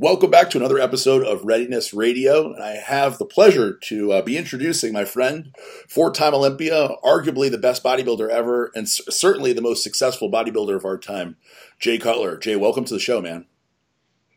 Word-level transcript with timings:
Welcome 0.00 0.30
back 0.30 0.48
to 0.48 0.56
another 0.56 0.78
episode 0.78 1.26
of 1.26 1.44
Readiness 1.44 1.92
Radio. 1.92 2.54
And 2.54 2.62
I 2.62 2.76
have 2.76 3.18
the 3.18 3.26
pleasure 3.26 3.74
to 3.82 4.12
uh, 4.12 4.22
be 4.22 4.38
introducing 4.38 4.94
my 4.94 5.04
friend, 5.04 5.54
four 5.90 6.10
time 6.10 6.32
Olympia, 6.32 6.88
arguably 7.04 7.50
the 7.50 7.58
best 7.58 7.84
bodybuilder 7.84 8.30
ever, 8.30 8.70
and 8.74 8.88
c- 8.88 9.04
certainly 9.10 9.52
the 9.52 9.60
most 9.60 9.84
successful 9.84 10.30
bodybuilder 10.30 10.74
of 10.74 10.86
our 10.86 10.96
time, 10.96 11.36
Jay 11.78 11.98
Cutler. 11.98 12.38
Jay, 12.38 12.56
welcome 12.56 12.86
to 12.86 12.94
the 12.94 12.98
show, 12.98 13.20
man. 13.20 13.44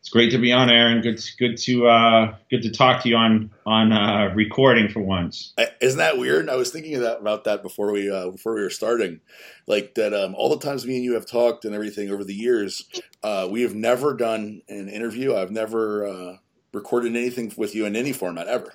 It's 0.04 0.10
great 0.10 0.32
to 0.32 0.38
be 0.38 0.52
on, 0.52 0.70
Aaron. 0.70 1.00
Good, 1.00 1.24
good 1.40 1.56
to 1.60 1.88
uh, 1.88 2.36
good 2.50 2.62
to 2.64 2.72
talk 2.72 3.04
to 3.04 3.10
you 3.10 3.16
on 3.16 3.52
on 3.66 3.94
uh, 3.94 4.34
recording 4.36 4.90
for 4.90 5.00
once. 5.00 5.54
Isn't 5.80 5.98
that 5.98 6.18
weird? 6.18 6.50
I 6.50 6.58
was 6.58 6.72
thinking 6.72 7.00
that, 7.00 7.22
about 7.22 7.46
that 7.46 7.64
before 7.64 7.90
we 7.94 8.12
uh, 8.12 8.32
before 8.32 8.54
we 8.54 8.64
were 8.64 8.70
starting, 8.70 9.22
like 9.66 9.96
that. 9.96 10.14
Um, 10.14 10.36
all 10.36 10.50
the 10.50 10.60
times 10.60 10.86
me 10.86 10.98
and 10.98 11.06
you 11.06 11.14
have 11.14 11.26
talked 11.26 11.64
and 11.64 11.74
everything 11.74 12.12
over 12.12 12.26
the 12.26 12.34
years, 12.34 12.84
uh, 13.24 13.48
we 13.50 13.62
have 13.62 13.76
never 13.76 14.14
done 14.14 14.62
an 14.68 14.90
interview. 14.90 15.38
I've 15.38 15.52
never 15.52 16.06
uh, 16.06 16.38
recorded 16.74 17.16
anything 17.16 17.54
with 17.56 17.74
you 17.74 17.86
in 17.86 17.96
any 17.96 18.12
format 18.12 18.48
ever. 18.48 18.74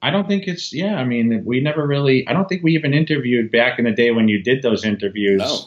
I 0.00 0.10
don't 0.10 0.28
think 0.28 0.46
it's 0.46 0.72
yeah. 0.72 0.94
I 0.94 1.04
mean, 1.04 1.42
we 1.44 1.58
never 1.60 1.84
really. 1.84 2.28
I 2.28 2.32
don't 2.32 2.48
think 2.48 2.62
we 2.62 2.76
even 2.76 2.94
interviewed 2.94 3.50
back 3.50 3.80
in 3.80 3.86
the 3.86 3.90
day 3.90 4.12
when 4.12 4.28
you 4.28 4.40
did 4.40 4.62
those 4.62 4.84
interviews. 4.84 5.40
No. 5.40 5.58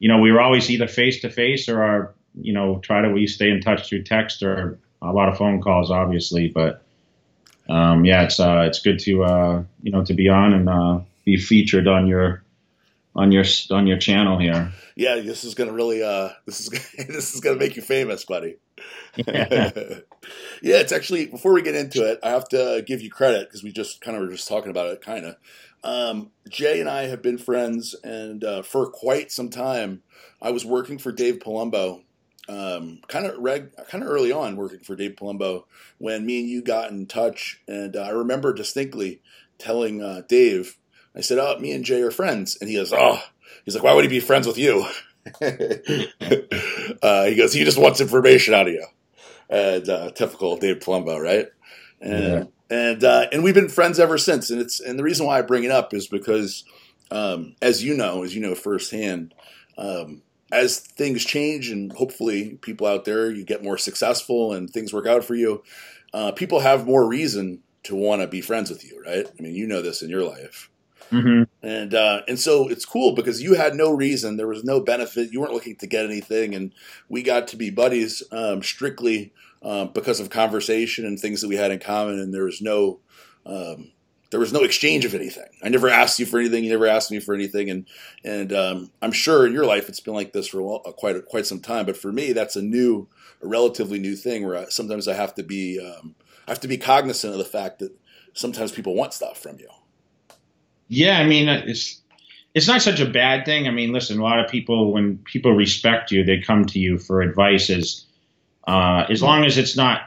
You 0.00 0.08
know, 0.08 0.18
we 0.18 0.32
were 0.32 0.40
always 0.40 0.68
either 0.68 0.88
face 0.88 1.20
to 1.20 1.30
face 1.30 1.68
or 1.68 1.80
our 1.80 2.14
you 2.40 2.52
know, 2.52 2.78
try 2.78 3.00
to 3.00 3.10
we 3.10 3.26
stay 3.26 3.50
in 3.50 3.60
touch 3.60 3.88
through 3.88 4.02
text 4.02 4.42
or 4.42 4.78
a 5.02 5.12
lot 5.12 5.28
of 5.28 5.36
phone 5.36 5.60
calls, 5.60 5.90
obviously. 5.90 6.48
But 6.48 6.82
um, 7.68 8.04
yeah, 8.04 8.22
it's 8.22 8.40
uh, 8.40 8.64
it's 8.66 8.80
good 8.80 8.98
to 9.00 9.24
uh, 9.24 9.62
you 9.82 9.92
know 9.92 10.04
to 10.04 10.14
be 10.14 10.28
on 10.28 10.52
and 10.52 10.68
uh, 10.68 11.00
be 11.24 11.36
featured 11.36 11.86
on 11.86 12.06
your 12.06 12.42
on 13.16 13.32
your 13.32 13.44
on 13.70 13.86
your 13.86 13.98
channel 13.98 14.38
here. 14.38 14.72
Yeah, 14.96 15.16
this 15.16 15.44
is 15.44 15.54
gonna 15.54 15.72
really 15.72 16.02
uh, 16.02 16.30
this 16.46 16.60
is 16.60 16.68
this 17.08 17.34
is 17.34 17.40
gonna 17.40 17.56
make 17.56 17.76
you 17.76 17.82
famous, 17.82 18.24
buddy. 18.24 18.56
Yeah. 19.16 19.70
yeah, 20.62 20.76
it's 20.80 20.92
actually 20.92 21.26
before 21.26 21.52
we 21.52 21.62
get 21.62 21.74
into 21.74 22.04
it, 22.10 22.18
I 22.22 22.30
have 22.30 22.48
to 22.48 22.82
give 22.86 23.00
you 23.00 23.10
credit 23.10 23.48
because 23.48 23.62
we 23.62 23.72
just 23.72 24.00
kind 24.00 24.16
of 24.16 24.22
were 24.22 24.30
just 24.30 24.48
talking 24.48 24.70
about 24.70 24.88
it, 24.88 25.00
kind 25.00 25.26
of. 25.26 25.36
Um, 25.82 26.30
Jay 26.48 26.80
and 26.80 26.88
I 26.88 27.08
have 27.08 27.20
been 27.20 27.36
friends, 27.36 27.94
and 28.02 28.42
uh, 28.42 28.62
for 28.62 28.90
quite 28.90 29.30
some 29.30 29.50
time, 29.50 30.02
I 30.40 30.50
was 30.50 30.64
working 30.64 30.98
for 30.98 31.12
Dave 31.12 31.40
Palumbo 31.40 32.02
um, 32.48 33.00
kind 33.08 33.26
of 33.26 33.38
reg, 33.38 33.70
kind 33.88 34.04
of 34.04 34.10
early 34.10 34.30
on 34.32 34.56
working 34.56 34.80
for 34.80 34.96
Dave 34.96 35.16
Palumbo 35.16 35.64
when 35.98 36.26
me 36.26 36.40
and 36.40 36.48
you 36.48 36.62
got 36.62 36.90
in 36.90 37.06
touch, 37.06 37.60
and 37.66 37.96
uh, 37.96 38.02
I 38.02 38.10
remember 38.10 38.52
distinctly 38.52 39.20
telling 39.58 40.02
uh, 40.02 40.22
Dave, 40.28 40.76
I 41.16 41.20
said, 41.20 41.38
"Oh, 41.38 41.58
me 41.58 41.72
and 41.72 41.84
Jay 41.84 42.02
are 42.02 42.10
friends," 42.10 42.56
and 42.60 42.68
he 42.68 42.76
goes, 42.76 42.92
"Oh," 42.92 43.20
he's 43.64 43.74
like, 43.74 43.84
"Why 43.84 43.94
would 43.94 44.04
he 44.04 44.08
be 44.08 44.20
friends 44.20 44.46
with 44.46 44.58
you?" 44.58 44.86
uh, 47.02 47.24
he 47.24 47.34
goes, 47.34 47.52
"He 47.52 47.64
just 47.64 47.78
wants 47.78 48.00
information 48.00 48.54
out 48.54 48.68
of 48.68 48.74
you." 48.74 48.86
And 49.48 49.88
uh, 49.88 50.10
typical 50.10 50.56
Dave 50.56 50.80
Palumbo, 50.80 51.20
right? 51.20 51.48
And 52.00 52.50
yeah. 52.70 52.76
and 52.76 53.04
uh, 53.04 53.26
and 53.32 53.42
we've 53.42 53.54
been 53.54 53.68
friends 53.68 53.98
ever 53.98 54.18
since. 54.18 54.50
And 54.50 54.60
it's 54.60 54.80
and 54.80 54.98
the 54.98 55.02
reason 55.02 55.24
why 55.26 55.38
I 55.38 55.42
bring 55.42 55.64
it 55.64 55.70
up 55.70 55.94
is 55.94 56.08
because, 56.08 56.64
um, 57.10 57.56
as 57.62 57.82
you 57.82 57.96
know, 57.96 58.22
as 58.22 58.34
you 58.34 58.42
know 58.42 58.54
firsthand. 58.54 59.34
Um, 59.76 60.22
as 60.54 60.78
things 60.78 61.24
change 61.24 61.68
and 61.68 61.92
hopefully 61.94 62.56
people 62.62 62.86
out 62.86 63.04
there 63.04 63.30
you 63.30 63.44
get 63.44 63.64
more 63.64 63.76
successful 63.76 64.52
and 64.52 64.70
things 64.70 64.92
work 64.92 65.06
out 65.06 65.24
for 65.24 65.34
you 65.34 65.62
uh, 66.12 66.30
people 66.30 66.60
have 66.60 66.86
more 66.86 67.06
reason 67.06 67.60
to 67.82 67.94
want 67.94 68.22
to 68.22 68.28
be 68.28 68.40
friends 68.40 68.70
with 68.70 68.84
you 68.84 69.02
right 69.04 69.26
i 69.38 69.42
mean 69.42 69.54
you 69.54 69.66
know 69.66 69.82
this 69.82 70.00
in 70.00 70.08
your 70.08 70.22
life 70.22 70.70
mm-hmm. 71.10 71.42
and 71.66 71.92
uh, 71.92 72.22
and 72.28 72.38
so 72.38 72.68
it's 72.68 72.84
cool 72.84 73.14
because 73.14 73.42
you 73.42 73.54
had 73.54 73.74
no 73.74 73.90
reason 73.90 74.36
there 74.36 74.46
was 74.46 74.64
no 74.64 74.80
benefit 74.80 75.32
you 75.32 75.40
weren't 75.40 75.52
looking 75.52 75.76
to 75.76 75.88
get 75.88 76.04
anything 76.04 76.54
and 76.54 76.72
we 77.08 77.22
got 77.22 77.48
to 77.48 77.56
be 77.56 77.68
buddies 77.68 78.22
um, 78.30 78.62
strictly 78.62 79.32
um, 79.62 79.90
because 79.92 80.20
of 80.20 80.30
conversation 80.30 81.04
and 81.04 81.18
things 81.18 81.40
that 81.40 81.48
we 81.48 81.56
had 81.56 81.72
in 81.72 81.80
common 81.80 82.20
and 82.20 82.32
there 82.32 82.44
was 82.44 82.62
no 82.62 83.00
um, 83.44 83.90
there 84.34 84.40
was 84.40 84.52
no 84.52 84.64
exchange 84.64 85.04
of 85.04 85.14
anything. 85.14 85.46
I 85.62 85.68
never 85.68 85.88
asked 85.88 86.18
you 86.18 86.26
for 86.26 86.40
anything. 86.40 86.64
You 86.64 86.70
never 86.70 86.88
asked 86.88 87.12
me 87.12 87.20
for 87.20 87.36
anything. 87.36 87.70
And 87.70 87.86
and 88.24 88.52
um, 88.52 88.90
I'm 89.00 89.12
sure 89.12 89.46
in 89.46 89.52
your 89.52 89.64
life 89.64 89.88
it's 89.88 90.00
been 90.00 90.12
like 90.12 90.32
this 90.32 90.48
for 90.48 90.80
a, 90.84 90.92
quite 90.92 91.14
a, 91.14 91.22
quite 91.22 91.46
some 91.46 91.60
time. 91.60 91.86
But 91.86 91.96
for 91.96 92.10
me, 92.10 92.32
that's 92.32 92.56
a 92.56 92.60
new, 92.60 93.06
a 93.40 93.46
relatively 93.46 94.00
new 94.00 94.16
thing 94.16 94.44
where 94.44 94.56
I, 94.56 94.64
sometimes 94.70 95.06
I 95.06 95.14
have 95.14 95.36
to 95.36 95.44
be 95.44 95.78
um, 95.78 96.16
I 96.48 96.50
have 96.50 96.58
to 96.62 96.66
be 96.66 96.76
cognizant 96.76 97.32
of 97.32 97.38
the 97.38 97.44
fact 97.44 97.78
that 97.78 97.96
sometimes 98.32 98.72
people 98.72 98.96
want 98.96 99.14
stuff 99.14 99.40
from 99.40 99.60
you. 99.60 99.68
Yeah, 100.88 101.20
I 101.20 101.24
mean 101.24 101.48
it's 101.48 102.02
it's 102.54 102.66
not 102.66 102.82
such 102.82 102.98
a 102.98 103.08
bad 103.08 103.44
thing. 103.44 103.68
I 103.68 103.70
mean, 103.70 103.92
listen, 103.92 104.18
a 104.18 104.24
lot 104.24 104.40
of 104.40 104.50
people 104.50 104.92
when 104.92 105.18
people 105.18 105.52
respect 105.52 106.10
you, 106.10 106.24
they 106.24 106.40
come 106.40 106.64
to 106.64 106.80
you 106.80 106.98
for 106.98 107.22
advice. 107.22 107.70
As 107.70 108.04
uh, 108.66 109.06
as 109.08 109.22
long 109.22 109.44
as 109.44 109.58
it's 109.58 109.76
not 109.76 110.00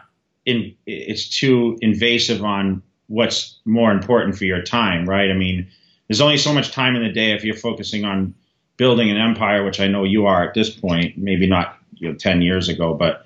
in, 0.45 0.75
it's 0.85 1.29
too 1.29 1.77
invasive 1.79 2.44
on 2.44 2.83
what's 3.07 3.59
more 3.66 3.91
important 3.91 4.38
for 4.38 4.45
your 4.45 4.62
time, 4.62 5.07
right? 5.07 5.29
I 5.29 5.34
mean, 5.34 5.68
there's 6.07 6.22
only 6.22 6.38
so 6.38 6.53
much 6.53 6.72
time 6.72 6.95
in 6.95 7.03
the 7.03 7.12
day 7.12 7.31
if 7.31 7.44
you're 7.44 7.56
focusing 7.56 8.06
on 8.06 8.34
building 8.78 9.09
an 9.09 9.18
empire, 9.18 9.63
which 9.66 9.79
I 9.79 9.88
know 9.88 10.03
you 10.03 10.25
are 10.28 10.44
at 10.44 10.53
this 10.53 10.69
point, 10.69 11.18
maybe 11.18 11.47
not 11.47 11.78
you 11.95 12.09
know, 12.09 12.16
10 12.16 12.41
years 12.41 12.69
ago, 12.69 12.94
but 12.94 13.25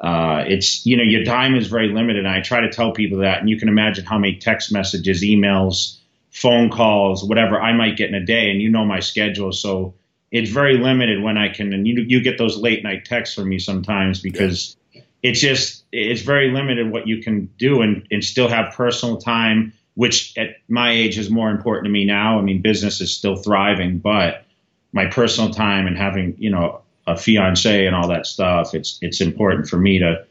uh, 0.00 0.44
it's, 0.46 0.86
you 0.86 0.96
know, 0.96 1.02
your 1.02 1.24
time 1.24 1.54
is 1.54 1.66
very 1.66 1.88
limited. 1.88 2.24
And 2.24 2.34
I 2.34 2.40
try 2.40 2.60
to 2.60 2.70
tell 2.70 2.92
people 2.92 3.18
that, 3.18 3.40
and 3.40 3.50
you 3.50 3.58
can 3.58 3.68
imagine 3.68 4.04
how 4.04 4.18
many 4.18 4.36
text 4.36 4.72
messages, 4.72 5.22
emails, 5.22 5.98
phone 6.30 6.70
calls, 6.70 7.24
whatever 7.24 7.60
I 7.60 7.72
might 7.72 7.96
get 7.96 8.08
in 8.08 8.14
a 8.14 8.24
day, 8.24 8.50
and 8.50 8.62
you 8.62 8.70
know 8.70 8.84
my 8.84 9.00
schedule. 9.00 9.52
So 9.52 9.94
it's 10.30 10.50
very 10.50 10.78
limited 10.78 11.22
when 11.22 11.36
I 11.36 11.48
can, 11.48 11.72
and 11.72 11.86
you, 11.86 12.04
you 12.06 12.22
get 12.22 12.38
those 12.38 12.56
late 12.56 12.84
night 12.84 13.04
texts 13.04 13.34
from 13.34 13.48
me 13.48 13.58
sometimes 13.58 14.20
because 14.20 14.76
it's 15.22 15.40
just 15.40 15.84
it's 15.92 16.22
very 16.22 16.50
limited 16.50 16.90
what 16.90 17.06
you 17.06 17.22
can 17.22 17.46
do 17.58 17.82
and, 17.82 18.06
and 18.10 18.22
still 18.22 18.48
have 18.48 18.74
personal 18.74 19.16
time 19.18 19.72
which 19.94 20.32
at 20.38 20.50
my 20.68 20.92
age 20.92 21.18
is 21.18 21.28
more 21.28 21.50
important 21.50 21.84
to 21.84 21.90
me 21.90 22.04
now. 22.04 22.38
I 22.38 22.42
mean 22.42 22.62
business 22.62 23.00
is 23.00 23.14
still 23.14 23.36
thriving 23.36 23.98
but 23.98 24.44
my 24.92 25.06
personal 25.06 25.50
time 25.50 25.86
and 25.86 25.96
having 25.96 26.36
you 26.38 26.50
know 26.50 26.82
a 27.06 27.16
fiance 27.16 27.86
and 27.86 27.96
all 27.96 28.08
that 28.08 28.26
stuff 28.26 28.74
it's 28.74 28.98
it's 29.02 29.20
important 29.20 29.68
for 29.68 29.78
me 29.78 29.98
to 29.98 30.24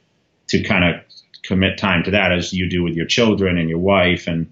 to 0.49 0.63
kind 0.63 0.85
of 0.85 1.01
commit 1.43 1.77
time 1.77 2.03
to 2.03 2.11
that 2.11 2.31
as 2.31 2.53
you 2.53 2.69
do 2.69 2.83
with 2.83 2.95
your 2.95 3.05
children 3.05 3.57
and 3.57 3.69
your 3.69 3.79
wife 3.79 4.27
and 4.27 4.51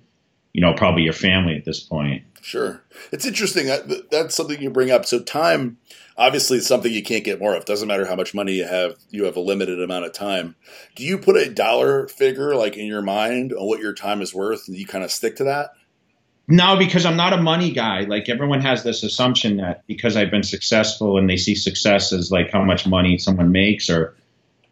you 0.56 0.62
know 0.62 0.74
probably 0.74 1.04
your 1.04 1.14
family 1.14 1.56
at 1.56 1.66
this 1.66 1.80
point 1.80 2.24
Sure. 2.46 2.84
It's 3.12 3.26
interesting. 3.26 3.66
That's 4.12 4.36
something 4.36 4.62
you 4.62 4.70
bring 4.70 4.92
up. 4.92 5.08
So 5.08 5.20
time, 5.20 5.80
obviously, 6.16 6.60
is 6.60 6.68
something 6.68 6.94
you 6.94 7.02
can't 7.02 7.24
get 7.24 7.40
more 7.40 7.56
of. 7.56 7.66
Doesn't 7.66 7.88
matter 7.88 8.06
how 8.06 8.16
much 8.16 8.36
money 8.36 8.54
you 8.54 8.66
have. 8.66 8.98
You 9.10 9.24
have 9.24 9.36
a 9.36 9.40
limited 9.40 9.82
amount 9.82 10.06
of 10.06 10.14
time. 10.14 10.56
Do 10.96 11.04
you 11.04 11.18
put 11.18 11.38
a 11.38 11.50
dollar 11.50 12.08
figure 12.08 12.56
like 12.56 12.78
in 12.78 12.86
your 12.86 13.02
mind 13.02 13.52
on 13.52 13.66
what 13.66 13.80
your 13.80 13.94
time 13.94 14.22
is 14.22 14.32
worth, 14.32 14.68
and 14.68 14.78
you 14.78 14.86
kind 14.86 15.04
of 15.04 15.10
stick 15.10 15.38
to 15.38 15.44
that? 15.46 15.72
No, 16.48 16.78
because 16.78 17.04
I'm 17.04 17.18
not 17.18 17.34
a 17.34 17.42
money 17.42 17.72
guy. 17.72 18.02
Like 18.02 18.30
everyone 18.30 18.62
has 18.62 18.84
this 18.84 19.02
assumption 19.02 19.58
that 19.58 19.82
because 19.88 20.16
I've 20.16 20.30
been 20.30 20.44
successful 20.44 21.18
and 21.18 21.28
they 21.28 21.38
see 21.38 21.56
success 21.56 22.14
as 22.14 22.30
like 22.30 22.52
how 22.52 22.64
much 22.64 22.86
money 22.86 23.18
someone 23.18 23.52
makes, 23.52 23.90
or 23.90 24.16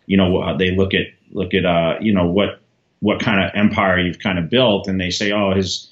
you 0.05 0.15
know, 0.15 0.55
they 0.59 0.75
look 0.75 0.93
at 0.93 1.07
look 1.31 1.55
at 1.55 1.65
uh, 1.65 1.95
you 1.99 2.13
know 2.13 2.27
what 2.27 2.61
what 3.03 3.19
kind 3.19 3.43
of 3.43 3.51
empire 3.53 3.99
you've 3.99 4.19
kind 4.19 4.39
of 4.39 4.49
built, 4.49 4.87
and 4.87 4.99
they 4.99 5.09
say, 5.09 5.33
oh, 5.33 5.53
his 5.53 5.91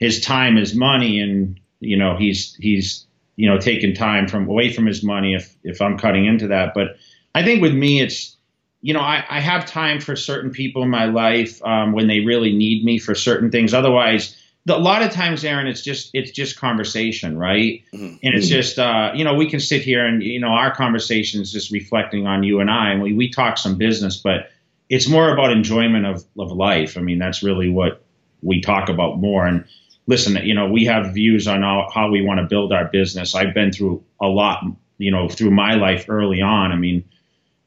his 0.00 0.20
time 0.20 0.58
is 0.58 0.74
money 0.74 1.20
and 1.20 1.60
you 1.78 1.96
know 1.96 2.16
he's 2.16 2.56
he's 2.56 3.06
you 3.36 3.48
know 3.48 3.58
taking 3.58 3.94
time 3.94 4.26
from 4.26 4.48
away 4.48 4.72
from 4.72 4.84
his 4.84 5.04
money 5.04 5.34
if 5.34 5.54
if 5.62 5.80
I'm 5.80 5.96
cutting 5.96 6.26
into 6.26 6.48
that. 6.48 6.74
But 6.74 6.96
I 7.32 7.44
think 7.44 7.62
with 7.62 7.74
me 7.74 8.00
it's 8.00 8.36
you 8.82 8.92
know 8.92 9.00
I, 9.00 9.24
I 9.30 9.38
have 9.38 9.66
time 9.66 10.00
for 10.00 10.16
certain 10.16 10.50
people 10.50 10.82
in 10.82 10.90
my 10.90 11.04
life 11.04 11.64
um, 11.64 11.92
when 11.92 12.08
they 12.08 12.20
really 12.20 12.52
need 12.52 12.84
me 12.84 12.98
for 12.98 13.14
certain 13.14 13.52
things. 13.52 13.72
Otherwise 13.72 14.36
a 14.68 14.78
lot 14.78 15.02
of 15.02 15.12
times 15.12 15.44
Aaron 15.44 15.68
it's 15.68 15.80
just 15.80 16.10
it's 16.12 16.32
just 16.32 16.58
conversation 16.58 17.38
right? 17.38 17.84
Mm-hmm. 17.94 18.16
and 18.20 18.34
it's 18.34 18.48
just 18.48 18.80
uh, 18.80 19.12
you 19.14 19.22
know 19.22 19.34
we 19.34 19.48
can 19.48 19.60
sit 19.60 19.82
here 19.82 20.04
and 20.04 20.24
you 20.24 20.40
know 20.40 20.48
our 20.48 20.74
conversation 20.74 21.40
is 21.40 21.52
just 21.52 21.70
reflecting 21.70 22.26
on 22.26 22.42
you 22.42 22.58
and 22.58 22.68
I 22.68 22.90
and 22.90 23.00
we, 23.00 23.12
we 23.12 23.30
talk 23.30 23.58
some 23.58 23.76
business 23.78 24.16
but 24.16 24.50
it's 24.88 25.08
more 25.08 25.32
about 25.32 25.52
enjoyment 25.52 26.06
of, 26.06 26.24
of 26.38 26.52
life 26.52 26.96
I 26.96 27.00
mean 27.00 27.18
that's 27.18 27.42
really 27.42 27.68
what 27.68 28.02
we 28.42 28.60
talk 28.60 28.88
about 28.88 29.18
more 29.18 29.46
and 29.46 29.64
listen, 30.08 30.36
you 30.44 30.54
know, 30.54 30.68
we 30.68 30.86
have 30.86 31.14
views 31.14 31.46
on 31.46 31.62
how, 31.62 31.88
how 31.94 32.10
we 32.10 32.22
want 32.22 32.40
to 32.40 32.46
build 32.46 32.72
our 32.72 32.86
business. 32.86 33.34
I've 33.34 33.54
been 33.54 33.70
through 33.70 34.02
a 34.20 34.26
lot, 34.26 34.64
you 34.96 35.12
know, 35.12 35.28
through 35.28 35.50
my 35.50 35.74
life 35.74 36.06
early 36.08 36.40
on. 36.40 36.72
I 36.72 36.76
mean, 36.76 37.04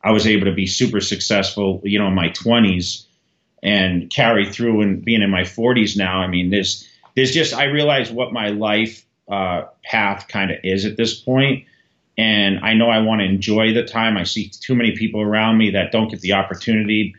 I 0.03 0.11
was 0.11 0.27
able 0.27 0.45
to 0.45 0.51
be 0.51 0.65
super 0.65 0.99
successful, 0.99 1.81
you 1.83 1.99
know, 1.99 2.07
in 2.07 2.15
my 2.15 2.29
20s 2.29 3.05
and 3.63 4.09
carry 4.09 4.51
through 4.51 4.81
and 4.81 5.05
being 5.05 5.21
in 5.21 5.29
my 5.29 5.43
40s 5.43 5.95
now. 5.95 6.19
I 6.19 6.27
mean, 6.27 6.49
there's 6.49 6.87
there's 7.15 7.31
just 7.31 7.53
I 7.53 7.65
realize 7.65 8.11
what 8.11 8.33
my 8.33 8.49
life 8.49 9.05
uh, 9.29 9.65
path 9.83 10.27
kind 10.27 10.49
of 10.49 10.57
is 10.63 10.85
at 10.85 10.97
this 10.97 11.13
point, 11.13 11.65
and 12.21 12.59
I 12.59 12.75
know 12.75 12.87
I 12.87 12.99
want 12.99 13.21
to 13.21 13.25
enjoy 13.25 13.73
the 13.73 13.83
time. 13.83 14.15
I 14.15 14.25
see 14.25 14.49
too 14.49 14.75
many 14.75 14.95
people 14.95 15.21
around 15.21 15.57
me 15.57 15.71
that 15.71 15.91
don't 15.91 16.07
get 16.07 16.21
the 16.21 16.33
opportunity 16.33 17.15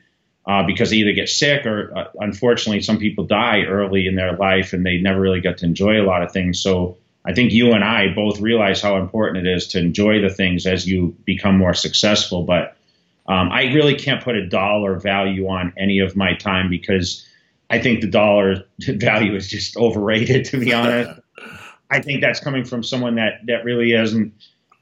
uh, 0.46 0.62
because 0.64 0.90
they 0.90 0.96
either 0.99 1.12
get 1.12 1.28
sick 1.28 1.66
or 1.66 1.93
uh, 1.96 2.04
unfortunately 2.20 2.82
some 2.82 2.99
people 2.99 3.25
die 3.25 3.62
early 3.64 4.06
in 4.06 4.14
their 4.14 4.37
life 4.37 4.72
and 4.72 4.87
they 4.87 4.99
never 4.99 5.20
really 5.20 5.40
get 5.40 5.58
to 5.58 5.66
enjoy 5.66 6.00
a 6.00 6.06
lot 6.06 6.22
of 6.22 6.31
things. 6.31 6.60
So 6.60 6.99
I 7.25 7.32
think 7.32 7.52
you 7.52 7.72
and 7.72 7.82
I 7.82 8.14
both 8.14 8.40
realize 8.40 8.81
how 8.81 8.96
important 8.96 9.44
it 9.44 9.56
is 9.56 9.66
to 9.69 9.81
enjoy 9.81 10.20
the 10.20 10.31
things 10.31 10.66
as 10.66 10.87
you 10.87 11.16
become 11.25 11.58
more 11.58 11.75
successful. 11.75 12.44
But 12.44 12.76
Um, 13.25 13.50
I 13.52 13.72
really 13.72 13.94
can't 13.94 14.22
put 14.22 14.34
a 14.37 14.49
dollar 14.49 14.99
value 14.99 15.46
on 15.49 15.72
any 15.76 16.00
of 16.00 16.16
my 16.16 16.34
time 16.34 16.69
because 16.69 17.25
I 17.70 17.81
think 17.81 18.00
the 18.00 18.10
dollar 18.10 18.64
value 18.81 19.34
is 19.37 19.49
just 19.49 19.76
overrated, 19.76 20.44
to 20.46 20.58
be 20.58 20.72
honest. 20.75 21.20
I 21.90 22.00
think 22.00 22.20
that's 22.20 22.40
coming 22.40 22.64
from 22.64 22.82
someone 22.82 23.16
that 23.16 23.46
that 23.46 23.64
really 23.64 23.93
isn't. 23.93 24.32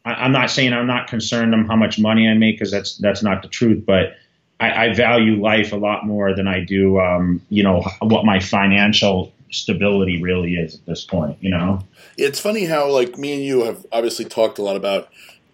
I, 0.04 0.24
am 0.24 0.32
not 0.32 0.50
saying 0.50 0.72
I'm 0.72 0.86
not 0.86 1.08
concerned 1.08 1.54
on 1.54 1.66
how 1.66 1.76
much 1.76 1.98
money 1.98 2.28
I 2.28 2.34
make 2.34 2.56
because 2.56 2.70
that's 2.70 2.96
that's 2.96 3.22
not 3.22 3.42
the 3.42 3.48
truth, 3.48 3.84
but 3.86 4.16
I, 4.58 4.86
I, 4.86 4.94
value 4.94 5.40
life 5.40 5.72
a 5.72 5.76
lot 5.76 6.06
more 6.06 6.34
than 6.34 6.46
I 6.46 6.60
do, 6.60 7.00
um, 7.00 7.42
you 7.48 7.62
know, 7.62 7.82
what 8.00 8.24
my 8.24 8.40
financial 8.40 9.32
stability 9.50 10.22
really 10.22 10.54
is 10.54 10.74
at 10.74 10.86
this 10.86 11.04
point. 11.04 11.38
You 11.40 11.50
know, 11.50 11.84
it's 12.16 12.40
funny 12.40 12.64
how 12.64 12.90
like 12.90 13.18
me 13.18 13.34
and 13.34 13.42
you 13.42 13.64
have 13.64 13.84
obviously 13.92 14.24
talked 14.24 14.58
a 14.58 14.62
lot 14.62 14.76
about 14.76 15.10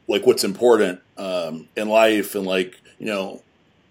like 0.09 0.27
what's 0.27 0.45
important 0.45 1.01
um, 1.17 1.69
in 1.77 1.89
life 1.89 2.35
and 2.35 2.47
like 2.47 2.81
you 2.99 3.07
know 3.07 3.43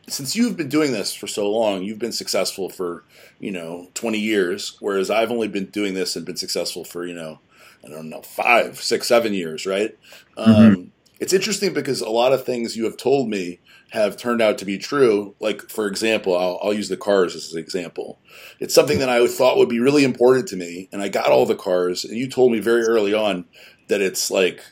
since 0.08 0.36
you've 0.36 0.56
been 0.56 0.69
doing 0.69 0.92
this 0.92 1.13
for 1.13 1.28
so 1.28 1.50
long 1.50 1.84
you've 1.84 2.00
been 2.00 2.12
successful 2.12 2.69
for 2.69 3.04
you 3.40 3.51
know 3.51 3.88
20 3.96 4.19
years 4.19 4.78
whereas 4.80 5.10
i've 5.10 5.31
only 5.31 5.48
been 5.48 5.66
doing 5.66 5.94
this 5.94 6.16
and 6.16 6.25
been 6.25 6.38
successful 6.38 6.84
for 6.84 7.06
you 7.06 7.13
know 7.13 7.40
i 7.86 7.90
don't 7.90 8.10
know 8.10 8.22
five 8.22 8.82
six 8.82 9.08
seven 9.08 9.34
years 9.34 9.66
right 9.66 9.98
mm-hmm. 10.38 10.52
um, 10.52 10.92
it's 11.20 11.34
interesting 11.34 11.74
because 11.74 12.02
a 12.02 12.10
lot 12.10 12.34
of 12.34 12.46
things 12.46 12.76
you 12.76 12.84
have 12.86 12.98
told 12.98 13.30
me 13.30 13.60
have 13.90 14.18
turned 14.18 14.42
out 14.42 14.58
to 14.58 14.66
be 14.66 14.78
true. 14.78 15.34
Like, 15.40 15.62
for 15.70 15.88
example, 15.88 16.38
I'll, 16.38 16.60
I'll, 16.62 16.74
use 16.74 16.90
the 16.90 16.98
cars 16.98 17.36
as 17.36 17.54
an 17.54 17.60
example. 17.60 18.20
It's 18.60 18.74
something 18.74 19.00
that 19.00 19.10
I 19.10 19.26
thought 19.28 19.58
would 19.58 19.70
be 19.70 19.80
really 19.80 20.04
important 20.04 20.48
to 20.50 20.58
me, 20.58 20.90
and 20.92 21.02
I 21.02 21.08
got 21.08 21.30
all 21.30 21.46
the 21.46 21.56
cars. 21.56 22.04
And 22.04 22.18
you 22.18 22.30
told 22.30 22.52
me 22.52 22.60
very 22.60 22.84
early 22.84 23.14
on 23.14 23.46
that 23.88 24.02
it's 24.02 24.30
like 24.30 24.64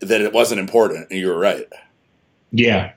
that 0.00 0.20
it 0.20 0.32
wasn't 0.32 0.60
important, 0.60 1.08
and 1.10 1.18
you 1.18 1.28
were 1.28 1.38
right. 1.38 1.66
Yeah, 2.50 2.92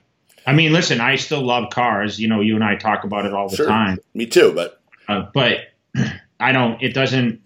I 0.46 0.52
mean, 0.54 0.72
listen, 0.72 1.00
I 1.00 1.16
still 1.16 1.44
love 1.44 1.70
cars. 1.70 2.18
You 2.18 2.28
know, 2.28 2.40
you 2.40 2.54
and 2.54 2.64
I 2.64 2.76
talk 2.76 3.04
about 3.04 3.26
it 3.26 3.34
all 3.34 3.48
the 3.48 3.56
sure. 3.56 3.66
time. 3.66 3.98
Me 4.14 4.26
too, 4.26 4.52
but 4.54 4.80
uh, 5.08 5.26
but 5.34 5.58
I 6.40 6.52
don't. 6.52 6.82
It 6.82 6.94
doesn't. 6.94 7.40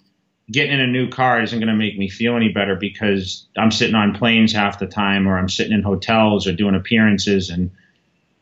Getting 0.50 0.72
in 0.72 0.80
a 0.80 0.86
new 0.86 1.08
car 1.08 1.42
isn't 1.42 1.58
going 1.58 1.68
to 1.68 1.74
make 1.74 1.98
me 1.98 2.08
feel 2.08 2.36
any 2.36 2.50
better 2.50 2.76
because 2.76 3.46
I'm 3.56 3.72
sitting 3.72 3.96
on 3.96 4.14
planes 4.14 4.52
half 4.52 4.78
the 4.78 4.86
time, 4.86 5.26
or 5.26 5.36
I'm 5.36 5.48
sitting 5.48 5.72
in 5.72 5.82
hotels, 5.82 6.46
or 6.46 6.52
doing 6.52 6.76
appearances, 6.76 7.50
and 7.50 7.70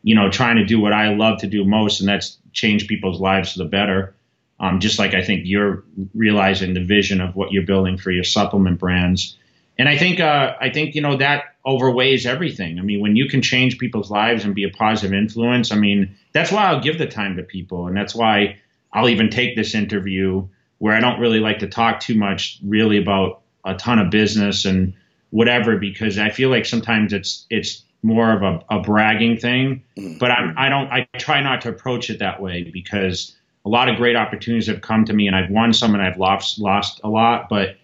you 0.03 0.13
know, 0.13 0.29
trying 0.29 0.57
to 0.57 0.65
do 0.65 0.79
what 0.79 0.93
I 0.93 1.15
love 1.15 1.39
to 1.39 1.47
do 1.47 1.65
most, 1.65 1.99
and 1.99 2.07
that's 2.07 2.37
change 2.53 2.87
people's 2.87 3.19
lives 3.19 3.53
for 3.53 3.59
the 3.59 3.65
better. 3.65 4.13
Um, 4.59 4.79
just 4.79 4.99
like 4.99 5.15
I 5.15 5.23
think 5.23 5.41
you're 5.45 5.83
realizing 6.13 6.75
the 6.75 6.83
vision 6.83 7.21
of 7.21 7.35
what 7.35 7.51
you're 7.51 7.65
building 7.65 7.97
for 7.97 8.11
your 8.11 8.23
supplement 8.23 8.79
brands, 8.79 9.35
and 9.77 9.89
I 9.89 9.97
think 9.97 10.19
uh, 10.19 10.55
I 10.61 10.69
think 10.69 10.93
you 10.93 11.01
know 11.01 11.17
that 11.17 11.55
overweighs 11.65 12.27
everything. 12.27 12.77
I 12.77 12.83
mean, 12.83 13.01
when 13.01 13.15
you 13.15 13.27
can 13.27 13.41
change 13.41 13.79
people's 13.79 14.11
lives 14.11 14.45
and 14.45 14.53
be 14.53 14.63
a 14.63 14.69
positive 14.69 15.13
influence, 15.13 15.71
I 15.71 15.75
mean, 15.75 16.15
that's 16.33 16.51
why 16.51 16.65
I'll 16.65 16.81
give 16.81 16.99
the 16.99 17.07
time 17.07 17.35
to 17.37 17.43
people, 17.43 17.87
and 17.87 17.97
that's 17.97 18.13
why 18.13 18.59
I'll 18.93 19.09
even 19.09 19.29
take 19.29 19.55
this 19.55 19.73
interview 19.73 20.47
where 20.85 20.93
I 20.93 20.99
don't 20.99 21.19
really 21.19 21.39
like 21.39 21.57
to 21.59 21.67
talk 21.67 21.99
too 21.99 22.13
much, 22.13 22.59
really 22.63 22.99
about 22.99 23.41
a 23.65 23.73
ton 23.73 23.97
of 23.97 24.11
business 24.11 24.65
and 24.65 24.93
whatever, 25.31 25.77
because 25.77 26.19
I 26.19 26.29
feel 26.29 26.51
like 26.51 26.63
sometimes 26.63 27.11
it's 27.11 27.47
it's 27.49 27.81
more 28.03 28.31
of 28.31 28.43
a, 28.43 28.63
a 28.69 28.81
bragging 28.81 29.37
thing. 29.37 29.81
Mm-hmm. 29.97 30.19
But 30.19 30.29
I'm, 30.29 30.53
I 30.55 30.69
don't. 30.69 30.87
I 30.91 31.07
try 31.17 31.41
not 31.41 31.61
to 31.61 31.69
approach 31.69 32.11
it 32.11 32.19
that 32.19 32.39
way 32.39 32.69
because 32.71 33.35
a 33.65 33.69
lot 33.69 33.89
of 33.89 33.95
great 33.95 34.15
opportunities 34.15 34.67
have 34.67 34.81
come 34.81 35.05
to 35.05 35.13
me, 35.13 35.25
and 35.25 35.35
I've 35.35 35.49
won 35.49 35.73
some, 35.73 35.95
and 35.95 36.03
I've 36.03 36.19
lost 36.19 36.59
lost 36.59 37.01
a 37.03 37.09
lot. 37.09 37.49
But 37.49 37.77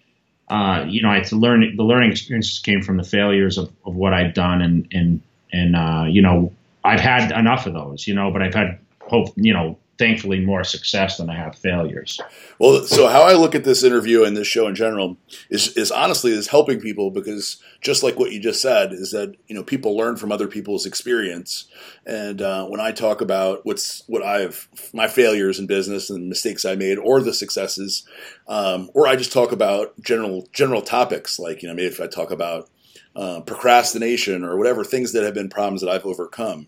uh, 0.48 0.84
you 0.86 1.02
know, 1.02 1.10
it's 1.10 1.32
learning. 1.32 1.74
The 1.76 1.82
learning 1.82 2.12
experiences 2.12 2.60
came 2.60 2.82
from 2.82 2.98
the 2.98 3.04
failures 3.04 3.58
of, 3.58 3.72
of 3.84 3.96
what 3.96 4.14
I've 4.14 4.32
done, 4.32 4.62
and 4.62 4.86
and 4.92 5.20
and 5.52 5.74
uh, 5.74 6.04
you 6.08 6.22
know, 6.22 6.52
I've 6.84 7.00
had 7.00 7.32
enough 7.32 7.66
of 7.66 7.72
those. 7.72 8.06
You 8.06 8.14
know, 8.14 8.30
but 8.30 8.42
I've 8.42 8.54
had 8.54 8.78
hope. 9.00 9.32
You 9.34 9.54
know, 9.54 9.78
thankfully 10.02 10.40
more 10.40 10.64
success 10.64 11.16
than 11.16 11.30
I 11.30 11.36
have 11.36 11.56
failures. 11.56 12.20
Well, 12.58 12.82
so 12.86 13.06
how 13.06 13.22
I 13.22 13.34
look 13.34 13.54
at 13.54 13.62
this 13.62 13.84
interview 13.84 14.24
and 14.24 14.36
this 14.36 14.48
show 14.48 14.66
in 14.66 14.74
general 14.74 15.16
is 15.48 15.76
is 15.76 15.92
honestly 15.92 16.32
is 16.32 16.48
helping 16.48 16.80
people 16.80 17.12
because 17.12 17.62
just 17.80 18.02
like 18.02 18.18
what 18.18 18.32
you 18.32 18.40
just 18.40 18.60
said 18.60 18.92
is 18.92 19.12
that 19.12 19.36
you 19.46 19.54
know 19.54 19.62
people 19.62 19.96
learn 19.96 20.16
from 20.16 20.32
other 20.32 20.48
people's 20.48 20.86
experience, 20.86 21.66
and 22.04 22.42
uh, 22.42 22.66
when 22.66 22.80
I 22.80 22.90
talk 22.90 23.20
about 23.20 23.64
what's 23.64 24.02
what 24.08 24.24
I've 24.24 24.68
my 24.92 25.06
failures 25.06 25.60
in 25.60 25.68
business 25.68 26.10
and 26.10 26.28
mistakes 26.28 26.64
I 26.64 26.74
made 26.74 26.98
or 26.98 27.20
the 27.20 27.32
successes, 27.32 28.04
um, 28.48 28.90
or 28.94 29.06
I 29.06 29.14
just 29.14 29.32
talk 29.32 29.52
about 29.52 29.94
general 30.00 30.48
general 30.52 30.82
topics 30.82 31.38
like 31.38 31.62
you 31.62 31.68
know 31.68 31.74
maybe 31.74 31.86
if 31.86 32.00
I 32.00 32.08
talk 32.08 32.32
about 32.32 32.68
uh, 33.14 33.40
procrastination 33.42 34.42
or 34.42 34.56
whatever 34.56 34.82
things 34.82 35.12
that 35.12 35.22
have 35.22 35.34
been 35.34 35.48
problems 35.48 35.80
that 35.82 35.90
I've 35.90 36.06
overcome 36.06 36.66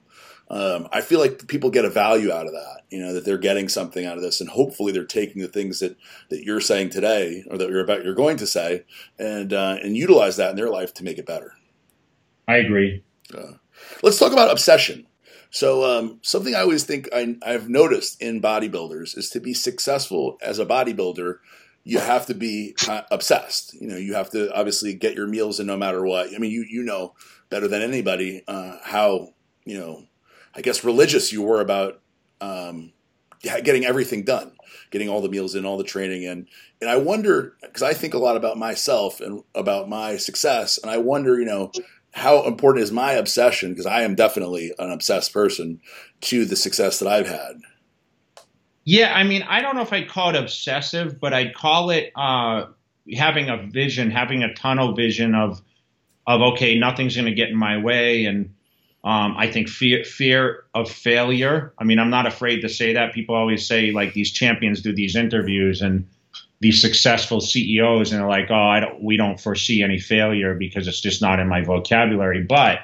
um, 0.50 0.88
I 0.92 1.00
feel 1.00 1.20
like 1.20 1.46
people 1.48 1.70
get 1.70 1.84
a 1.84 1.90
value 1.90 2.30
out 2.30 2.46
of 2.46 2.52
that. 2.52 2.82
You 2.90 3.00
know 3.00 3.14
that 3.14 3.24
they're 3.24 3.38
getting 3.38 3.68
something 3.68 4.04
out 4.04 4.16
of 4.16 4.22
this, 4.22 4.40
and 4.40 4.50
hopefully 4.50 4.92
they're 4.92 5.04
taking 5.04 5.40
the 5.40 5.48
things 5.48 5.80
that, 5.80 5.96
that 6.28 6.44
you're 6.44 6.60
saying 6.60 6.90
today, 6.90 7.44
or 7.50 7.56
that 7.58 7.70
you're 7.70 7.82
about 7.82 8.04
you're 8.04 8.14
going 8.14 8.36
to 8.36 8.46
say, 8.46 8.84
and 9.18 9.52
uh, 9.52 9.78
and 9.82 9.96
utilize 9.96 10.36
that 10.36 10.50
in 10.50 10.56
their 10.56 10.70
life 10.70 10.92
to 10.94 11.04
make 11.04 11.18
it 11.18 11.26
better. 11.26 11.54
I 12.46 12.56
agree. 12.56 13.02
Uh, 13.36 13.52
let's 14.02 14.18
talk 14.18 14.32
about 14.32 14.50
obsession. 14.50 15.06
So 15.50 15.84
um, 15.84 16.18
something 16.22 16.54
I 16.54 16.60
always 16.60 16.84
think 16.84 17.08
I, 17.12 17.36
I've 17.46 17.68
noticed 17.68 18.20
in 18.20 18.42
bodybuilders 18.42 19.16
is 19.16 19.30
to 19.30 19.40
be 19.40 19.54
successful 19.54 20.36
as 20.42 20.58
a 20.58 20.66
bodybuilder, 20.66 21.38
you 21.84 22.00
have 22.00 22.26
to 22.26 22.34
be 22.34 22.74
obsessed. 23.10 23.72
You 23.80 23.88
know, 23.88 23.96
you 23.96 24.14
have 24.14 24.30
to 24.30 24.52
obviously 24.52 24.94
get 24.94 25.14
your 25.14 25.28
meals 25.28 25.60
in 25.60 25.66
no 25.66 25.76
matter 25.76 26.04
what. 26.04 26.34
I 26.34 26.38
mean, 26.38 26.50
you 26.50 26.66
you 26.68 26.82
know 26.82 27.14
better 27.50 27.68
than 27.68 27.82
anybody 27.82 28.42
uh, 28.48 28.78
how 28.82 29.28
you 29.64 29.78
know 29.78 30.04
I 30.56 30.60
guess, 30.60 30.84
religious 30.84 31.32
you 31.32 31.42
were 31.42 31.60
about 31.60 32.00
um, 32.40 32.92
getting 33.42 33.84
everything 33.84 34.24
done, 34.24 34.52
getting 34.90 35.08
all 35.08 35.20
the 35.20 35.28
meals 35.28 35.54
in, 35.54 35.66
all 35.66 35.76
the 35.76 35.84
training 35.84 36.22
in. 36.22 36.46
And 36.80 36.90
I 36.90 36.96
wonder, 36.96 37.56
because 37.62 37.82
I 37.82 37.94
think 37.94 38.14
a 38.14 38.18
lot 38.18 38.36
about 38.36 38.58
myself 38.58 39.20
and 39.20 39.42
about 39.54 39.88
my 39.88 40.16
success, 40.16 40.78
and 40.78 40.90
I 40.90 40.98
wonder, 40.98 41.38
you 41.38 41.46
know, 41.46 41.72
how 42.12 42.46
important 42.46 42.84
is 42.84 42.92
my 42.92 43.12
obsession, 43.12 43.70
because 43.70 43.86
I 43.86 44.02
am 44.02 44.14
definitely 44.14 44.72
an 44.78 44.92
obsessed 44.92 45.32
person, 45.32 45.80
to 46.22 46.44
the 46.44 46.56
success 46.56 47.00
that 47.00 47.08
I've 47.08 47.26
had? 47.26 47.60
Yeah, 48.84 49.12
I 49.12 49.24
mean, 49.24 49.42
I 49.42 49.60
don't 49.60 49.74
know 49.74 49.82
if 49.82 49.92
I'd 49.92 50.08
call 50.08 50.30
it 50.30 50.36
obsessive, 50.36 51.18
but 51.18 51.32
I'd 51.32 51.54
call 51.54 51.90
it 51.90 52.12
uh, 52.14 52.66
having 53.16 53.48
a 53.48 53.66
vision, 53.66 54.10
having 54.10 54.44
a 54.44 54.54
tunnel 54.54 54.94
vision 54.94 55.34
of, 55.34 55.60
of 56.26 56.40
okay, 56.52 56.78
nothing's 56.78 57.16
going 57.16 57.26
to 57.26 57.34
get 57.34 57.48
in 57.48 57.56
my 57.56 57.78
way, 57.78 58.26
and 58.26 58.53
um, 59.04 59.36
I 59.36 59.50
think 59.52 59.68
fear 59.68 60.02
fear 60.02 60.64
of 60.74 60.90
failure. 60.90 61.74
I 61.78 61.84
mean, 61.84 61.98
I'm 61.98 62.08
not 62.08 62.26
afraid 62.26 62.60
to 62.62 62.70
say 62.70 62.94
that. 62.94 63.12
People 63.12 63.34
always 63.34 63.66
say 63.66 63.90
like 63.90 64.14
these 64.14 64.32
champions 64.32 64.80
do 64.80 64.94
these 64.94 65.14
interviews 65.14 65.82
and 65.82 66.08
these 66.60 66.80
successful 66.80 67.42
CEOs, 67.42 68.12
and 68.12 68.20
they're 68.20 68.28
like, 68.28 68.50
"Oh, 68.50 68.54
I 68.54 68.80
don't. 68.80 69.02
We 69.02 69.18
don't 69.18 69.38
foresee 69.38 69.82
any 69.82 69.98
failure 69.98 70.54
because 70.54 70.88
it's 70.88 71.02
just 71.02 71.20
not 71.20 71.38
in 71.38 71.48
my 71.48 71.60
vocabulary." 71.60 72.42
But 72.42 72.78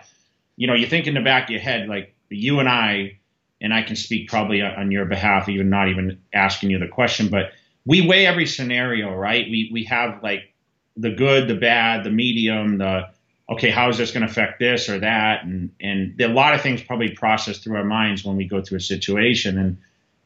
you 0.57 0.67
know, 0.67 0.75
you 0.75 0.87
think 0.87 1.07
in 1.07 1.15
the 1.15 1.23
back 1.23 1.45
of 1.45 1.51
your 1.51 1.61
head, 1.61 1.89
like 1.89 2.15
you 2.29 2.61
and 2.61 2.69
I, 2.69 3.19
and 3.63 3.73
I 3.73 3.83
can 3.83 3.97
speak 3.97 4.29
probably 4.29 4.61
on 4.61 4.91
your 4.91 5.07
behalf, 5.07 5.49
even 5.49 5.71
not 5.71 5.89
even 5.89 6.21
asking 6.35 6.69
you 6.69 6.79
the 6.79 6.89
question, 6.89 7.29
but 7.29 7.53
we 7.87 8.07
weigh 8.07 8.27
every 8.27 8.47
scenario, 8.47 9.15
right? 9.15 9.47
We 9.51 9.71
we 9.73 9.85
have 9.85 10.23
like 10.23 10.53
the 10.99 11.13
good, 11.13 11.49
the 11.49 11.55
bad, 11.55 12.05
the 12.05 12.11
medium, 12.11 12.77
the 12.77 13.09
okay, 13.51 13.71
how 13.71 13.89
is 13.89 13.99
this 13.99 14.13
going 14.13 14.25
to 14.25 14.31
affect 14.31 14.59
this 14.59 14.89
or 14.89 15.01
that? 15.01 15.45
And 15.45 15.71
and 15.81 16.21
a 16.21 16.29
lot 16.29 16.55
of 16.55 16.61
things 16.61 16.83
probably 16.83 17.11
process 17.11 17.59
through 17.59 17.77
our 17.77 17.85
minds 17.85 18.25
when 18.25 18.37
we 18.37 18.45
go 18.47 18.63
through 18.63 18.79
a 18.79 18.83
situation. 18.83 19.59
And 19.59 19.79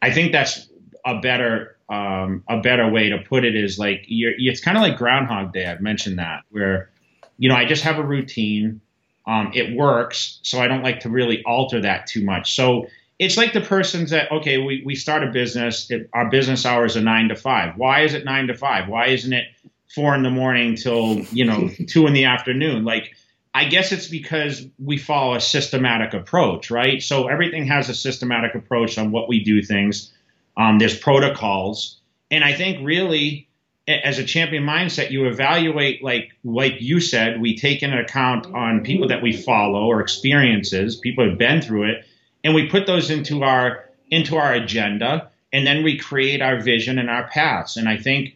I 0.03 0.13
think 0.13 0.33
that's 0.33 0.69
a 1.05 1.21
better 1.21 1.77
um, 1.89 2.45
a 2.49 2.61
better 2.61 2.91
way 2.91 3.11
to 3.11 3.19
put 3.19 3.45
it 3.45 3.55
is 3.55 3.79
like 3.79 4.05
it's 4.09 4.61
kind 4.61 4.77
of 4.77 4.83
like 4.83 4.99
Groundhog 4.99 5.53
Day. 5.53 5.67
I've 5.67 5.81
mentioned 5.81 6.19
that 6.19 6.43
where 6.51 6.91
you 7.39 7.49
know 7.49 7.57
I 7.57 7.65
just 7.65 7.83
have 7.85 7.99
a 7.99 8.05
routine. 8.05 8.81
Um, 9.27 9.53
it 9.55 9.75
works, 9.75 10.39
so 10.43 10.61
I 10.61 10.69
don't 10.69 10.83
like 10.83 11.01
to 11.01 11.09
really 11.09 11.43
alter 11.45 11.81
that 11.81 12.07
too 12.07 12.23
much. 12.23 12.55
So 12.55 12.89
it's 13.19 13.39
like 13.39 13.55
the 13.55 13.63
person's 13.63 14.11
that 14.11 14.31
okay, 14.31 14.59
we 14.59 14.83
we 14.85 14.95
start 14.95 15.25
a 15.25 15.31
business. 15.31 15.91
It, 15.91 16.11
our 16.13 16.29
business 16.29 16.67
hours 16.67 16.97
are 16.97 17.01
nine 17.01 17.29
to 17.29 17.37
five. 17.37 17.77
Why 17.77 18.03
is 18.03 18.13
it 18.13 18.25
nine 18.25 18.49
to 18.49 18.55
five? 18.55 18.89
Why 18.89 19.07
isn't 19.07 19.33
it 19.33 19.47
four 19.95 20.15
in 20.15 20.23
the 20.23 20.31
morning 20.31 20.77
till 20.77 21.21
you 21.33 21.45
know 21.45 21.69
two 21.89 22.07
in 22.07 22.13
the 22.13 22.25
afternoon. 22.25 22.85
Like 22.85 23.15
I 23.53 23.67
guess 23.67 23.93
it's 23.93 24.09
because 24.09 24.67
we 24.79 24.99
follow 24.99 25.35
a 25.35 25.41
systematic 25.41 26.13
approach, 26.15 26.71
right? 26.71 27.03
So 27.03 27.29
everything 27.29 27.67
has 27.67 27.89
a 27.89 27.95
systematic 27.95 28.55
approach 28.55 28.99
on 28.99 29.13
what 29.13 29.29
we 29.29 29.45
do 29.45 29.63
things. 29.63 30.13
Um, 30.57 30.79
there's 30.79 30.99
protocols, 30.99 32.01
and 32.31 32.45
I 32.45 32.55
think 32.55 32.85
really 32.85 33.49
as 33.87 34.19
a 34.19 34.25
champion 34.25 34.65
mindset, 34.65 35.11
you 35.11 35.27
evaluate 35.27 36.03
like 36.03 36.33
like 36.43 36.81
you 36.81 37.01
said, 37.01 37.41
we 37.41 37.57
take 37.57 37.83
into 37.83 37.99
account 37.99 38.47
on 38.47 38.83
people 38.83 39.09
that 39.09 39.23
we 39.23 39.33
follow 39.33 39.87
or 39.87 40.01
experiences, 40.01 40.97
people 40.97 41.29
have 41.29 41.39
been 41.39 41.61
through 41.61 41.91
it, 41.91 42.07
and 42.43 42.55
we 42.55 42.69
put 42.69 42.87
those 42.87 43.11
into 43.11 43.43
our 43.43 43.85
into 44.11 44.37
our 44.37 44.53
agenda, 44.53 45.31
and 45.53 45.67
then 45.67 45.85
we 45.85 45.99
create 45.99 46.41
our 46.41 46.61
vision 46.61 46.99
and 46.99 47.11
our 47.11 47.29
paths. 47.29 47.77
And 47.77 47.89
I 47.89 47.97
think 47.97 48.34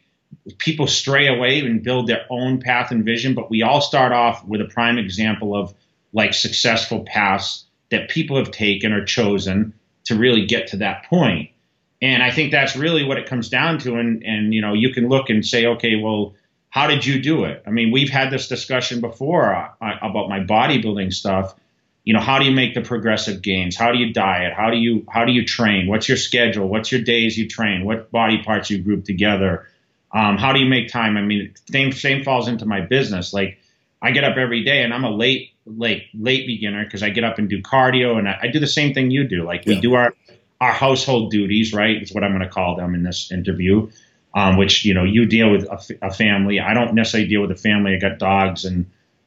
people 0.57 0.87
stray 0.87 1.27
away 1.27 1.61
and 1.61 1.83
build 1.83 2.07
their 2.07 2.25
own 2.31 2.61
path 2.61 2.91
and 2.91 3.05
vision, 3.05 3.35
but 3.35 3.51
we 3.51 3.63
all 3.63 3.81
start 3.81 4.13
off 4.13 4.45
with 4.45 4.61
a 4.61 4.67
prime 4.67 4.99
example 4.99 5.55
of 5.55 5.75
like 6.13 6.33
successful 6.33 7.05
paths 7.05 7.65
that 7.91 8.09
people 8.09 8.37
have 8.37 8.51
taken 8.51 8.93
or 8.93 9.05
chosen 9.05 9.75
to 10.05 10.17
really 10.17 10.47
get 10.47 10.69
to 10.69 10.79
that 10.79 11.05
point. 11.05 11.51
And 12.01 12.23
I 12.23 12.31
think 12.31 12.53
that's 12.53 12.77
really 12.77 13.05
what 13.05 13.19
it 13.19 13.27
comes 13.27 13.49
down 13.49 13.79
to. 13.81 13.97
And, 13.97 14.23
and, 14.23 14.55
you 14.55 14.61
know, 14.61 14.73
you 14.73 14.93
can 14.93 15.09
look 15.09 15.31
and 15.31 15.45
say, 15.45 15.67
okay, 15.67 15.97
well, 15.97 16.35
how 16.71 16.87
did 16.87 17.05
you 17.05 17.21
do 17.21 17.45
it? 17.45 17.63
I 17.67 17.71
mean, 17.71 17.91
we've 17.91 18.11
had 18.11 18.31
this 18.31 18.49
discussion 18.49 19.01
before 19.01 19.55
uh, 19.55 19.69
about 19.81 20.29
my 20.29 20.41
bodybuilding 20.41 21.13
stuff. 21.13 21.55
You 22.05 22.15
know, 22.15 22.21
how 22.21 22.39
do 22.39 22.45
you 22.45 22.53
make 22.53 22.75
the 22.75 22.83
progressive 22.83 23.43
gains? 23.43 23.77
How 23.77 23.93
do 23.93 23.99
you 23.99 24.13
diet? 24.13 24.55
How 24.55 24.71
do 24.71 24.77
you 24.77 25.05
how 25.11 25.25
do 25.25 25.33
you 25.33 25.45
train? 25.45 25.89
What's 25.89 26.09
your 26.09 26.17
schedule? 26.17 26.69
What's 26.69 26.91
your 26.91 27.03
days 27.03 27.37
you 27.37 27.49
train? 27.49 27.85
What 27.85 28.11
body 28.11 28.43
parts 28.43 28.71
you 28.71 28.79
group 28.79 29.05
together? 29.05 29.67
Um, 30.13 30.39
how 30.39 30.53
do 30.53 30.61
you 30.61 30.67
make 30.67 30.89
time? 30.89 31.17
I 31.17 31.23
mean, 31.23 31.55
same 31.71 31.93
same 31.93 32.25
falls 32.25 32.49
into 32.49 32.67
my 32.67 32.81
business. 32.81 33.33
Like, 33.33 33.59
I 34.01 34.11
get 34.11 34.25
up 34.25 34.37
every 34.37 34.65
day, 34.65 34.83
and 34.83 34.95
I'm 34.95 35.05
a 35.05 35.11
late 35.11 35.51
late 35.67 36.05
late 36.15 36.47
beginner 36.47 36.85
because 36.85 37.03
I 37.03 37.11
get 37.11 37.25
up 37.25 37.39
and 37.39 37.49
do 37.49 37.61
cardio, 37.63 38.19
and 38.19 38.29
I, 38.29 38.39
I, 38.43 38.49
do 38.49 38.59
the 38.59 38.67
same 38.67 38.95
thing 38.95 39.11
you 39.11 39.29
do. 39.29 39.45
Like, 39.45 39.65
we 39.67 39.75
yeah. 39.75 39.81
do 39.81 39.95
our 39.95 40.15
our 40.61 40.73
household 40.73 41.31
duties, 41.31 41.73
right? 41.75 42.03
Is 42.03 42.13
what 42.13 42.25
I'm 42.25 42.31
going 42.31 42.43
to 42.43 42.49
call 42.49 42.77
them 42.77 42.95
in 42.95 43.03
this 43.03 43.31
interview. 43.31 43.91
Um, 44.35 44.57
which 44.59 44.85
you 44.85 44.93
know 44.93 45.05
you 45.05 45.25
deal 45.25 45.51
with 45.51 45.65
a, 45.65 45.99
a, 46.03 46.13
family. 46.13 46.61
I 46.61 46.75
don't 46.75 46.95
necessarily 46.95 47.29
deal 47.29 47.41
with 47.41 47.51
a 47.51 47.57
family. 47.57 47.95
I 47.95 47.99
got 47.99 48.19
dogs 48.19 48.67
and 48.67 48.85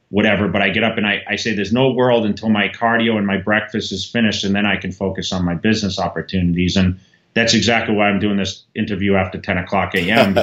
whatever. 0.10 0.48
But 0.48 0.62
I 0.62 0.70
get 0.70 0.84
up 0.84 0.98
and 0.98 1.08
I, 1.08 1.24
I 1.28 1.38
say 1.38 1.56
there's 1.56 1.74
no 1.74 1.92
world 1.92 2.26
until 2.26 2.50
my 2.50 2.70
cardio 2.70 3.18
and 3.18 3.26
my 3.26 3.38
breakfast 3.38 3.92
is 3.92 4.06
finished, 4.06 4.44
and 4.44 4.54
then 4.54 4.66
I 4.66 4.76
can 4.76 4.92
focus 4.92 5.34
on 5.34 5.44
my 5.44 5.56
business 5.56 5.98
opportunities. 5.98 6.78
And 6.78 7.00
that's 7.34 7.54
exactly 7.54 7.96
why 7.96 8.10
I'm 8.10 8.20
doing 8.20 8.38
this 8.38 8.64
interview 8.76 9.16
after 9.16 9.40
10 9.40 9.58
o'clock 9.58 9.96
a.m. 9.96 10.38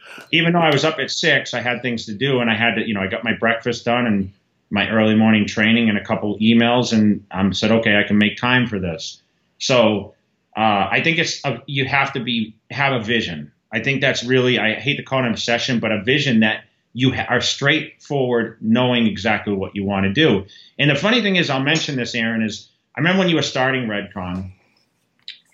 Even 0.32 0.52
though 0.52 0.60
I 0.60 0.70
was 0.70 0.84
up 0.84 0.98
at 0.98 1.10
six, 1.10 1.54
I 1.54 1.60
had 1.60 1.82
things 1.82 2.06
to 2.06 2.14
do, 2.14 2.40
and 2.40 2.50
I 2.50 2.56
had 2.56 2.74
to, 2.74 2.86
you 2.86 2.94
know, 2.94 3.00
I 3.00 3.06
got 3.06 3.24
my 3.24 3.34
breakfast 3.34 3.84
done 3.84 4.06
and 4.06 4.32
my 4.70 4.88
early 4.88 5.14
morning 5.14 5.46
training 5.46 5.88
and 5.88 5.98
a 5.98 6.04
couple 6.04 6.38
emails, 6.38 6.92
and 6.92 7.24
I 7.30 7.40
um, 7.40 7.54
said, 7.54 7.70
okay, 7.70 7.98
I 7.98 8.02
can 8.02 8.18
make 8.18 8.36
time 8.36 8.66
for 8.66 8.78
this. 8.78 9.22
So 9.58 10.14
uh, 10.56 10.88
I 10.90 11.00
think 11.02 11.18
it's 11.18 11.44
a, 11.44 11.62
you 11.66 11.84
have 11.86 12.12
to 12.14 12.20
be 12.20 12.56
have 12.70 12.92
a 12.92 13.04
vision. 13.04 13.52
I 13.72 13.82
think 13.82 14.00
that's 14.00 14.24
really 14.24 14.58
I 14.58 14.74
hate 14.74 14.96
to 14.96 15.02
call 15.02 15.20
it 15.20 15.26
an 15.26 15.32
obsession, 15.32 15.78
but 15.80 15.92
a 15.92 16.02
vision 16.02 16.40
that 16.40 16.64
you 16.92 17.12
ha- 17.12 17.26
are 17.28 17.40
straightforward, 17.40 18.58
knowing 18.60 19.06
exactly 19.06 19.52
what 19.52 19.74
you 19.74 19.84
want 19.84 20.04
to 20.04 20.12
do. 20.12 20.46
And 20.78 20.90
the 20.90 20.94
funny 20.94 21.22
thing 21.22 21.36
is, 21.36 21.50
I'll 21.50 21.60
mention 21.60 21.96
this, 21.96 22.14
Aaron, 22.14 22.42
is 22.42 22.68
I 22.96 23.00
remember 23.00 23.20
when 23.20 23.28
you 23.28 23.36
were 23.36 23.42
starting 23.42 23.86
Redcon 23.88 24.52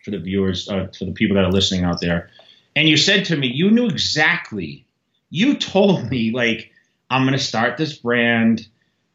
for 0.04 0.10
the 0.10 0.18
viewers, 0.18 0.68
uh, 0.68 0.88
for 0.98 1.04
the 1.04 1.12
people 1.12 1.36
that 1.36 1.44
are 1.44 1.52
listening 1.52 1.84
out 1.84 2.00
there, 2.00 2.30
and 2.76 2.88
you 2.88 2.96
said 2.96 3.26
to 3.26 3.36
me, 3.36 3.48
you 3.48 3.70
knew 3.70 3.86
exactly. 3.86 4.86
You 5.30 5.56
told 5.56 6.10
me 6.10 6.30
like 6.32 6.70
I'm 7.10 7.22
going 7.22 7.38
to 7.38 7.44
start 7.44 7.76
this 7.76 7.96
brand 7.96 8.66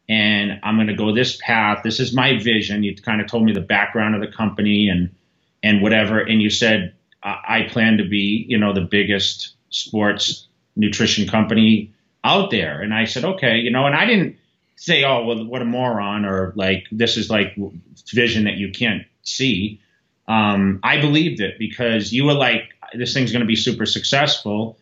and 0.08 0.60
I'm 0.62 0.76
going 0.76 0.86
to 0.88 0.94
go 0.94 1.14
this 1.14 1.38
path. 1.42 1.82
This 1.82 1.98
is 1.98 2.14
my 2.14 2.38
vision. 2.38 2.82
You 2.82 2.94
kind 2.94 3.20
of 3.20 3.26
told 3.26 3.44
me 3.44 3.52
the 3.52 3.60
background 3.60 4.14
of 4.14 4.20
the 4.20 4.34
company 4.34 4.88
and 4.88 5.14
and 5.62 5.82
whatever, 5.82 6.20
and 6.20 6.40
you 6.40 6.50
said 6.50 6.94
I 7.26 7.66
plan 7.68 7.98
to 7.98 8.04
be, 8.04 8.46
you 8.48 8.56
know, 8.56 8.72
the 8.72 8.82
biggest 8.82 9.54
sports 9.70 10.46
nutrition 10.76 11.28
company 11.28 11.92
out 12.22 12.50
there. 12.50 12.80
And 12.82 12.94
I 12.94 13.04
said, 13.04 13.24
okay, 13.24 13.56
you 13.56 13.70
know, 13.70 13.86
and 13.86 13.96
I 13.96 14.04
didn't 14.04 14.36
say, 14.76 15.02
oh, 15.04 15.24
well, 15.24 15.44
what 15.44 15.62
a 15.62 15.64
moron, 15.64 16.24
or 16.24 16.52
like 16.54 16.84
this 16.92 17.16
is 17.16 17.28
like 17.28 17.56
vision 18.12 18.44
that 18.44 18.58
you 18.58 18.70
can't 18.70 19.02
see. 19.22 19.80
Um, 20.28 20.80
I 20.82 21.00
believed 21.00 21.40
it 21.40 21.58
because 21.58 22.12
you 22.12 22.24
were 22.24 22.34
like, 22.34 22.70
this 22.94 23.14
thing's 23.14 23.32
going 23.32 23.40
to 23.40 23.46
be 23.46 23.56
super 23.56 23.86
successful, 23.86 24.78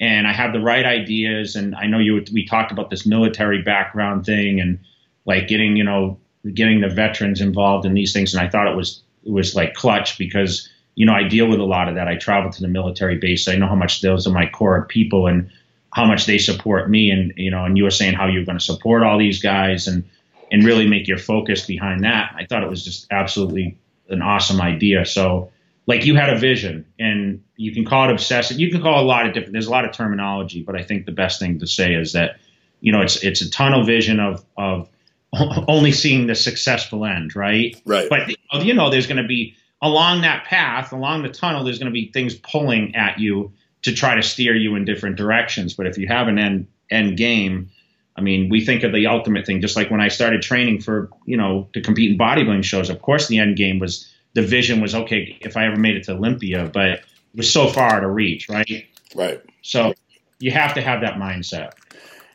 and 0.00 0.26
I 0.26 0.32
have 0.32 0.52
the 0.52 0.60
right 0.60 0.84
ideas. 0.84 1.56
And 1.56 1.74
I 1.74 1.86
know 1.86 1.98
you 1.98 2.24
we 2.32 2.46
talked 2.46 2.72
about 2.72 2.90
this 2.90 3.06
military 3.06 3.62
background 3.62 4.26
thing 4.26 4.60
and 4.60 4.78
like 5.24 5.48
getting, 5.48 5.76
you 5.76 5.84
know, 5.84 6.18
getting 6.54 6.80
the 6.80 6.88
veterans 6.88 7.40
involved 7.40 7.84
in 7.84 7.94
these 7.94 8.12
things. 8.12 8.34
And 8.34 8.42
I 8.42 8.48
thought 8.48 8.68
it 8.68 8.76
was 8.76 9.02
it 9.24 9.32
was 9.32 9.54
like 9.54 9.74
clutch 9.74 10.18
because 10.18 10.68
you 10.98 11.06
know, 11.06 11.12
I 11.14 11.22
deal 11.22 11.46
with 11.46 11.60
a 11.60 11.64
lot 11.64 11.88
of 11.88 11.94
that. 11.94 12.08
I 12.08 12.16
travel 12.16 12.50
to 12.50 12.60
the 12.60 12.66
military 12.66 13.18
base. 13.18 13.46
I 13.46 13.54
know 13.54 13.68
how 13.68 13.76
much 13.76 14.00
those 14.00 14.26
are 14.26 14.32
my 14.32 14.48
core 14.48 14.76
of 14.76 14.88
people 14.88 15.28
and 15.28 15.48
how 15.92 16.04
much 16.04 16.26
they 16.26 16.38
support 16.38 16.90
me. 16.90 17.12
And, 17.12 17.32
you 17.36 17.52
know, 17.52 17.64
and 17.64 17.78
you 17.78 17.84
were 17.84 17.90
saying 17.92 18.14
how 18.14 18.26
you're 18.26 18.44
going 18.44 18.58
to 18.58 18.64
support 18.64 19.04
all 19.04 19.16
these 19.16 19.40
guys 19.40 19.86
and, 19.86 20.02
and 20.50 20.64
really 20.64 20.88
make 20.88 21.06
your 21.06 21.18
focus 21.18 21.64
behind 21.64 22.02
that. 22.02 22.34
I 22.36 22.46
thought 22.46 22.64
it 22.64 22.68
was 22.68 22.84
just 22.84 23.06
absolutely 23.12 23.78
an 24.08 24.22
awesome 24.22 24.60
idea. 24.60 25.04
So, 25.04 25.50
like, 25.86 26.04
you 26.04 26.16
had 26.16 26.30
a 26.30 26.38
vision 26.38 26.86
and 26.98 27.42
you 27.56 27.72
can 27.72 27.84
call 27.84 28.08
it 28.08 28.12
obsessive. 28.12 28.58
You 28.58 28.70
can 28.70 28.82
call 28.82 28.98
it 28.98 29.02
a 29.02 29.06
lot 29.06 29.26
of 29.26 29.34
different, 29.34 29.52
there's 29.52 29.66
a 29.66 29.70
lot 29.70 29.84
of 29.84 29.92
terminology, 29.92 30.62
but 30.62 30.76
I 30.76 30.82
think 30.82 31.06
the 31.06 31.12
best 31.12 31.40
thing 31.40 31.58
to 31.60 31.66
say 31.66 31.94
is 31.94 32.12
that, 32.12 32.36
you 32.80 32.92
know, 32.92 33.00
it's, 33.00 33.22
it's 33.22 33.40
a 33.40 33.50
tunnel 33.50 33.84
vision 33.84 34.20
of, 34.20 34.44
of, 34.56 34.88
only 35.68 35.92
seeing 35.92 36.26
the 36.26 36.34
successful 36.34 37.04
end, 37.04 37.36
right? 37.36 37.80
Right. 37.84 38.08
But 38.08 38.64
you 38.64 38.74
know, 38.74 38.90
there's 38.90 39.06
going 39.06 39.22
to 39.22 39.28
be 39.28 39.56
along 39.80 40.22
that 40.22 40.44
path, 40.44 40.92
along 40.92 41.22
the 41.22 41.28
tunnel, 41.28 41.64
there's 41.64 41.78
going 41.78 41.92
to 41.92 41.92
be 41.92 42.10
things 42.10 42.34
pulling 42.34 42.94
at 42.94 43.18
you 43.18 43.52
to 43.82 43.94
try 43.94 44.14
to 44.14 44.22
steer 44.22 44.54
you 44.54 44.74
in 44.74 44.84
different 44.84 45.16
directions. 45.16 45.74
But 45.74 45.86
if 45.86 45.98
you 45.98 46.08
have 46.08 46.28
an 46.28 46.38
end 46.38 46.66
end 46.90 47.16
game, 47.16 47.70
I 48.18 48.20
mean, 48.20 48.48
we 48.48 48.64
think 48.64 48.82
of 48.82 48.92
the 48.92 49.06
ultimate 49.06 49.46
thing. 49.46 49.60
Just 49.60 49.76
like 49.76 49.90
when 49.92 50.00
I 50.00 50.08
started 50.08 50.42
training 50.42 50.80
for, 50.80 51.08
you 51.24 51.36
know, 51.36 51.68
to 51.72 51.80
compete 51.80 52.10
in 52.10 52.18
bodybuilding 52.18 52.64
shows. 52.64 52.90
Of 52.90 53.00
course, 53.00 53.28
the 53.28 53.38
end 53.38 53.56
game 53.56 53.78
was 53.78 54.12
the 54.34 54.42
vision 54.42 54.80
was 54.80 54.92
okay 54.94 55.38
if 55.40 55.56
I 55.56 55.66
ever 55.66 55.76
made 55.76 55.96
it 55.96 56.04
to 56.04 56.12
Olympia, 56.12 56.68
but 56.72 56.88
it 56.88 57.04
was 57.34 57.52
so 57.52 57.68
far 57.68 58.00
to 58.00 58.08
reach, 58.08 58.48
right? 58.48 58.86
Right. 59.14 59.40
So 59.62 59.94
you 60.40 60.50
have 60.50 60.74
to 60.74 60.80
have 60.80 61.02
that 61.02 61.14
mindset. 61.14 61.72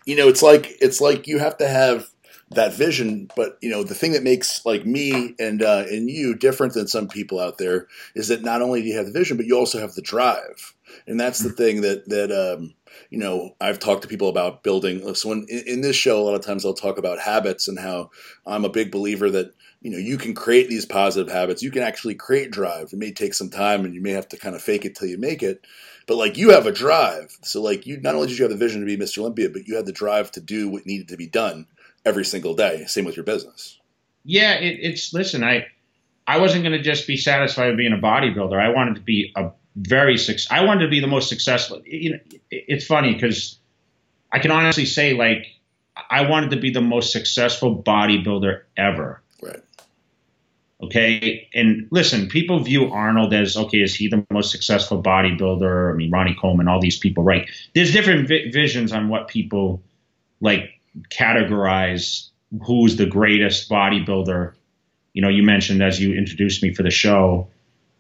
You 0.06 0.16
know, 0.16 0.30
it's 0.30 0.42
like 0.42 0.72
it's 0.80 1.02
like 1.02 1.28
you 1.28 1.40
have 1.40 1.58
to 1.58 1.68
have 1.68 2.08
that 2.52 2.74
vision. 2.74 3.30
But 3.36 3.58
you 3.62 3.70
know, 3.70 3.84
the 3.84 3.96
thing 3.96 4.14
that 4.14 4.24
makes 4.24 4.66
like 4.66 4.86
me 4.86 5.36
and 5.38 5.62
uh, 5.62 5.84
and 5.90 6.10
you 6.10 6.34
different 6.34 6.74
than 6.74 6.88
some 6.88 7.10
people 7.10 7.42
out 7.42 7.58
there 7.58 7.88
is 8.16 8.30
that 8.30 8.42
not 8.42 8.62
only 8.62 8.82
do 8.82 8.88
you 8.88 8.96
have 8.96 9.08
the 9.08 9.12
vision, 9.12 9.36
but 9.36 9.46
you 9.46 9.58
also 9.58 9.80
have 9.80 9.96
the 9.96 10.02
drive, 10.02 10.76
and 11.08 11.20
that's 11.20 11.40
the 11.40 11.52
thing 11.52 11.82
that 11.82 12.08
that 12.08 12.32
um, 12.32 12.74
you 13.10 13.20
know 13.20 13.56
I've 13.62 13.80
talked 13.80 14.04
to 14.04 14.08
people 14.08 14.30
about 14.30 14.64
building. 14.64 15.14
So 15.16 15.32
in, 15.32 15.48
in 15.50 15.82
this 15.82 15.96
show, 15.96 16.20
a 16.20 16.24
lot 16.24 16.36
of 16.36 16.46
times 16.46 16.66
I'll 16.66 16.74
talk 16.74 16.98
about 16.98 17.20
habits 17.20 17.68
and 17.68 17.80
how 17.80 18.12
I'm 18.46 18.66
a 18.66 18.70
big 18.70 18.92
believer 18.92 19.30
that 19.32 19.54
you 19.82 19.92
know 19.92 19.98
you 19.98 20.18
can 20.18 20.34
create 20.34 20.70
these 20.70 20.86
positive 20.86 21.32
habits. 21.32 21.64
You 21.64 21.72
can 21.72 21.84
actually 21.84 22.16
create 22.16 22.52
drive. 22.52 22.94
It 22.94 23.00
may 23.00 23.12
take 23.12 23.34
some 23.34 23.50
time, 23.50 23.86
and 23.86 23.94
you 23.94 24.02
may 24.02 24.12
have 24.12 24.28
to 24.30 24.38
kind 24.38 24.56
of 24.56 24.62
fake 24.62 24.86
it 24.86 24.96
till 24.96 25.08
you 25.08 25.18
make 25.18 25.44
it 25.44 25.66
but 26.06 26.18
like 26.18 26.36
you 26.36 26.50
have 26.50 26.66
a 26.66 26.72
drive 26.72 27.38
so 27.44 27.62
like 27.62 27.88
you 27.88 27.98
not 28.02 28.14
only 28.14 28.28
did 28.28 28.38
you 28.38 28.44
have 28.44 28.52
the 28.52 28.58
vision 28.58 28.82
to 28.82 28.86
be 28.86 28.98
mr 28.98 29.20
olympia 29.20 29.50
but 29.50 29.66
you 29.66 29.78
had 29.78 29.86
the 29.86 29.92
drive 29.94 30.30
to 30.30 30.42
do 30.42 30.68
what 30.68 30.86
needed 30.86 31.08
to 31.08 31.16
be 31.16 31.28
done 31.28 31.66
every 32.06 32.26
single 32.26 32.54
day. 32.54 32.86
Same 32.86 33.06
with 33.06 33.16
your 33.16 33.26
business. 33.26 33.80
Yeah, 34.24 34.54
it, 34.54 34.80
it's 34.82 35.14
listen. 35.14 35.44
I 35.44 35.68
I 36.26 36.40
wasn't 36.40 36.64
going 36.64 36.78
to 36.78 36.82
just 36.82 37.08
be 37.08 37.18
satisfied 37.18 37.68
with 37.68 37.78
being 37.78 37.94
a 37.94 37.98
bodybuilder. 37.98 38.60
I 38.60 38.70
wanted 38.70 38.96
to 38.96 39.02
be 39.02 39.34
a 39.36 39.52
very 39.76 40.18
successful. 40.18 40.58
I 40.58 40.66
wanted 40.66 40.86
to 40.86 40.90
be 40.90 41.00
the 41.00 41.08
most 41.08 41.30
successful. 41.30 41.82
You 41.86 42.12
know, 42.12 42.20
it's 42.52 42.86
funny 42.86 43.14
because 43.14 43.58
I 44.32 44.40
can 44.40 44.52
honestly 44.52 44.86
say 44.86 45.14
like 45.14 45.48
I 46.10 46.28
wanted 46.28 46.52
to 46.52 46.58
be 46.58 46.72
the 46.72 46.82
most 46.82 47.12
successful 47.12 47.82
bodybuilder 47.82 48.62
ever. 48.78 49.22
Right. 49.42 49.62
Okay. 50.82 51.50
And 51.54 51.88
listen, 51.92 52.28
people 52.28 52.60
view 52.60 52.92
Arnold 52.92 53.34
as 53.34 53.56
okay, 53.56 53.80
is 53.80 53.96
he 53.96 54.08
the 54.08 54.26
most 54.30 54.52
successful 54.52 55.02
bodybuilder? 55.02 55.94
I 55.94 55.96
mean, 55.96 56.12
Ronnie 56.12 56.36
Coleman, 56.40 56.68
all 56.68 56.82
these 56.82 57.00
people, 57.00 57.24
right? 57.24 57.50
There's 57.74 57.94
different 57.94 58.28
vi- 58.28 58.50
visions 58.52 58.92
on 58.92 59.08
what 59.08 59.28
people 59.28 59.82
like 60.42 60.80
categorize 61.10 62.30
who's 62.66 62.98
the 62.98 63.06
greatest 63.06 63.70
bodybuilder. 63.70 64.54
You 65.14 65.22
know, 65.22 65.30
you 65.30 65.44
mentioned 65.44 65.82
as 65.82 66.02
you 66.02 66.16
introduced 66.16 66.62
me 66.62 66.74
for 66.74 66.84
the 66.84 66.92
show, 66.92 67.48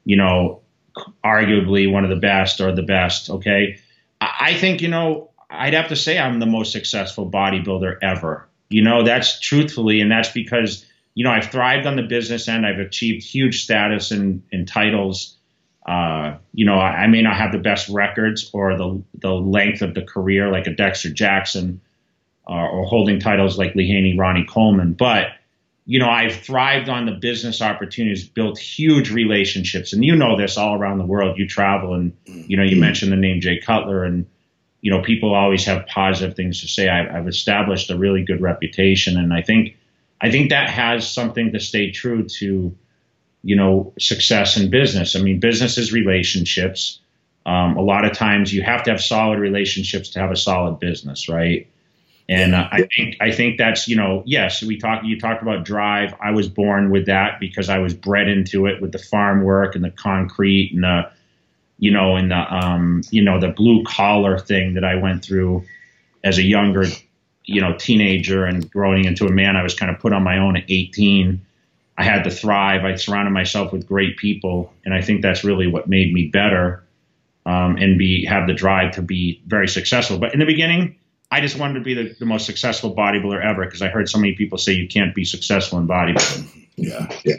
you 0.03 0.17
know, 0.17 0.62
arguably 1.23 1.91
one 1.91 2.03
of 2.03 2.09
the 2.09 2.15
best 2.15 2.61
or 2.61 2.71
the 2.71 2.83
best. 2.83 3.29
Okay. 3.29 3.79
I 4.21 4.53
think, 4.55 4.81
you 4.81 4.87
know, 4.87 5.31
I'd 5.49 5.73
have 5.73 5.89
to 5.89 5.95
say 5.95 6.17
I'm 6.17 6.39
the 6.39 6.45
most 6.45 6.71
successful 6.71 7.29
bodybuilder 7.29 7.97
ever. 8.01 8.47
You 8.69 8.83
know, 8.83 9.03
that's 9.03 9.39
truthfully, 9.39 10.01
and 10.01 10.11
that's 10.11 10.31
because, 10.31 10.85
you 11.13 11.23
know, 11.23 11.31
I've 11.31 11.51
thrived 11.51 11.85
on 11.85 11.95
the 11.95 12.03
business 12.03 12.47
end. 12.47 12.65
I've 12.65 12.79
achieved 12.79 13.23
huge 13.23 13.63
status 13.63 14.11
and, 14.11 14.41
titles. 14.67 15.37
Uh, 15.85 16.37
you 16.53 16.65
know, 16.65 16.75
I, 16.75 17.03
I, 17.03 17.07
may 17.07 17.21
not 17.21 17.35
have 17.35 17.51
the 17.51 17.59
best 17.59 17.89
records 17.89 18.49
or 18.53 18.77
the 18.77 19.03
the 19.19 19.33
length 19.33 19.81
of 19.81 19.93
the 19.93 20.01
career 20.01 20.49
like 20.49 20.65
a 20.65 20.71
Dexter 20.71 21.09
Jackson, 21.09 21.81
uh, 22.47 22.53
or 22.53 22.85
holding 22.85 23.19
titles 23.19 23.57
like 23.57 23.75
Lee 23.75 23.89
Haney, 23.89 24.17
Ronnie 24.17 24.45
Coleman. 24.45 24.93
But 24.93 25.27
you 25.85 25.99
know, 25.99 26.09
I've 26.09 26.35
thrived 26.35 26.87
on 26.87 27.05
the 27.05 27.11
business 27.11 27.61
opportunities, 27.61 28.27
built 28.27 28.57
huge 28.57 29.11
relationships, 29.11 29.91
and 29.91 30.03
you 30.03 30.15
know 30.15 30.37
this 30.37 30.57
all 30.57 30.75
around 30.75 30.97
the 30.97 31.05
world. 31.05 31.37
You 31.37 31.47
travel, 31.47 31.93
and 31.93 32.15
you 32.25 32.55
know, 32.55 32.63
you 32.63 32.71
mm-hmm. 32.71 32.79
mentioned 32.79 33.11
the 33.11 33.17
name 33.17 33.41
Jay 33.41 33.59
Cutler, 33.59 34.03
and 34.03 34.25
you 34.81 34.91
know, 34.91 35.01
people 35.01 35.33
always 35.33 35.65
have 35.65 35.87
positive 35.87 36.35
things 36.35 36.61
to 36.61 36.67
say. 36.67 36.89
I've, 36.89 37.13
I've 37.13 37.27
established 37.27 37.89
a 37.89 37.97
really 37.97 38.23
good 38.23 38.41
reputation, 38.41 39.17
and 39.17 39.33
I 39.33 39.41
think, 39.41 39.77
I 40.21 40.31
think 40.31 40.49
that 40.49 40.69
has 40.69 41.09
something 41.09 41.51
to 41.51 41.59
stay 41.59 41.91
true 41.91 42.27
to, 42.27 42.75
you 43.43 43.55
know, 43.55 43.93
success 43.99 44.57
in 44.57 44.69
business. 44.69 45.15
I 45.15 45.21
mean, 45.21 45.39
business 45.39 45.77
is 45.77 45.91
relationships. 45.91 46.99
Um, 47.45 47.75
a 47.75 47.81
lot 47.81 48.05
of 48.05 48.13
times, 48.13 48.53
you 48.53 48.61
have 48.61 48.83
to 48.83 48.91
have 48.91 49.01
solid 49.01 49.39
relationships 49.39 50.09
to 50.11 50.19
have 50.19 50.31
a 50.31 50.37
solid 50.37 50.79
business, 50.79 51.27
right? 51.27 51.67
And 52.29 52.55
uh, 52.55 52.69
I 52.71 52.83
think 52.83 53.17
I 53.19 53.31
think 53.31 53.57
that's 53.57 53.87
you 53.87 53.97
know 53.97 54.23
yes 54.25 54.63
we 54.63 54.77
talked 54.77 55.03
you 55.05 55.19
talked 55.19 55.41
about 55.41 55.65
drive. 55.65 56.13
I 56.21 56.31
was 56.31 56.47
born 56.47 56.89
with 56.89 57.07
that 57.07 57.39
because 57.39 57.69
I 57.69 57.79
was 57.79 57.93
bred 57.93 58.29
into 58.29 58.65
it 58.65 58.81
with 58.81 58.93
the 58.93 58.97
farm 58.97 59.43
work 59.43 59.75
and 59.75 59.83
the 59.83 59.91
concrete 59.91 60.71
and 60.73 60.83
the 60.83 61.11
you 61.79 61.91
know 61.91 62.15
and 62.15 62.31
the 62.31 62.53
um, 62.53 63.01
you 63.11 63.23
know 63.23 63.39
the 63.39 63.49
blue 63.49 63.83
collar 63.83 64.39
thing 64.39 64.75
that 64.75 64.85
I 64.85 64.95
went 64.95 65.23
through 65.23 65.65
as 66.23 66.37
a 66.37 66.43
younger 66.43 66.85
you 67.43 67.59
know 67.59 67.75
teenager 67.77 68.45
and 68.45 68.71
growing 68.71 69.03
into 69.03 69.25
a 69.25 69.31
man. 69.31 69.57
I 69.57 69.63
was 69.63 69.73
kind 69.73 69.91
of 69.93 69.99
put 69.99 70.13
on 70.13 70.23
my 70.23 70.37
own 70.37 70.55
at 70.55 70.63
18. 70.69 71.45
I 71.97 72.03
had 72.03 72.23
to 72.23 72.31
thrive. 72.31 72.85
I 72.85 72.95
surrounded 72.95 73.31
myself 73.31 73.73
with 73.73 73.85
great 73.85 74.15
people, 74.15 74.73
and 74.85 74.93
I 74.93 75.01
think 75.01 75.21
that's 75.21 75.43
really 75.43 75.67
what 75.67 75.89
made 75.89 76.13
me 76.13 76.27
better 76.29 76.85
um, 77.45 77.75
and 77.75 77.99
be 77.99 78.25
have 78.25 78.47
the 78.47 78.53
drive 78.53 78.93
to 78.95 79.01
be 79.01 79.41
very 79.45 79.67
successful. 79.67 80.19
But 80.19 80.33
in 80.33 80.39
the 80.39 80.45
beginning 80.45 80.95
I 81.33 81.41
just 81.41 81.57
wanted 81.57 81.73
to 81.73 81.79
be 81.79 81.95
the, 81.95 82.15
the 82.19 82.27
most 82.27 82.45
successful 82.45 82.95
bodybuilder 82.95 83.43
ever 83.43 83.65
because 83.65 83.81
I 83.81 83.87
heard 83.87 84.07
so 84.07 84.19
many 84.19 84.33
people 84.33 84.59
say 84.59 84.73
you 84.73 84.87
can't 84.87 85.15
be 85.15 85.25
successful 85.25 85.79
in 85.79 85.87
bodybuilding. 85.87 86.67
Yeah, 86.75 87.11
yeah. 87.25 87.37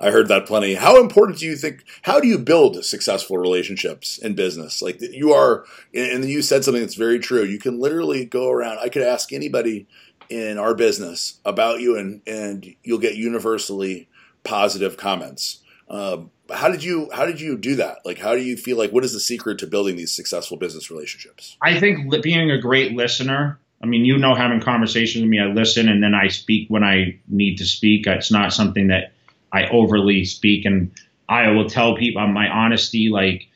I 0.00 0.10
heard 0.10 0.28
that 0.28 0.46
plenty. 0.46 0.74
How 0.74 0.98
important 0.98 1.38
do 1.38 1.44
you 1.44 1.54
think? 1.54 1.84
How 2.02 2.20
do 2.20 2.26
you 2.26 2.38
build 2.38 2.82
successful 2.86 3.36
relationships 3.36 4.16
in 4.16 4.34
business? 4.34 4.80
Like 4.80 5.00
you 5.02 5.34
are, 5.34 5.66
and 5.94 6.24
you 6.24 6.40
said 6.40 6.64
something 6.64 6.80
that's 6.80 6.94
very 6.94 7.18
true. 7.18 7.42
You 7.42 7.58
can 7.58 7.78
literally 7.78 8.24
go 8.24 8.50
around. 8.50 8.78
I 8.78 8.88
could 8.88 9.02
ask 9.02 9.30
anybody 9.30 9.86
in 10.30 10.56
our 10.56 10.74
business 10.74 11.38
about 11.44 11.80
you, 11.80 11.98
and 11.98 12.22
and 12.26 12.74
you'll 12.82 12.98
get 12.98 13.16
universally 13.16 14.08
positive 14.42 14.96
comments. 14.96 15.58
Um, 15.90 16.30
how 16.50 16.70
did 16.70 16.82
you 16.82 17.10
how 17.12 17.26
did 17.26 17.40
you 17.40 17.56
do 17.56 17.76
that? 17.76 17.98
Like, 18.04 18.18
how 18.18 18.34
do 18.34 18.40
you 18.40 18.56
feel 18.56 18.76
like 18.76 18.90
what 18.90 19.04
is 19.04 19.12
the 19.12 19.20
secret 19.20 19.58
to 19.58 19.66
building 19.66 19.96
these 19.96 20.14
successful 20.14 20.56
business 20.56 20.90
relationships? 20.90 21.56
I 21.60 21.78
think 21.78 22.22
being 22.22 22.50
a 22.50 22.60
great 22.60 22.92
listener. 22.92 23.58
I 23.80 23.86
mean, 23.86 24.04
you 24.04 24.18
know, 24.18 24.34
having 24.34 24.60
conversations 24.60 25.22
with 25.22 25.30
me, 25.30 25.38
I 25.38 25.46
listen 25.46 25.88
and 25.88 26.02
then 26.02 26.12
I 26.12 26.28
speak 26.28 26.68
when 26.68 26.82
I 26.82 27.20
need 27.28 27.58
to 27.58 27.64
speak. 27.64 28.08
It's 28.08 28.32
not 28.32 28.52
something 28.52 28.88
that 28.88 29.12
I 29.52 29.68
overly 29.68 30.24
speak, 30.24 30.64
and 30.64 30.90
I 31.28 31.50
will 31.50 31.68
tell 31.68 31.96
people 31.96 32.26
my 32.26 32.48
honesty. 32.48 33.08
Like, 33.08 33.46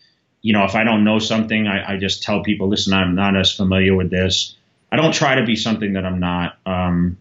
you 0.41 0.53
know, 0.53 0.65
if 0.65 0.75
I 0.75 0.85
don't 0.85 1.03
know 1.03 1.19
something, 1.19 1.67
I, 1.67 1.95
I 1.95 1.97
just 1.99 2.23
tell 2.23 2.43
people, 2.43 2.69
listen, 2.69 2.93
I'm 2.93 3.15
not 3.17 3.37
as 3.37 3.53
familiar 3.53 3.97
with 3.97 4.11
this. 4.11 4.55
I 4.93 4.97
don't 4.97 5.15
try 5.15 5.37
to 5.37 5.45
be 5.45 5.57
something 5.57 5.95
that 5.95 6.05
I'm 6.05 6.21
not. 6.21 6.59
Um, 6.67 7.19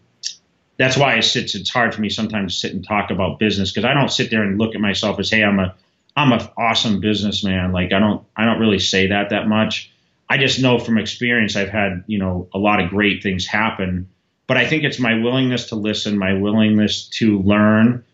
that's 0.78 0.96
why 0.96 1.16
it 1.16 1.22
sits. 1.22 1.54
It's 1.54 1.70
hard 1.70 1.94
for 1.94 2.00
me 2.00 2.08
sometimes 2.08 2.54
to 2.54 2.60
sit 2.60 2.74
and 2.74 2.86
talk 2.86 3.10
about 3.10 3.38
business 3.38 3.70
because 3.70 3.84
I 3.84 3.94
don't 3.94 4.10
sit 4.10 4.30
there 4.30 4.42
and 4.42 4.58
look 4.58 4.74
at 4.74 4.80
myself 4.80 5.18
as, 5.18 5.30
hey, 5.30 5.42
I'm 5.42 5.58
a 5.58 5.74
I'm 6.16 6.32
an 6.32 6.46
awesome 6.56 7.00
businessman. 7.00 7.72
Like 7.72 7.92
I 7.92 7.98
don't 7.98 8.24
I 8.36 8.44
don't 8.44 8.60
really 8.60 8.78
say 8.78 9.08
that 9.08 9.30
that 9.30 9.48
much. 9.48 9.90
I 10.28 10.38
just 10.38 10.60
know 10.60 10.78
from 10.78 10.98
experience 10.98 11.56
I've 11.56 11.68
had 11.68 12.04
you 12.06 12.18
know 12.18 12.48
a 12.54 12.58
lot 12.58 12.80
of 12.80 12.90
great 12.90 13.22
things 13.22 13.46
happen. 13.46 14.08
But 14.46 14.56
I 14.56 14.66
think 14.66 14.84
it's 14.84 14.98
my 14.98 15.18
willingness 15.18 15.68
to 15.68 15.76
listen, 15.76 16.18
my 16.18 16.34
willingness 16.34 17.06
to 17.10 17.38
learn, 17.38 18.04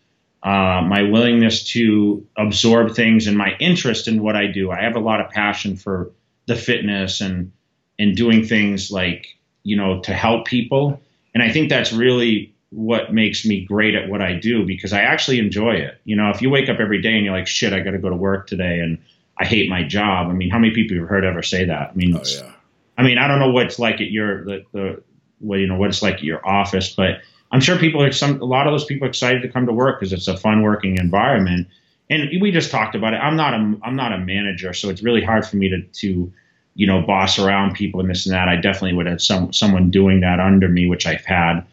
uh, 0.43 0.81
my 0.87 1.03
willingness 1.03 1.63
to 1.71 2.25
absorb 2.37 2.95
things, 2.95 3.27
and 3.27 3.37
my 3.37 3.55
interest 3.59 4.07
in 4.07 4.21
what 4.21 4.35
I 4.35 4.47
do. 4.47 4.71
I 4.71 4.83
have 4.83 4.95
a 4.95 5.01
lot 5.01 5.21
of 5.21 5.31
passion 5.31 5.75
for 5.75 6.11
the 6.45 6.55
fitness 6.55 7.21
and 7.21 7.51
and 7.97 8.15
doing 8.15 8.45
things 8.45 8.91
like 8.91 9.37
you 9.63 9.75
know 9.75 10.01
to 10.01 10.13
help 10.13 10.45
people 10.45 11.01
and 11.39 11.49
I 11.49 11.53
think 11.53 11.69
that's 11.69 11.93
really 11.93 12.53
what 12.71 13.13
makes 13.13 13.45
me 13.45 13.63
great 13.63 13.95
at 13.95 14.09
what 14.09 14.21
I 14.21 14.33
do 14.33 14.65
because 14.65 14.93
I 14.93 15.01
actually 15.01 15.39
enjoy 15.39 15.75
it. 15.75 15.99
You 16.03 16.15
know, 16.15 16.29
if 16.29 16.41
you 16.41 16.49
wake 16.49 16.69
up 16.69 16.79
every 16.79 17.01
day 17.01 17.13
and 17.13 17.23
you're 17.23 17.33
like, 17.33 17.47
shit, 17.47 17.73
I 17.73 17.79
got 17.79 17.91
to 17.91 17.97
go 17.97 18.09
to 18.09 18.15
work 18.15 18.47
today 18.47 18.79
and 18.79 18.97
I 19.37 19.45
hate 19.45 19.69
my 19.69 19.83
job. 19.83 20.27
I 20.29 20.33
mean, 20.33 20.49
how 20.49 20.59
many 20.59 20.73
people 20.73 20.97
have 20.97 21.07
heard 21.07 21.23
ever 21.23 21.41
say 21.41 21.65
that? 21.65 21.91
I 21.91 21.95
mean, 21.95 22.15
oh, 22.15 22.21
yeah. 22.25 22.51
I 22.97 23.03
mean, 23.03 23.17
I 23.17 23.27
don't 23.27 23.39
know 23.39 23.51
what 23.51 23.67
it's 23.67 23.79
like 23.79 23.95
at 23.95 24.11
your 24.11 24.43
the, 24.43 24.65
the 24.73 25.03
well, 25.39 25.57
you 25.57 25.67
know, 25.67 25.77
what 25.77 25.89
it's 25.89 26.01
like 26.01 26.15
at 26.15 26.23
your 26.23 26.45
office, 26.45 26.93
but 26.93 27.21
I'm 27.51 27.61
sure 27.61 27.77
people 27.77 28.03
are 28.03 28.11
some 28.11 28.41
a 28.41 28.45
lot 28.45 28.67
of 28.67 28.73
those 28.73 28.83
people 28.83 29.05
are 29.05 29.09
excited 29.09 29.41
to 29.43 29.49
come 29.49 29.65
to 29.65 29.73
work 29.73 29.99
because 29.99 30.11
it's 30.11 30.27
a 30.27 30.35
fun 30.35 30.61
working 30.61 30.97
environment. 30.97 31.67
And 32.09 32.29
we 32.41 32.51
just 32.51 32.69
talked 32.69 32.95
about 32.95 33.13
it. 33.13 33.17
I'm 33.17 33.37
not 33.37 33.53
a 33.53 33.79
I'm 33.83 33.95
not 33.95 34.11
a 34.11 34.17
manager, 34.17 34.73
so 34.73 34.89
it's 34.89 35.01
really 35.01 35.23
hard 35.23 35.47
for 35.47 35.55
me 35.55 35.69
to 35.69 35.81
to 35.81 36.33
you 36.79 36.87
know, 36.87 37.01
boss 37.01 37.37
around 37.37 37.75
people 37.75 37.99
and 37.99 38.09
this 38.09 38.25
and 38.25 38.33
that. 38.33 38.47
I 38.47 38.55
definitely 38.55 38.93
would 38.93 39.05
have 39.05 39.21
some 39.21 39.51
someone 39.51 39.91
doing 39.91 40.21
that 40.21 40.39
under 40.39 40.69
me, 40.69 40.87
which 40.87 41.05
I've 41.05 41.25
had. 41.25 41.65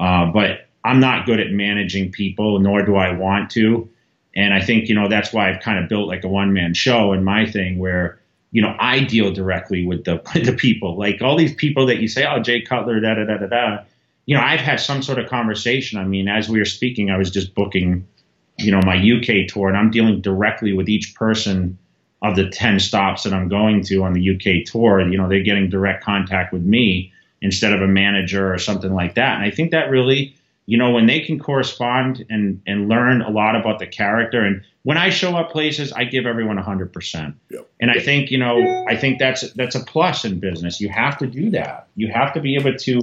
Uh, 0.00 0.32
but 0.32 0.68
I'm 0.82 1.00
not 1.00 1.26
good 1.26 1.38
at 1.38 1.50
managing 1.50 2.10
people, 2.10 2.58
nor 2.60 2.82
do 2.82 2.96
I 2.96 3.12
want 3.12 3.50
to. 3.50 3.86
And 4.34 4.54
I 4.54 4.62
think 4.62 4.88
you 4.88 4.94
know 4.94 5.06
that's 5.06 5.34
why 5.34 5.50
I've 5.50 5.60
kind 5.60 5.78
of 5.78 5.90
built 5.90 6.08
like 6.08 6.24
a 6.24 6.28
one 6.28 6.54
man 6.54 6.72
show 6.72 7.12
in 7.12 7.24
my 7.24 7.44
thing 7.44 7.78
where 7.78 8.18
you 8.52 8.62
know 8.62 8.74
I 8.80 9.00
deal 9.00 9.30
directly 9.34 9.84
with 9.84 10.04
the 10.04 10.22
the 10.42 10.54
people, 10.54 10.98
like 10.98 11.20
all 11.20 11.36
these 11.36 11.54
people 11.54 11.84
that 11.84 11.98
you 11.98 12.08
say, 12.08 12.24
oh 12.26 12.40
Jay 12.40 12.62
Cutler, 12.62 13.00
da 13.00 13.16
da 13.16 13.24
da 13.24 13.36
da 13.36 13.46
da. 13.46 13.82
You 14.24 14.34
know, 14.34 14.42
I've 14.42 14.60
had 14.60 14.80
some 14.80 15.02
sort 15.02 15.18
of 15.18 15.28
conversation. 15.28 15.98
I 15.98 16.04
mean, 16.04 16.26
as 16.26 16.48
we 16.48 16.58
were 16.58 16.64
speaking, 16.64 17.10
I 17.10 17.18
was 17.18 17.30
just 17.30 17.54
booking, 17.54 18.08
you 18.56 18.70
know, 18.70 18.80
my 18.80 18.96
UK 18.96 19.46
tour, 19.46 19.68
and 19.68 19.76
I'm 19.76 19.90
dealing 19.90 20.22
directly 20.22 20.72
with 20.72 20.88
each 20.88 21.14
person 21.14 21.76
of 22.24 22.36
the 22.36 22.48
10 22.48 22.80
stops 22.80 23.24
that 23.24 23.34
I'm 23.34 23.48
going 23.48 23.84
to 23.84 24.02
on 24.02 24.14
the 24.14 24.30
UK 24.30 24.64
tour, 24.66 25.06
you 25.06 25.18
know, 25.18 25.28
they're 25.28 25.42
getting 25.42 25.68
direct 25.68 26.02
contact 26.02 26.54
with 26.54 26.62
me 26.62 27.12
instead 27.42 27.74
of 27.74 27.82
a 27.82 27.86
manager 27.86 28.52
or 28.52 28.58
something 28.58 28.94
like 28.94 29.16
that. 29.16 29.36
And 29.36 29.44
I 29.44 29.50
think 29.50 29.72
that 29.72 29.90
really, 29.90 30.34
you 30.64 30.78
know, 30.78 30.90
when 30.92 31.04
they 31.04 31.20
can 31.20 31.38
correspond 31.38 32.24
and, 32.30 32.62
and 32.66 32.88
learn 32.88 33.20
a 33.20 33.28
lot 33.28 33.56
about 33.56 33.78
the 33.78 33.86
character 33.86 34.40
and 34.40 34.62
when 34.84 34.96
I 34.98 35.10
show 35.10 35.34
up 35.34 35.50
places, 35.50 35.92
I 35.92 36.04
give 36.04 36.26
everyone 36.26 36.58
100%. 36.58 37.34
Yep. 37.50 37.70
And 37.80 37.90
I 37.90 38.00
think, 38.00 38.30
you 38.30 38.36
know, 38.36 38.84
I 38.86 38.96
think 38.96 39.18
that's 39.18 39.50
that's 39.52 39.74
a 39.74 39.80
plus 39.80 40.26
in 40.26 40.40
business. 40.40 40.78
You 40.78 40.90
have 40.90 41.16
to 41.18 41.26
do 41.26 41.50
that. 41.50 41.88
You 41.96 42.08
have 42.12 42.34
to 42.34 42.40
be 42.40 42.56
able 42.56 42.76
to 42.76 43.00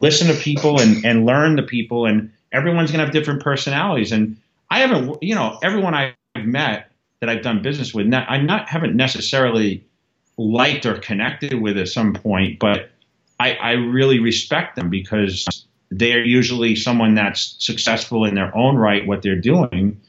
listen 0.00 0.28
to 0.28 0.34
people 0.34 0.78
and, 0.78 1.06
and 1.06 1.24
learn 1.24 1.56
the 1.56 1.62
people 1.62 2.04
and 2.04 2.32
everyone's 2.52 2.90
going 2.90 2.98
to 2.98 3.06
have 3.06 3.14
different 3.14 3.42
personalities 3.42 4.12
and 4.12 4.36
I 4.70 4.80
haven't, 4.80 5.22
you 5.22 5.34
know, 5.34 5.58
everyone 5.62 5.94
I've 5.94 6.14
met 6.44 6.90
that 7.20 7.28
I've 7.28 7.42
done 7.42 7.62
business 7.62 7.94
with, 7.94 8.12
I 8.12 8.38
not 8.38 8.68
haven't 8.68 8.94
necessarily 8.94 9.84
liked 10.38 10.84
or 10.84 10.98
connected 10.98 11.54
with 11.60 11.78
at 11.78 11.88
some 11.88 12.12
point, 12.12 12.58
but 12.58 12.90
I, 13.40 13.54
I 13.54 13.72
really 13.72 14.18
respect 14.18 14.76
them 14.76 14.90
because 14.90 15.46
they're 15.90 16.24
usually 16.24 16.76
someone 16.76 17.14
that's 17.14 17.56
successful 17.58 18.24
in 18.24 18.34
their 18.34 18.54
own 18.56 18.76
right, 18.76 19.06
what 19.06 19.22
they're 19.22 19.40
doing. 19.40 20.00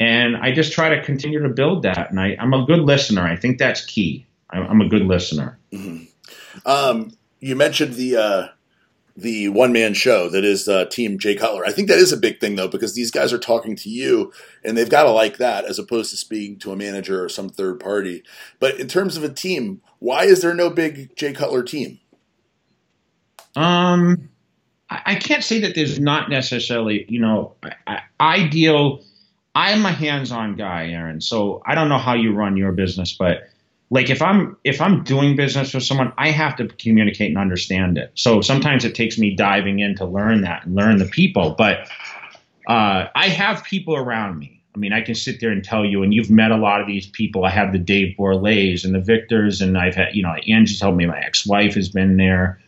And 0.00 0.36
I 0.36 0.52
just 0.52 0.72
try 0.72 0.88
to 0.90 1.02
continue 1.02 1.42
to 1.42 1.48
build 1.48 1.82
that. 1.82 2.10
And 2.10 2.20
I, 2.20 2.36
am 2.38 2.54
a 2.54 2.64
good 2.64 2.80
listener. 2.80 3.22
I 3.22 3.36
think 3.36 3.58
that's 3.58 3.84
key. 3.84 4.26
I'm 4.50 4.80
a 4.80 4.88
good 4.88 5.02
listener. 5.02 5.58
Mm-hmm. 5.72 6.68
Um, 6.68 7.12
you 7.40 7.54
mentioned 7.54 7.94
the 7.94 8.16
uh, 8.16 8.48
the 9.18 9.48
one 9.48 9.72
man 9.72 9.94
show 9.94 10.28
that 10.28 10.44
is 10.44 10.68
uh, 10.68 10.84
Team 10.84 11.18
Jay 11.18 11.34
Cutler. 11.34 11.66
I 11.66 11.72
think 11.72 11.88
that 11.88 11.98
is 11.98 12.12
a 12.12 12.16
big 12.16 12.38
thing 12.38 12.54
though 12.54 12.68
because 12.68 12.94
these 12.94 13.10
guys 13.10 13.32
are 13.32 13.38
talking 13.38 13.74
to 13.76 13.90
you 13.90 14.32
and 14.64 14.76
they've 14.76 14.88
got 14.88 15.02
to 15.04 15.10
like 15.10 15.38
that 15.38 15.64
as 15.64 15.78
opposed 15.78 16.10
to 16.12 16.16
speaking 16.16 16.58
to 16.60 16.70
a 16.70 16.76
manager 16.76 17.24
or 17.24 17.28
some 17.28 17.48
third 17.48 17.80
party. 17.80 18.22
But 18.60 18.78
in 18.78 18.86
terms 18.86 19.16
of 19.16 19.24
a 19.24 19.28
team, 19.28 19.82
why 19.98 20.24
is 20.24 20.40
there 20.40 20.54
no 20.54 20.70
big 20.70 21.16
Jay 21.16 21.32
Cutler 21.32 21.64
team? 21.64 21.98
Um, 23.56 24.28
I, 24.88 25.16
can't 25.16 25.42
say 25.42 25.58
that 25.60 25.74
there's 25.74 25.98
not 25.98 26.30
necessarily. 26.30 27.04
You 27.08 27.20
know, 27.20 27.54
I, 27.88 28.02
I 28.20 28.46
deal. 28.46 29.02
I'm 29.56 29.84
a 29.84 29.90
hands-on 29.90 30.54
guy, 30.54 30.90
Aaron. 30.90 31.20
So 31.20 31.60
I 31.66 31.74
don't 31.74 31.88
know 31.88 31.98
how 31.98 32.14
you 32.14 32.32
run 32.34 32.56
your 32.56 32.70
business, 32.70 33.12
but 33.12 33.48
like 33.90 34.10
if 34.10 34.20
I'm 34.20 34.56
if 34.64 34.80
I'm 34.80 35.02
doing 35.02 35.36
business 35.36 35.72
with 35.72 35.82
someone, 35.82 36.12
I 36.18 36.30
have 36.30 36.56
to 36.56 36.68
communicate 36.68 37.30
and 37.30 37.38
understand 37.38 37.96
it. 37.96 38.12
So 38.14 38.40
sometimes 38.40 38.84
it 38.84 38.94
takes 38.94 39.18
me 39.18 39.34
diving 39.34 39.78
in 39.78 39.96
to 39.96 40.04
learn 40.04 40.42
that 40.42 40.66
and 40.66 40.74
learn 40.74 40.98
the 40.98 41.06
people. 41.06 41.54
But 41.56 41.88
uh, 42.66 43.08
I 43.14 43.28
have 43.28 43.64
people 43.64 43.96
around 43.96 44.38
me. 44.38 44.62
I 44.74 44.78
mean, 44.78 44.92
I 44.92 45.00
can 45.00 45.14
sit 45.14 45.40
there 45.40 45.50
and 45.50 45.64
tell 45.64 45.84
you, 45.84 46.02
and 46.02 46.12
you've 46.12 46.30
met 46.30 46.50
a 46.50 46.56
lot 46.56 46.80
of 46.80 46.86
these 46.86 47.06
people. 47.06 47.44
I 47.44 47.50
have 47.50 47.72
the 47.72 47.78
Dave 47.78 48.14
Borlays 48.16 48.84
and 48.84 48.94
the 48.94 49.00
Victors, 49.00 49.60
and 49.62 49.76
I've 49.76 49.94
had, 49.94 50.14
you 50.14 50.22
know, 50.22 50.34
Angie 50.46 50.76
told 50.76 50.96
me 50.96 51.06
my 51.06 51.18
ex-wife 51.18 51.74
has 51.74 51.88
been 51.88 52.16
there. 52.16 52.60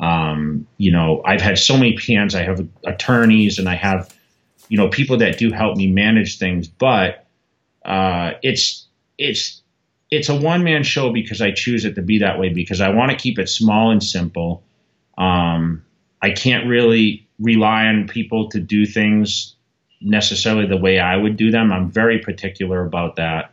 Um, 0.00 0.66
you 0.76 0.90
know, 0.90 1.22
I've 1.24 1.40
had 1.40 1.58
so 1.58 1.74
many 1.74 1.96
PMs. 1.96 2.34
I 2.34 2.42
have 2.42 2.66
attorneys, 2.84 3.58
and 3.58 3.68
I 3.68 3.76
have, 3.76 4.12
you 4.68 4.76
know, 4.76 4.88
people 4.88 5.18
that 5.18 5.38
do 5.38 5.50
help 5.52 5.76
me 5.76 5.86
manage 5.86 6.38
things. 6.38 6.66
But 6.66 7.24
uh, 7.84 8.32
it's 8.42 8.86
it's 9.16 9.62
it's 10.10 10.28
a 10.28 10.36
one 10.36 10.62
man 10.64 10.82
show 10.82 11.12
because 11.12 11.40
I 11.40 11.50
choose 11.52 11.84
it 11.84 11.94
to 11.96 12.02
be 12.02 12.18
that 12.18 12.38
way 12.38 12.48
because 12.50 12.80
I 12.80 12.90
want 12.90 13.10
to 13.10 13.16
keep 13.16 13.38
it 13.38 13.48
small 13.48 13.90
and 13.90 14.02
simple. 14.02 14.62
Um, 15.18 15.84
I 16.22 16.30
can't 16.30 16.66
really 16.66 17.26
rely 17.38 17.86
on 17.86 18.08
people 18.08 18.48
to 18.50 18.60
do 18.60 18.86
things 18.86 19.54
necessarily 20.00 20.66
the 20.66 20.76
way 20.76 20.98
I 20.98 21.16
would 21.16 21.36
do 21.36 21.50
them. 21.50 21.72
I'm 21.72 21.90
very 21.90 22.20
particular 22.20 22.84
about 22.84 23.16
that. 23.16 23.52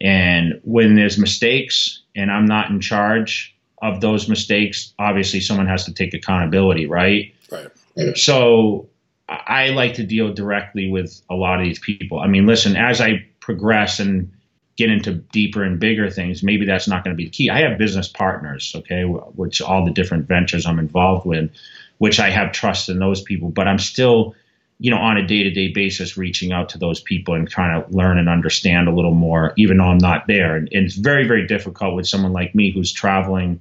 And 0.00 0.60
when 0.64 0.96
there's 0.96 1.18
mistakes 1.18 2.02
and 2.16 2.30
I'm 2.30 2.46
not 2.46 2.70
in 2.70 2.80
charge 2.80 3.54
of 3.82 4.00
those 4.00 4.28
mistakes, 4.28 4.92
obviously 4.98 5.40
someone 5.40 5.66
has 5.66 5.84
to 5.84 5.94
take 5.94 6.14
accountability, 6.14 6.86
right? 6.86 7.34
Right. 7.50 8.16
So 8.16 8.88
I 9.28 9.70
like 9.70 9.94
to 9.94 10.04
deal 10.04 10.32
directly 10.32 10.90
with 10.90 11.20
a 11.30 11.34
lot 11.34 11.60
of 11.60 11.66
these 11.66 11.78
people. 11.78 12.18
I 12.18 12.26
mean, 12.26 12.46
listen, 12.46 12.76
as 12.76 13.00
I 13.00 13.26
progress 13.40 14.00
and 14.00 14.32
get 14.80 14.90
into 14.90 15.12
deeper 15.12 15.62
and 15.62 15.78
bigger 15.78 16.10
things, 16.10 16.42
maybe 16.42 16.64
that's 16.64 16.88
not 16.88 17.04
going 17.04 17.14
to 17.14 17.16
be 17.16 17.26
the 17.26 17.30
key. 17.30 17.50
I 17.50 17.60
have 17.60 17.76
business 17.76 18.08
partners, 18.08 18.72
okay, 18.74 19.02
which 19.02 19.60
all 19.60 19.84
the 19.84 19.90
different 19.90 20.26
ventures 20.26 20.64
I'm 20.64 20.78
involved 20.78 21.26
with, 21.26 21.50
which 21.98 22.18
I 22.18 22.30
have 22.30 22.52
trust 22.52 22.88
in 22.88 22.98
those 22.98 23.20
people, 23.20 23.50
but 23.50 23.68
I'm 23.68 23.78
still, 23.78 24.34
you 24.78 24.90
know, 24.90 24.96
on 24.96 25.18
a 25.18 25.26
day 25.26 25.42
to 25.42 25.50
day 25.50 25.68
basis 25.68 26.16
reaching 26.16 26.50
out 26.50 26.70
to 26.70 26.78
those 26.78 27.00
people 27.00 27.34
and 27.34 27.46
trying 27.46 27.82
to 27.82 27.94
learn 27.94 28.16
and 28.16 28.28
understand 28.28 28.88
a 28.88 28.94
little 28.94 29.12
more, 29.12 29.52
even 29.56 29.76
though 29.76 29.84
I'm 29.84 29.98
not 29.98 30.26
there. 30.26 30.56
And, 30.56 30.68
and 30.72 30.86
it's 30.86 30.96
very, 30.96 31.28
very 31.28 31.46
difficult 31.46 31.94
with 31.94 32.08
someone 32.08 32.32
like 32.32 32.54
me 32.54 32.72
who's 32.72 32.92
traveling. 32.92 33.60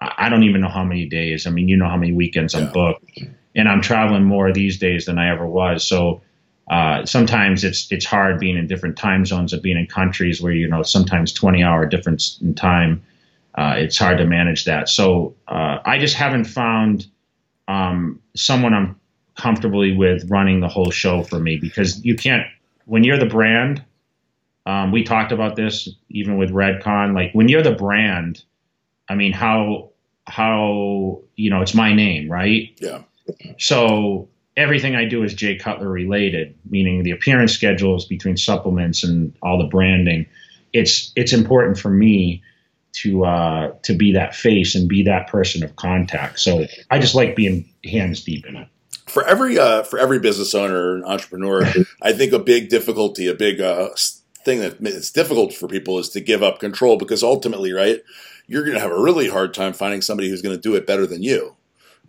I 0.00 0.28
don't 0.28 0.42
even 0.42 0.60
know 0.60 0.68
how 0.68 0.82
many 0.82 1.06
days. 1.06 1.46
I 1.46 1.50
mean, 1.50 1.68
you 1.68 1.76
know 1.76 1.88
how 1.88 1.96
many 1.96 2.12
weekends 2.12 2.56
I'm 2.56 2.72
booked, 2.72 3.20
and 3.54 3.68
I'm 3.68 3.82
traveling 3.82 4.24
more 4.24 4.52
these 4.52 4.78
days 4.78 5.04
than 5.04 5.18
I 5.18 5.30
ever 5.30 5.46
was. 5.46 5.86
So 5.86 6.22
uh, 6.70 7.04
sometimes 7.04 7.64
it's 7.64 7.90
it's 7.90 8.06
hard 8.06 8.38
being 8.38 8.56
in 8.56 8.68
different 8.68 8.96
time 8.96 9.26
zones 9.26 9.52
of 9.52 9.60
being 9.60 9.76
in 9.76 9.86
countries 9.88 10.40
where 10.40 10.52
you 10.52 10.68
know 10.68 10.84
sometimes 10.84 11.32
20 11.32 11.64
hour 11.64 11.84
difference 11.84 12.38
in 12.40 12.54
time. 12.54 13.02
Uh, 13.56 13.74
it's 13.76 13.98
hard 13.98 14.16
to 14.16 14.24
manage 14.24 14.64
that. 14.64 14.88
So 14.88 15.34
uh, 15.48 15.78
I 15.84 15.98
just 15.98 16.14
haven't 16.14 16.44
found 16.44 17.06
um, 17.66 18.20
someone 18.36 18.72
I'm 18.72 18.98
comfortably 19.34 19.96
with 19.96 20.30
running 20.30 20.60
the 20.60 20.68
whole 20.68 20.92
show 20.92 21.24
for 21.24 21.40
me 21.40 21.56
because 21.56 22.02
you 22.04 22.14
can't 22.14 22.46
when 22.86 23.02
you're 23.02 23.18
the 23.18 23.26
brand. 23.26 23.84
Um, 24.64 24.92
we 24.92 25.02
talked 25.02 25.32
about 25.32 25.56
this 25.56 25.88
even 26.08 26.36
with 26.36 26.50
Redcon. 26.50 27.16
Like 27.16 27.32
when 27.32 27.48
you're 27.48 27.62
the 27.62 27.72
brand, 27.72 28.44
I 29.08 29.16
mean 29.16 29.32
how 29.32 29.90
how 30.28 31.22
you 31.34 31.50
know 31.50 31.62
it's 31.62 31.74
my 31.74 31.92
name, 31.92 32.30
right? 32.30 32.70
Yeah. 32.80 33.02
So 33.58 34.28
everything 34.60 34.94
I 34.94 35.06
do 35.06 35.22
is 35.22 35.34
Jay 35.34 35.56
Cutler 35.56 35.88
related, 35.88 36.54
meaning 36.68 37.02
the 37.02 37.10
appearance 37.10 37.52
schedules 37.52 38.04
between 38.04 38.36
supplements 38.36 39.02
and 39.02 39.34
all 39.42 39.58
the 39.58 39.64
branding. 39.64 40.26
It's 40.72 41.12
it's 41.16 41.32
important 41.32 41.78
for 41.78 41.90
me 41.90 42.42
to 42.92 43.24
uh, 43.24 43.72
to 43.82 43.94
be 43.94 44.12
that 44.12 44.34
face 44.34 44.74
and 44.74 44.88
be 44.88 45.02
that 45.04 45.28
person 45.28 45.64
of 45.64 45.76
contact. 45.76 46.38
So 46.40 46.66
I 46.90 46.98
just 46.98 47.14
like 47.14 47.34
being 47.36 47.68
hands 47.84 48.22
deep 48.22 48.46
in 48.46 48.56
it. 48.56 48.68
For 49.06 49.24
every 49.24 49.58
uh, 49.58 49.82
for 49.82 49.98
every 49.98 50.18
business 50.18 50.54
owner 50.54 50.94
and 50.94 51.04
entrepreneur, 51.04 51.64
I 52.02 52.12
think 52.12 52.32
a 52.32 52.38
big 52.38 52.68
difficulty, 52.68 53.26
a 53.26 53.34
big 53.34 53.60
uh, 53.60 53.88
thing 54.44 54.60
that 54.60 54.76
it's 54.80 55.10
difficult 55.10 55.54
for 55.54 55.68
people 55.68 55.98
is 55.98 56.10
to 56.10 56.20
give 56.20 56.42
up 56.42 56.60
control 56.60 56.96
because 56.96 57.22
ultimately, 57.22 57.72
right, 57.72 58.00
you're 58.46 58.64
going 58.64 58.74
to 58.74 58.80
have 58.80 58.92
a 58.92 59.00
really 59.00 59.28
hard 59.28 59.54
time 59.54 59.72
finding 59.72 60.02
somebody 60.02 60.28
who's 60.28 60.42
going 60.42 60.54
to 60.54 60.60
do 60.60 60.74
it 60.74 60.86
better 60.86 61.06
than 61.06 61.22
you. 61.22 61.56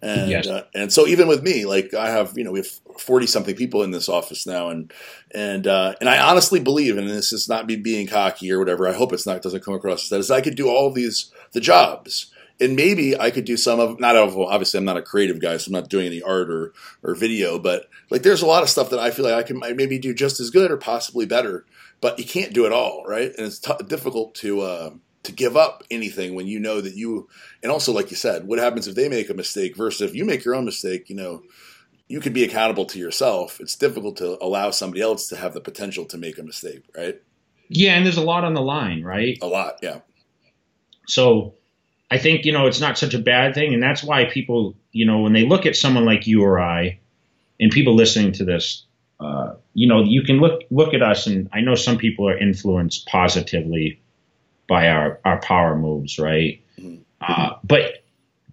And 0.01 0.31
yes. 0.31 0.47
uh, 0.47 0.65
and 0.73 0.91
so 0.91 1.05
even 1.05 1.27
with 1.27 1.43
me, 1.43 1.65
like 1.65 1.93
I 1.93 2.09
have, 2.09 2.33
you 2.35 2.43
know, 2.43 2.51
we 2.51 2.59
have 2.59 2.67
forty 2.97 3.27
something 3.27 3.55
people 3.55 3.83
in 3.83 3.91
this 3.91 4.09
office 4.09 4.47
now, 4.47 4.69
and 4.69 4.91
and 5.29 5.67
uh, 5.67 5.93
and 5.99 6.09
I 6.09 6.17
honestly 6.17 6.59
believe, 6.59 6.97
and 6.97 7.07
this 7.07 7.31
is 7.31 7.47
not 7.47 7.67
me 7.67 7.75
being 7.75 8.07
cocky 8.07 8.51
or 8.51 8.57
whatever. 8.57 8.87
I 8.87 8.93
hope 8.93 9.13
it's 9.13 9.27
not 9.27 9.43
doesn't 9.43 9.63
come 9.63 9.75
across 9.75 10.03
as 10.03 10.09
that. 10.09 10.19
Is 10.19 10.31
I 10.31 10.41
could 10.41 10.55
do 10.55 10.69
all 10.69 10.91
these 10.91 11.31
the 11.51 11.59
jobs, 11.59 12.31
and 12.59 12.75
maybe 12.75 13.19
I 13.19 13.29
could 13.29 13.45
do 13.45 13.57
some 13.57 13.79
of 13.79 13.99
not 13.99 14.15
of 14.15 14.35
obviously 14.35 14.79
I'm 14.79 14.85
not 14.85 14.97
a 14.97 15.03
creative 15.03 15.39
guy, 15.39 15.57
so 15.57 15.67
I'm 15.67 15.73
not 15.73 15.89
doing 15.89 16.07
any 16.07 16.21
art 16.23 16.49
or 16.49 16.73
or 17.03 17.13
video, 17.13 17.59
but 17.59 17.87
like 18.09 18.23
there's 18.23 18.41
a 18.41 18.47
lot 18.47 18.63
of 18.63 18.69
stuff 18.69 18.89
that 18.89 18.99
I 18.99 19.11
feel 19.11 19.25
like 19.25 19.35
I 19.35 19.43
can 19.43 19.59
maybe 19.59 19.99
do 19.99 20.15
just 20.15 20.39
as 20.39 20.49
good 20.49 20.71
or 20.71 20.77
possibly 20.77 21.27
better, 21.27 21.63
but 21.99 22.17
you 22.17 22.25
can't 22.25 22.53
do 22.53 22.65
it 22.65 22.71
all, 22.71 23.03
right? 23.05 23.31
And 23.37 23.45
it's 23.45 23.59
t- 23.59 23.73
difficult 23.87 24.33
to. 24.35 24.61
Uh, 24.61 24.89
to 25.23 25.31
give 25.31 25.55
up 25.55 25.83
anything 25.91 26.33
when 26.33 26.47
you 26.47 26.59
know 26.59 26.81
that 26.81 26.95
you 26.95 27.27
and 27.61 27.71
also 27.71 27.91
like 27.91 28.09
you 28.09 28.17
said 28.17 28.47
what 28.47 28.59
happens 28.59 28.87
if 28.87 28.95
they 28.95 29.07
make 29.07 29.29
a 29.29 29.33
mistake 29.33 29.75
versus 29.77 30.01
if 30.01 30.15
you 30.15 30.25
make 30.25 30.43
your 30.43 30.55
own 30.55 30.65
mistake 30.65 31.09
you 31.09 31.15
know 31.15 31.41
you 32.07 32.19
can 32.19 32.33
be 32.33 32.43
accountable 32.43 32.83
to 32.83 32.99
yourself. 32.99 33.61
It's 33.61 33.77
difficult 33.77 34.17
to 34.17 34.37
allow 34.43 34.71
somebody 34.71 35.01
else 35.01 35.29
to 35.29 35.37
have 35.37 35.53
the 35.53 35.61
potential 35.61 36.03
to 36.07 36.17
make 36.17 36.37
a 36.37 36.43
mistake 36.43 36.83
right? 36.95 37.21
Yeah 37.69 37.93
and 37.93 38.05
there's 38.05 38.17
a 38.17 38.21
lot 38.21 38.43
on 38.43 38.53
the 38.53 38.61
line 38.61 39.03
right? 39.03 39.37
A 39.41 39.47
lot 39.47 39.79
yeah. 39.81 39.99
So 41.07 41.55
i 42.11 42.17
think 42.17 42.45
you 42.45 42.51
know 42.51 42.67
it's 42.67 42.81
not 42.81 42.97
such 42.97 43.13
a 43.13 43.19
bad 43.19 43.55
thing 43.55 43.73
and 43.73 43.81
that's 43.81 44.03
why 44.03 44.25
people 44.25 44.75
you 44.91 45.05
know 45.05 45.19
when 45.21 45.33
they 45.33 45.45
look 45.45 45.65
at 45.65 45.75
someone 45.75 46.05
like 46.05 46.27
you 46.27 46.43
or 46.43 46.59
i 46.59 46.99
and 47.59 47.71
people 47.71 47.95
listening 47.95 48.33
to 48.33 48.43
this 48.43 48.85
uh, 49.19 49.53
you 49.73 49.87
know 49.87 50.03
you 50.03 50.21
can 50.23 50.37
look 50.37 50.63
look 50.69 50.93
at 50.93 51.01
us 51.01 51.25
and 51.25 51.49
i 51.53 51.61
know 51.61 51.75
some 51.75 51.97
people 51.97 52.27
are 52.27 52.37
influenced 52.37 53.07
positively 53.07 54.01
by 54.71 54.87
our, 54.87 55.19
our 55.25 55.37
power 55.41 55.75
moves, 55.75 56.17
right? 56.17 56.63
Mm-hmm. 56.79 57.01
Uh, 57.19 57.57
but 57.61 58.05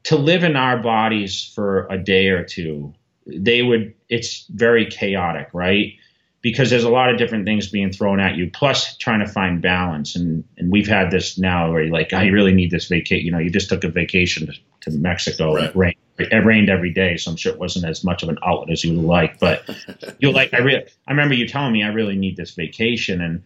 to 0.02 0.16
live 0.16 0.42
in 0.42 0.57
our 0.57 0.76
bodies 0.76 1.52
for 1.54 1.87
a 1.90 1.96
day 1.96 2.26
or 2.26 2.42
two, 2.42 2.92
they 3.24 3.62
would, 3.62 3.94
it's 4.09 4.44
very 4.48 4.87
chaotic, 4.87 5.48
right? 5.52 5.92
Because 6.40 6.70
there's 6.70 6.83
a 6.83 6.90
lot 6.90 7.11
of 7.11 7.18
different 7.18 7.44
things 7.44 7.68
being 7.68 7.92
thrown 7.92 8.18
at 8.18 8.35
you, 8.35 8.50
plus 8.50 8.96
trying 8.96 9.20
to 9.20 9.28
find 9.28 9.62
balance. 9.62 10.16
And, 10.16 10.42
and 10.57 10.72
we've 10.72 10.88
had 10.88 11.12
this 11.12 11.38
now 11.38 11.70
where 11.70 11.85
you're 11.85 11.92
like, 11.92 12.12
I 12.12 12.26
really 12.26 12.52
need 12.52 12.72
this 12.72 12.88
vacation. 12.88 13.24
You 13.24 13.31
know, 13.31 13.38
you 13.38 13.50
just 13.50 13.68
took 13.68 13.85
a 13.85 13.88
vacation 13.88 14.48
to, 14.48 14.90
to 14.90 14.98
Mexico. 14.98 15.54
Right. 15.54 15.66
It, 15.66 15.76
rained, 15.76 15.96
it 16.18 16.44
rained 16.44 16.68
every 16.68 16.92
day, 16.92 17.16
so 17.16 17.31
I'm 17.31 17.37
sure 17.37 17.52
it 17.52 17.61
wasn't 17.61 17.85
as 17.85 18.02
much 18.02 18.24
of 18.24 18.28
an 18.28 18.38
outlet 18.44 18.70
as 18.70 18.83
you 18.83 18.96
would 18.96 19.07
like. 19.07 19.38
But 19.38 19.70
you're 20.18 20.33
like, 20.33 20.52
I 20.52 20.59
really, 20.59 20.85
I 21.07 21.12
remember 21.12 21.37
you 21.37 21.46
telling 21.46 21.72
me 21.72 21.85
I 21.85 21.90
really 21.90 22.16
need 22.16 22.37
this 22.37 22.57
vacation. 22.57 23.20
And, 23.20 23.44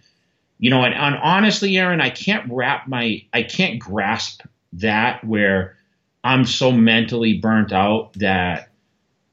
you 0.62 0.70
know, 0.70 0.84
and, 0.84 0.94
and 0.94 1.16
honestly, 1.16 1.76
Aaron, 1.76 2.00
I 2.00 2.08
can't 2.08 2.48
wrap 2.48 2.86
my, 2.86 3.20
I 3.32 3.42
can't 3.42 3.80
grasp 3.80 4.42
that 4.74 5.24
where 5.24 5.76
I'm 6.22 6.44
so 6.44 6.70
mentally 6.70 7.36
burnt 7.36 7.72
out 7.72 8.12
that 8.20 8.70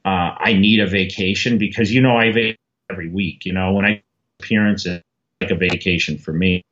uh, 0.06 0.34
I 0.40 0.54
need 0.54 0.80
a 0.80 0.88
vacation 0.88 1.60
because 1.60 1.94
you 1.94 2.02
know 2.02 2.18
I 2.18 2.32
vacation 2.32 2.58
every 2.90 3.10
week. 3.10 3.46
You 3.46 3.54
know, 3.54 3.74
when 3.74 3.86
I 3.86 4.02
appearance 4.40 4.88
it's 4.88 5.04
like 5.40 5.52
a 5.52 5.56
vacation 5.56 6.18
for 6.18 6.34
me. 6.34 6.64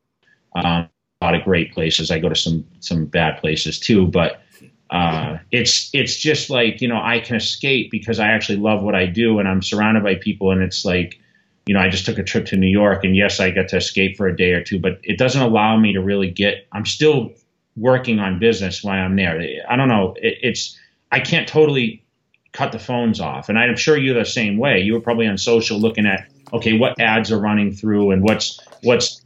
Um, 0.56 0.90
a 1.22 1.26
lot 1.26 1.36
of 1.36 1.44
great 1.44 1.72
places. 1.72 2.10
I 2.10 2.18
go 2.18 2.28
to 2.28 2.36
some 2.36 2.66
some 2.80 3.06
bad 3.06 3.40
places 3.40 3.80
too, 3.80 4.08
but 4.08 4.42
uh, 4.90 5.38
it's 5.52 5.92
it's 5.94 6.18
just 6.18 6.50
like 6.50 6.82
you 6.82 6.88
know 6.88 7.00
I 7.00 7.20
can 7.20 7.36
escape 7.36 7.92
because 7.92 8.20
I 8.20 8.30
actually 8.30 8.58
love 8.58 8.82
what 8.82 8.96
I 8.96 9.06
do 9.06 9.38
and 9.38 9.48
I'm 9.48 9.62
surrounded 9.62 10.02
by 10.02 10.16
people 10.16 10.50
and 10.50 10.64
it's 10.64 10.84
like 10.84 11.20
you 11.68 11.74
know, 11.74 11.82
I 11.82 11.90
just 11.90 12.06
took 12.06 12.18
a 12.18 12.24
trip 12.24 12.46
to 12.48 12.56
New 12.56 12.70
York 12.70 13.04
and 13.04 13.16
yes, 13.16 13.42
I 13.42 13.52
got 13.52 13.68
to 13.70 13.78
escape 13.78 14.16
for 14.16 14.26
a 14.26 14.36
day 14.36 14.54
or 14.54 14.64
two, 14.64 14.80
but 14.80 15.00
it 15.04 15.18
doesn't 15.18 15.42
allow 15.42 15.78
me 15.78 15.94
to 15.94 16.02
really 16.02 16.32
get, 16.32 16.66
I'm 16.72 16.86
still 16.86 17.34
working 17.76 18.20
on 18.20 18.40
business 18.40 18.84
while 18.84 19.04
I'm 19.04 19.18
there. 19.18 19.42
I 19.70 19.76
don't 19.76 19.90
know. 19.90 20.16
It, 20.16 20.38
it's, 20.42 20.80
I 21.12 21.20
can't 21.20 21.48
totally 21.48 22.06
cut 22.54 22.72
the 22.72 22.80
phones 22.80 23.20
off. 23.20 23.50
And 23.50 23.60
I'm 23.60 23.76
sure 23.76 23.98
you're 23.98 24.18
the 24.18 24.24
same 24.24 24.58
way. 24.58 24.80
You 24.80 24.94
were 24.94 25.02
probably 25.02 25.28
on 25.28 25.38
social 25.38 25.78
looking 25.78 26.06
at, 26.06 26.30
okay, 26.54 26.78
what 26.78 27.00
ads 27.02 27.34
are 27.34 27.40
running 27.40 27.74
through 27.74 28.12
and 28.12 28.24
what's, 28.24 28.62
what's, 28.84 29.22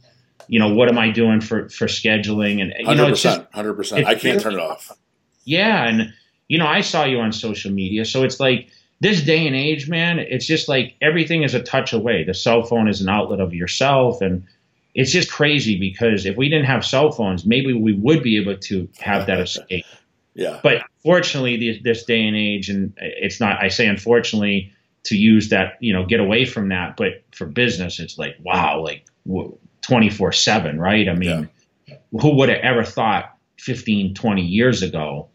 you 0.48 0.58
know, 0.58 0.74
what 0.74 0.88
am 0.88 0.98
I 0.98 1.10
doing 1.10 1.40
for, 1.40 1.68
for 1.68 1.86
scheduling? 1.86 2.60
And, 2.60 2.74
you 2.76 2.86
100%, 2.86 2.96
know, 2.96 3.06
it's 3.06 3.22
just, 3.22 3.40
100%. 3.52 4.04
I 4.04 4.16
can't 4.16 4.40
turn 4.40 4.54
it 4.54 4.58
off. 4.58 4.90
Yeah. 5.44 5.86
And, 5.86 6.12
you 6.48 6.58
know, 6.58 6.66
I 6.66 6.80
saw 6.80 7.04
you 7.04 7.20
on 7.20 7.32
social 7.32 7.70
media. 7.70 8.04
So 8.04 8.24
it's 8.24 8.40
like, 8.40 8.68
this 9.02 9.20
day 9.20 9.48
and 9.48 9.56
age, 9.56 9.88
man, 9.88 10.20
it's 10.20 10.46
just 10.46 10.68
like 10.68 10.94
everything 11.02 11.42
is 11.42 11.54
a 11.54 11.62
touch 11.62 11.92
away. 11.92 12.22
The 12.22 12.34
cell 12.34 12.62
phone 12.62 12.86
is 12.86 13.00
an 13.00 13.08
outlet 13.08 13.40
of 13.40 13.52
yourself. 13.52 14.20
And 14.20 14.46
it's 14.94 15.10
just 15.10 15.28
crazy 15.28 15.76
because 15.76 16.24
if 16.24 16.36
we 16.36 16.48
didn't 16.48 16.66
have 16.66 16.86
cell 16.86 17.10
phones, 17.10 17.44
maybe 17.44 17.72
we 17.72 17.94
would 17.94 18.22
be 18.22 18.40
able 18.40 18.56
to 18.58 18.88
have 19.00 19.26
that 19.26 19.40
escape. 19.40 19.84
Yeah. 20.34 20.60
But 20.62 20.84
fortunately, 21.02 21.80
this 21.82 22.04
day 22.04 22.24
and 22.24 22.36
age, 22.36 22.70
and 22.70 22.92
it's 22.96 23.40
not, 23.40 23.60
I 23.60 23.68
say 23.68 23.88
unfortunately, 23.88 24.72
to 25.04 25.16
use 25.16 25.48
that, 25.48 25.78
you 25.80 25.92
know, 25.92 26.06
get 26.06 26.20
away 26.20 26.44
from 26.44 26.68
that. 26.68 26.96
But 26.96 27.24
for 27.32 27.46
business, 27.46 27.98
it's 27.98 28.18
like, 28.18 28.36
wow, 28.40 28.84
like 28.84 29.04
24 29.80 30.30
7, 30.30 30.78
right? 30.78 31.08
I 31.08 31.14
mean, 31.14 31.48
yeah. 31.86 31.96
who 32.12 32.36
would 32.36 32.50
have 32.50 32.60
ever 32.60 32.84
thought 32.84 33.36
15, 33.58 34.14
20 34.14 34.42
years 34.42 34.82
ago 34.82 35.28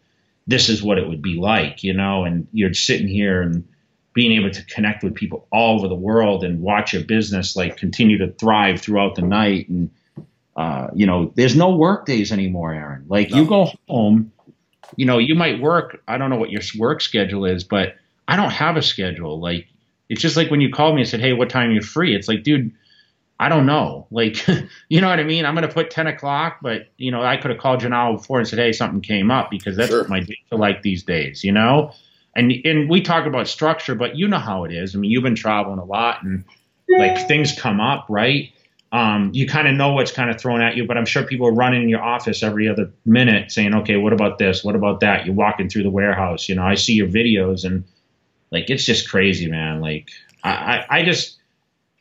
this 0.48 0.70
is 0.70 0.82
what 0.82 0.98
it 0.98 1.06
would 1.06 1.22
be 1.22 1.36
like, 1.36 1.84
you 1.84 1.92
know, 1.92 2.24
and 2.24 2.48
you're 2.52 2.72
sitting 2.72 3.06
here 3.06 3.42
and 3.42 3.68
being 4.14 4.32
able 4.32 4.50
to 4.50 4.64
connect 4.64 5.04
with 5.04 5.14
people 5.14 5.46
all 5.52 5.76
over 5.76 5.86
the 5.86 5.94
world 5.94 6.42
and 6.42 6.62
watch 6.62 6.94
your 6.94 7.04
business 7.04 7.54
like 7.54 7.76
continue 7.76 8.16
to 8.18 8.32
thrive 8.32 8.80
throughout 8.80 9.14
the 9.14 9.22
night. 9.22 9.68
And, 9.68 9.90
uh, 10.56 10.88
you 10.94 11.06
know, 11.06 11.32
there's 11.36 11.54
no 11.54 11.76
work 11.76 12.06
days 12.06 12.32
anymore, 12.32 12.72
Aaron. 12.72 13.04
Like 13.08 13.30
no. 13.30 13.36
you 13.36 13.46
go 13.46 13.70
home, 13.88 14.32
you 14.96 15.04
know, 15.04 15.18
you 15.18 15.34
might 15.34 15.60
work. 15.60 16.02
I 16.08 16.16
don't 16.16 16.30
know 16.30 16.36
what 16.36 16.50
your 16.50 16.62
work 16.78 17.02
schedule 17.02 17.44
is, 17.44 17.62
but 17.62 17.96
I 18.26 18.34
don't 18.34 18.50
have 18.50 18.78
a 18.78 18.82
schedule. 18.82 19.38
Like, 19.38 19.68
it's 20.08 20.22
just 20.22 20.36
like 20.36 20.50
when 20.50 20.62
you 20.62 20.72
called 20.72 20.94
me 20.94 21.02
and 21.02 21.08
said, 21.08 21.20
Hey, 21.20 21.34
what 21.34 21.50
time 21.50 21.68
are 21.68 21.74
you 21.74 21.82
free? 21.82 22.16
It's 22.16 22.26
like, 22.26 22.42
dude, 22.42 22.72
I 23.40 23.48
don't 23.48 23.66
know. 23.66 24.06
Like, 24.10 24.46
you 24.88 25.00
know 25.00 25.08
what 25.08 25.20
I 25.20 25.24
mean? 25.24 25.44
I'm 25.44 25.54
going 25.54 25.66
to 25.66 25.72
put 25.72 25.90
10 25.90 26.06
o'clock, 26.06 26.58
but, 26.60 26.88
you 26.96 27.10
know, 27.10 27.22
I 27.22 27.36
could 27.36 27.50
have 27.50 27.60
called 27.60 27.82
you 27.82 27.88
now 27.88 28.16
before 28.16 28.38
and 28.38 28.48
said, 28.48 28.58
hey, 28.58 28.72
something 28.72 29.00
came 29.00 29.30
up 29.30 29.50
because 29.50 29.76
that's 29.76 29.90
sure. 29.90 30.00
what 30.00 30.10
my 30.10 30.20
days 30.20 30.38
are 30.50 30.58
like 30.58 30.82
these 30.82 31.02
days, 31.04 31.44
you 31.44 31.52
know? 31.52 31.92
And, 32.34 32.52
and 32.64 32.88
we 32.88 33.00
talk 33.00 33.26
about 33.26 33.48
structure, 33.48 33.94
but 33.94 34.16
you 34.16 34.28
know 34.28 34.38
how 34.38 34.64
it 34.64 34.72
is. 34.72 34.94
I 34.94 34.98
mean, 34.98 35.10
you've 35.10 35.22
been 35.22 35.34
traveling 35.34 35.78
a 35.78 35.84
lot 35.84 36.22
and 36.22 36.44
like 36.88 37.28
things 37.28 37.58
come 37.58 37.80
up, 37.80 38.06
right? 38.08 38.50
Um, 38.90 39.30
you 39.34 39.46
kind 39.46 39.68
of 39.68 39.74
know 39.74 39.92
what's 39.92 40.12
kind 40.12 40.30
of 40.30 40.40
thrown 40.40 40.62
at 40.62 40.76
you, 40.76 40.86
but 40.86 40.96
I'm 40.96 41.04
sure 41.04 41.22
people 41.22 41.46
are 41.46 41.52
running 41.52 41.82
in 41.82 41.88
your 41.88 42.02
office 42.02 42.42
every 42.42 42.68
other 42.68 42.90
minute 43.04 43.52
saying, 43.52 43.74
okay, 43.74 43.96
what 43.96 44.12
about 44.12 44.38
this? 44.38 44.64
What 44.64 44.74
about 44.74 45.00
that? 45.00 45.26
You're 45.26 45.34
walking 45.34 45.68
through 45.68 45.82
the 45.82 45.90
warehouse. 45.90 46.48
You 46.48 46.54
know, 46.54 46.62
I 46.62 46.74
see 46.74 46.94
your 46.94 47.08
videos 47.08 47.64
and 47.64 47.84
like, 48.50 48.70
it's 48.70 48.84
just 48.84 49.10
crazy, 49.10 49.48
man. 49.48 49.80
Like, 49.80 50.08
I, 50.42 50.50
I, 50.50 50.86
I 50.98 51.04
just, 51.04 51.37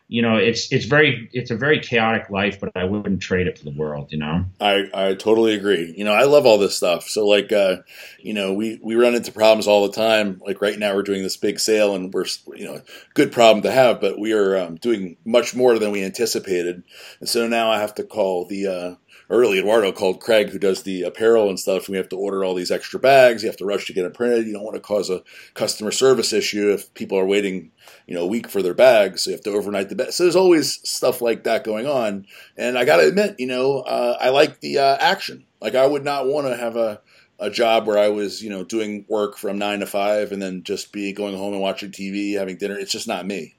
you 0.09 0.21
know, 0.21 0.37
it's 0.37 0.71
it's 0.71 0.85
very 0.85 1.29
it's 1.33 1.51
a 1.51 1.57
very 1.57 1.79
chaotic 1.79 2.29
life, 2.29 2.61
but 2.61 2.71
I 2.75 2.85
wouldn't 2.85 3.21
trade 3.21 3.47
it 3.47 3.57
for 3.57 3.65
the 3.65 3.71
world. 3.71 4.11
You 4.11 4.19
know, 4.19 4.45
I 4.59 4.85
I 4.93 5.13
totally 5.15 5.53
agree. 5.53 5.93
You 5.97 6.05
know, 6.05 6.13
I 6.13 6.23
love 6.23 6.45
all 6.45 6.57
this 6.57 6.77
stuff. 6.77 7.09
So 7.09 7.27
like, 7.27 7.51
uh, 7.51 7.77
you 8.19 8.33
know, 8.33 8.53
we 8.53 8.79
we 8.81 8.95
run 8.95 9.15
into 9.15 9.33
problems 9.33 9.67
all 9.67 9.85
the 9.85 9.93
time. 9.93 10.41
Like 10.45 10.61
right 10.61 10.79
now, 10.79 10.95
we're 10.95 11.03
doing 11.03 11.23
this 11.23 11.35
big 11.35 11.59
sale, 11.59 11.93
and 11.93 12.13
we're 12.13 12.25
you 12.55 12.65
know, 12.65 12.81
good 13.15 13.33
problem 13.33 13.63
to 13.63 13.71
have, 13.71 13.99
but 13.99 14.17
we 14.17 14.31
are 14.31 14.57
um, 14.57 14.75
doing 14.75 15.17
much 15.25 15.53
more 15.53 15.77
than 15.77 15.91
we 15.91 16.05
anticipated, 16.05 16.83
and 17.19 17.27
so 17.27 17.45
now 17.45 17.69
I 17.69 17.79
have 17.79 17.95
to 17.95 18.03
call 18.03 18.45
the. 18.45 18.67
Uh, 18.67 18.95
early 19.29 19.59
Eduardo 19.59 19.91
called 19.91 20.21
Craig, 20.21 20.49
who 20.49 20.59
does 20.59 20.83
the 20.83 21.03
apparel 21.03 21.49
and 21.49 21.59
stuff. 21.59 21.87
And 21.87 21.93
we 21.93 21.97
have 21.97 22.09
to 22.09 22.17
order 22.17 22.43
all 22.43 22.53
these 22.53 22.71
extra 22.71 22.99
bags. 22.99 23.43
You 23.43 23.49
have 23.49 23.57
to 23.57 23.65
rush 23.65 23.85
to 23.87 23.93
get 23.93 24.03
them 24.03 24.13
printed. 24.13 24.47
You 24.47 24.53
don't 24.53 24.63
want 24.63 24.75
to 24.75 24.81
cause 24.81 25.09
a 25.09 25.23
customer 25.53 25.91
service 25.91 26.33
issue 26.33 26.71
if 26.71 26.93
people 26.93 27.17
are 27.17 27.25
waiting, 27.25 27.71
you 28.05 28.15
know, 28.15 28.23
a 28.23 28.27
week 28.27 28.49
for 28.49 28.61
their 28.61 28.73
bags. 28.73 29.23
So 29.23 29.31
you 29.31 29.35
have 29.35 29.43
to 29.43 29.51
overnight 29.51 29.89
the 29.89 29.95
So 30.11 30.23
there's 30.23 30.35
always 30.35 30.79
stuff 30.89 31.21
like 31.21 31.43
that 31.43 31.63
going 31.63 31.87
on. 31.87 32.25
And 32.55 32.77
I 32.77 32.85
got 32.85 32.97
to 32.97 33.07
admit, 33.07 33.35
you 33.39 33.47
know, 33.47 33.79
uh, 33.79 34.17
I 34.19 34.29
like 34.29 34.59
the 34.59 34.79
uh, 34.79 34.97
action. 34.99 35.45
Like 35.61 35.75
I 35.75 35.85
would 35.85 36.03
not 36.03 36.27
want 36.27 36.47
to 36.47 36.55
have 36.55 36.75
a 36.75 37.01
a 37.39 37.49
job 37.49 37.85
where 37.85 37.97
I 37.99 38.09
was, 38.09 38.41
you 38.41 38.49
know, 38.49 38.63
doing 38.63 39.05
work 39.07 39.37
from 39.37 39.59
nine 39.59 39.81
to 39.81 39.85
five 39.85 40.31
and 40.31 40.41
then 40.41 40.63
just 40.63 40.91
be 40.91 41.13
going 41.13 41.37
home 41.37 41.53
and 41.53 41.61
watching 41.61 41.91
TV, 41.91 42.37
having 42.37 42.57
dinner. 42.57 42.77
It's 42.77 42.91
just 42.91 43.07
not 43.07 43.27
me. 43.27 43.55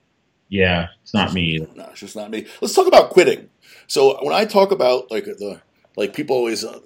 Yeah, 0.49 0.87
it's 1.03 1.13
not 1.13 1.33
me 1.33 1.41
either. 1.43 1.69
No, 1.75 1.87
it's 1.91 1.99
just 1.99 2.15
not 2.15 2.31
me. 2.31 2.47
Let's 2.61 2.73
talk 2.73 2.87
about 2.87 3.11
quitting. 3.11 3.49
So 3.87 4.23
when 4.23 4.33
I 4.33 4.45
talk 4.45 4.71
about 4.71 5.11
like 5.11 5.25
the 5.25 5.61
like 5.95 6.13
people 6.13 6.35
always 6.35 6.63
uh, 6.65 6.79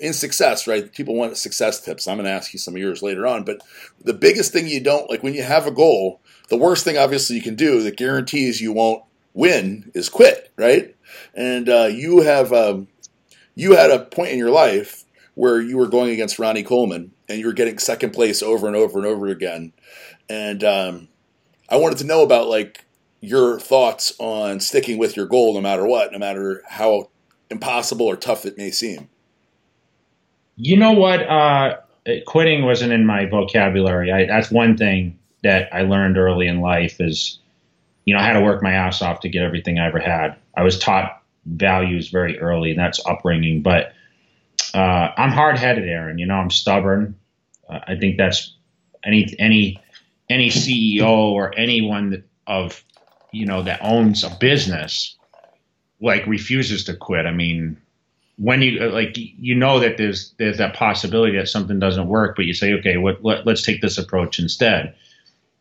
in 0.00 0.12
success, 0.12 0.66
right? 0.66 0.92
People 0.92 1.14
want 1.14 1.36
success 1.36 1.80
tips. 1.80 2.08
I'm 2.08 2.16
going 2.16 2.26
to 2.26 2.32
ask 2.32 2.52
you 2.52 2.58
some 2.58 2.74
of 2.74 2.80
yours 2.80 3.02
later 3.02 3.26
on, 3.26 3.44
but 3.44 3.62
the 4.02 4.14
biggest 4.14 4.52
thing 4.52 4.66
you 4.66 4.80
don't 4.80 5.08
like 5.08 5.22
when 5.22 5.34
you 5.34 5.42
have 5.42 5.66
a 5.66 5.70
goal, 5.70 6.20
the 6.48 6.56
worst 6.56 6.84
thing 6.84 6.96
obviously 6.96 7.36
you 7.36 7.42
can 7.42 7.54
do 7.54 7.82
that 7.82 7.96
guarantees 7.96 8.60
you 8.60 8.72
won't 8.72 9.02
win 9.34 9.90
is 9.94 10.08
quit, 10.08 10.52
right? 10.56 10.94
And 11.34 11.68
uh, 11.68 11.88
you 11.90 12.22
have 12.22 12.52
um, 12.52 12.88
you 13.54 13.76
had 13.76 13.90
a 13.90 14.00
point 14.00 14.32
in 14.32 14.38
your 14.38 14.50
life 14.50 15.04
where 15.34 15.60
you 15.60 15.76
were 15.76 15.88
going 15.88 16.10
against 16.10 16.38
Ronnie 16.38 16.62
Coleman 16.62 17.12
and 17.28 17.38
you 17.38 17.46
were 17.46 17.52
getting 17.52 17.78
second 17.78 18.12
place 18.12 18.42
over 18.42 18.66
and 18.66 18.76
over 18.76 18.98
and 18.98 19.06
over 19.06 19.26
again, 19.26 19.72
and 20.28 20.62
um, 20.64 21.08
I 21.68 21.76
wanted 21.76 21.98
to 21.98 22.06
know 22.06 22.22
about 22.22 22.46
like 22.46 22.84
your 23.20 23.58
thoughts 23.58 24.14
on 24.18 24.60
sticking 24.60 24.98
with 24.98 25.16
your 25.16 25.26
goal 25.26 25.54
no 25.54 25.60
matter 25.60 25.86
what, 25.86 26.12
no 26.12 26.18
matter 26.18 26.62
how 26.68 27.08
impossible 27.50 28.06
or 28.06 28.16
tough 28.16 28.44
it 28.44 28.56
may 28.56 28.70
seem? 28.70 29.08
You 30.56 30.76
know 30.76 30.92
what? 30.92 31.22
Uh, 31.22 31.76
quitting 32.26 32.64
wasn't 32.64 32.92
in 32.92 33.04
my 33.04 33.26
vocabulary. 33.26 34.12
I, 34.12 34.26
that's 34.26 34.50
one 34.50 34.76
thing 34.76 35.18
that 35.46 35.72
I 35.72 35.82
learned 35.82 36.18
early 36.18 36.48
in 36.48 36.60
life 36.60 37.00
is, 37.00 37.38
you 38.04 38.14
know, 38.14 38.20
I 38.20 38.24
had 38.24 38.32
to 38.32 38.40
work 38.40 38.64
my 38.64 38.72
ass 38.72 39.00
off 39.00 39.20
to 39.20 39.28
get 39.28 39.42
everything 39.42 39.78
I 39.78 39.86
ever 39.86 40.00
had. 40.00 40.36
I 40.56 40.64
was 40.64 40.76
taught 40.76 41.22
values 41.44 42.08
very 42.08 42.38
early, 42.40 42.70
and 42.70 42.80
that's 42.80 43.00
upbringing. 43.06 43.62
But 43.62 43.92
uh, 44.74 45.12
I'm 45.16 45.30
hard 45.30 45.56
headed, 45.56 45.88
Aaron. 45.88 46.18
You 46.18 46.26
know, 46.26 46.34
I'm 46.34 46.50
stubborn. 46.50 47.16
Uh, 47.68 47.78
I 47.86 47.94
think 47.94 48.16
that's 48.16 48.54
any 49.04 49.34
any 49.38 49.80
any 50.28 50.48
CEO 50.48 51.06
or 51.06 51.56
anyone 51.56 52.10
that, 52.10 52.24
of 52.48 52.82
you 53.30 53.46
know 53.46 53.62
that 53.62 53.78
owns 53.82 54.24
a 54.24 54.36
business 54.40 55.16
like 56.00 56.26
refuses 56.26 56.84
to 56.84 56.96
quit. 56.96 57.24
I 57.24 57.32
mean, 57.32 57.76
when 58.36 58.62
you 58.62 58.82
uh, 58.82 58.90
like 58.90 59.16
you 59.16 59.54
know 59.54 59.78
that 59.78 59.96
there's 59.96 60.34
there's 60.38 60.58
that 60.58 60.74
possibility 60.74 61.36
that 61.36 61.48
something 61.48 61.78
doesn't 61.78 62.08
work, 62.08 62.34
but 62.34 62.46
you 62.46 62.52
say, 62.52 62.72
okay, 62.74 62.96
what, 62.96 63.24
let, 63.24 63.46
us 63.46 63.62
take 63.62 63.80
this 63.80 63.96
approach 63.96 64.38
instead. 64.38 64.94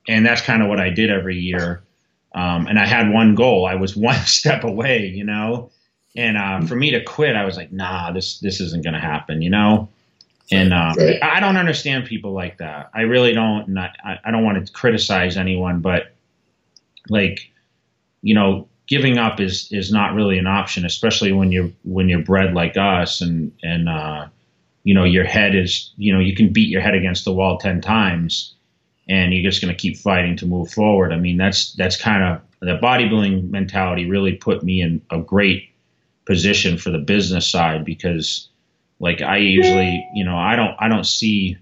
And 0.08 0.26
that's 0.26 0.41
kind 0.41 0.62
of 0.62 0.70
what 0.70 0.80
I 0.80 0.89
did 0.89 1.10
every 1.10 1.38
year. 1.38 1.82
Um, 2.34 2.68
and 2.68 2.78
I 2.78 2.86
had 2.86 3.12
one 3.12 3.34
goal. 3.36 3.65
I 3.65 3.76
was 3.76 3.96
one 3.96 4.20
step 4.26 4.63
away, 4.63 5.08
you 5.08 5.24
know. 5.24 5.72
And 6.18 6.38
uh, 6.38 6.62
for 6.65 6.76
me 6.76 6.91
to 6.91 7.04
quit, 7.04 7.36
I 7.36 7.46
was 7.46 7.58
like, 7.58 7.72
nah, 7.72 8.12
this 8.12 8.39
this 8.39 8.62
isn't 8.62 8.84
going 8.84 8.94
to 8.94 9.00
happen, 9.00 9.41
you 9.41 9.50
know. 9.50 9.89
And 10.52 10.74
uh. 10.74 10.94
I 11.22 11.39
don't 11.39 11.58
understand 11.58 12.06
people 12.06 12.32
like 12.32 12.60
that. 12.60 12.91
I 12.94 13.02
really 13.02 13.34
don't. 13.34 13.68
And 13.68 13.80
I, 13.80 14.20
I 14.24 14.32
don't 14.32 14.44
want 14.44 14.65
to 14.65 14.72
criticize 14.72 15.38
anyone, 15.38 15.82
but 15.82 16.13
like, 17.10 17.52
you 18.22 18.36
know, 18.36 18.68
giving 18.88 19.18
up 19.18 19.39
is 19.39 19.68
is 19.72 19.91
not 19.91 20.13
really 20.13 20.38
an 20.38 20.48
option, 20.48 20.86
especially 20.86 21.32
when 21.32 21.52
you're 21.52 21.72
when 21.84 22.10
you're 22.10 22.22
bred 22.22 22.54
like 22.54 22.78
us 22.78 23.22
and 23.22 23.52
and 23.63 23.89
uh, 23.89 24.28
you 24.84 24.94
know 24.94 25.04
your 25.04 25.26
head 25.26 25.56
is 25.56 25.91
you 25.98 26.13
know 26.13 26.20
you 26.20 26.36
can 26.36 26.52
beat 26.52 26.70
your 26.70 26.82
head 26.82 26.96
against 26.96 27.26
the 27.26 27.34
wall 27.34 27.58
ten 27.58 27.82
times 27.82 28.55
and 29.08 29.34
you're 29.34 29.50
just 29.50 29.62
going 29.62 29.74
to 29.74 29.80
keep 29.80 29.98
fighting 29.98 30.36
to 30.38 30.46
move 30.46 30.72
forward. 30.72 31.13
I 31.13 31.18
mean 31.18 31.38
that's 31.38 31.74
that's 31.74 31.98
kind 31.98 32.24
of 32.24 32.41
the 32.60 32.78
bodybuilding 32.78 33.50
mentality 33.50 34.10
really 34.10 34.34
put 34.34 34.63
me 34.63 34.82
in 34.82 35.02
a 35.12 35.20
great 35.20 35.70
position 36.26 36.78
for 36.78 36.89
the 36.89 36.98
business 36.98 37.48
side 37.48 37.86
because 37.86 38.50
like 39.00 39.22
I 39.22 39.38
usually 39.38 40.08
you 40.13 40.24
know 40.24 40.38
I 40.38 40.56
don't 40.56 40.76
I 40.80 40.88
don't 40.88 41.06
see 41.06 41.58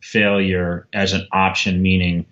failure 0.00 0.86
as 0.92 1.12
an 1.12 1.26
option 1.32 1.82
meaning 1.82 2.26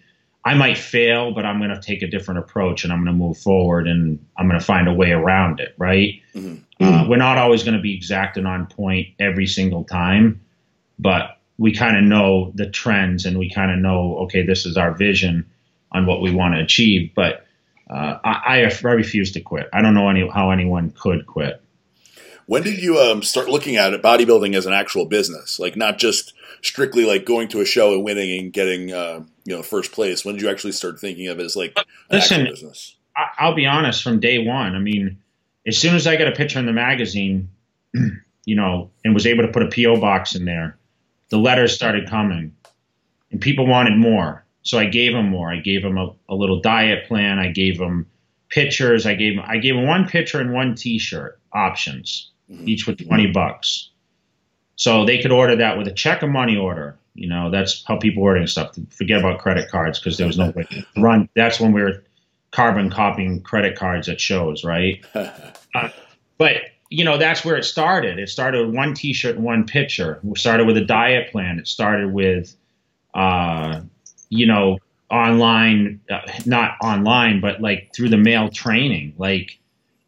I 0.47 0.55
might 0.55 0.77
fail, 0.77 1.33
but 1.33 1.47
I'm 1.47 1.59
going 1.59 1.71
to 1.71 1.81
take 1.81 2.03
a 2.03 2.07
different 2.07 2.39
approach 2.39 2.85
and 2.85 2.93
I'm 2.93 3.03
going 3.03 3.19
to 3.19 3.25
move 3.25 3.39
forward 3.39 3.89
and 3.89 4.25
I'm 4.37 4.47
going 4.47 4.61
to 4.61 4.65
find 4.65 4.89
a 4.89 4.93
way 4.93 5.11
around 5.11 5.59
it, 5.59 5.75
right? 5.79 6.21
Mm-hmm. 6.35 6.85
Uh, 6.85 7.09
we're 7.09 7.17
not 7.17 7.39
always 7.39 7.63
going 7.63 7.77
to 7.77 7.81
be 7.81 7.95
exact 7.95 8.37
and 8.37 8.47
on 8.47 8.67
point 8.67 9.09
every 9.19 9.47
single 9.47 9.85
time, 9.85 10.41
but 10.99 11.34
we 11.59 11.73
kind 11.73 11.97
of 11.97 12.05
know 12.05 12.53
the 12.55 12.69
trends 12.69 13.27
and 13.27 13.39
we 13.39 13.51
kind 13.51 13.71
of 13.71 13.79
know, 13.79 14.19
okay, 14.25 14.45
this 14.45 14.67
is 14.67 14.77
our 14.77 14.93
vision 14.93 15.47
on 15.93 16.07
what 16.07 16.21
we 16.21 16.33
want 16.33 16.55
to 16.55 16.61
achieve. 16.61 17.13
But 17.15 17.47
uh, 17.89 18.19
I, 18.25 18.63
I, 18.63 18.91
refuse 18.91 19.33
to 19.33 19.41
quit. 19.41 19.69
I 19.73 19.83
don't 19.83 19.95
know 19.95 20.09
any, 20.09 20.29
how 20.29 20.51
anyone 20.51 20.91
could 20.91 21.27
quit. 21.27 21.61
When 22.47 22.63
did 22.63 22.83
you 22.83 22.99
um, 22.99 23.23
start 23.23 23.49
looking 23.49 23.77
at 23.77 23.93
it, 23.95 24.03
bodybuilding 24.03 24.55
as 24.55 24.67
an 24.67 24.73
actual 24.73 25.07
business, 25.07 25.59
like 25.59 25.77
not 25.77 25.99
just 25.99 26.35
strictly 26.61 27.05
like 27.05 27.25
going 27.25 27.49
to 27.49 27.61
a 27.61 27.65
show 27.65 27.95
and 27.95 28.05
winning 28.05 28.39
and 28.39 28.53
getting 28.53 28.93
uh, 28.93 29.25
you 29.45 29.57
know 29.57 29.63
first 29.63 29.93
place? 29.93 30.25
When 30.25 30.35
did 30.35 30.43
you 30.43 30.51
actually 30.51 30.73
start 30.73 31.01
thinking 31.01 31.29
of 31.29 31.39
it 31.39 31.45
as 31.45 31.57
like 31.57 31.73
an 31.77 31.85
Listen, 32.11 32.45
business? 32.45 32.97
I'll 33.17 33.55
be 33.55 33.67
honest. 33.67 34.03
From 34.03 34.21
day 34.21 34.39
one, 34.39 34.75
I 34.75 34.79
mean, 34.79 35.19
as 35.67 35.79
soon 35.79 35.95
as 35.95 36.07
I 36.07 36.17
got 36.17 36.29
a 36.29 36.33
picture 36.33 36.59
in 36.59 36.67
the 36.67 36.73
magazine, 36.73 37.49
you 38.45 38.57
know, 38.57 38.91
and 39.05 39.15
was 39.15 39.27
able 39.27 39.47
to 39.47 39.53
put 39.53 39.63
a 39.63 39.71
PO 39.71 40.01
box 40.01 40.35
in 40.35 40.45
there, 40.45 40.77
the 41.31 41.39
letters 41.39 41.75
started 41.75 42.09
coming, 42.09 42.55
and 43.31 43.41
people 43.41 43.67
wanted 43.67 43.97
more. 43.97 44.45
So 44.63 44.79
I 44.79 44.87
gave 44.87 45.13
them 45.13 45.29
more. 45.29 45.53
I 45.53 45.59
gave 45.59 45.83
them 45.83 45.99
a, 45.99 46.15
a 46.29 46.35
little 46.35 46.61
diet 46.61 47.07
plan. 47.07 47.39
I 47.39 47.49
gave 47.49 47.79
them 47.79 48.07
pictures. 48.49 49.07
I 49.07 49.15
gave 49.15 49.39
I 49.39 49.59
gave 49.59 49.75
them 49.75 49.87
one 49.87 50.07
picture 50.07 50.41
and 50.41 50.53
one 50.53 50.75
T-shirt 50.75 51.39
options 51.53 52.31
mm-hmm. 52.51 52.69
each 52.69 52.87
with 52.87 53.05
20 53.07 53.29
bucks. 53.29 53.91
So 54.77 55.05
they 55.05 55.19
could 55.19 55.33
order 55.33 55.57
that 55.57 55.79
with 55.79 55.87
a 55.87 55.93
check 55.93 56.23
or 56.23 56.27
money 56.27 56.57
order. 56.57 56.99
You 57.15 57.29
know, 57.29 57.51
that's 57.51 57.85
how 57.87 57.97
people 57.97 58.23
ordering 58.23 58.47
stuff. 58.47 58.77
Forget 58.91 59.21
about 59.21 59.39
credit 59.39 59.71
cards 59.71 59.99
because 60.01 60.19
there 60.19 60.27
was 60.27 60.39
no 60.39 60.51
way 60.51 60.65
to 60.65 60.85
run. 60.97 61.29
That's 61.37 61.61
when 61.61 61.73
we 61.73 61.83
were 61.83 62.03
carbon 62.51 62.91
copying 62.91 63.41
credit 63.43 63.77
cards 63.77 64.09
at 64.09 64.21
shows, 64.21 64.65
right? 64.65 65.05
uh, 65.15 65.89
but 66.39 66.57
you 66.95 67.05
know, 67.05 67.19
that's 67.19 67.45
where 67.45 67.57
it 67.57 67.65
started. 67.65 68.21
It 68.21 68.29
started 68.29 68.67
with 68.67 68.77
one 68.77 68.95
T-shirt 68.95 69.35
and 69.35 69.45
one 69.45 69.67
picture. 69.67 70.21
We 70.23 70.39
started 70.39 70.67
with 70.67 70.77
a 70.77 70.85
diet 70.85 71.33
plan. 71.33 71.59
It 71.59 71.67
started 71.67 72.13
with, 72.13 72.55
uh, 73.15 73.81
you 74.29 74.47
know, 74.47 74.79
online, 75.11 76.01
uh, 76.09 76.21
not 76.47 76.77
online, 76.81 77.41
but 77.41 77.61
like 77.61 77.91
through 77.95 78.11
the 78.11 78.17
mail 78.17 78.49
training. 78.49 79.15
Like, 79.19 79.59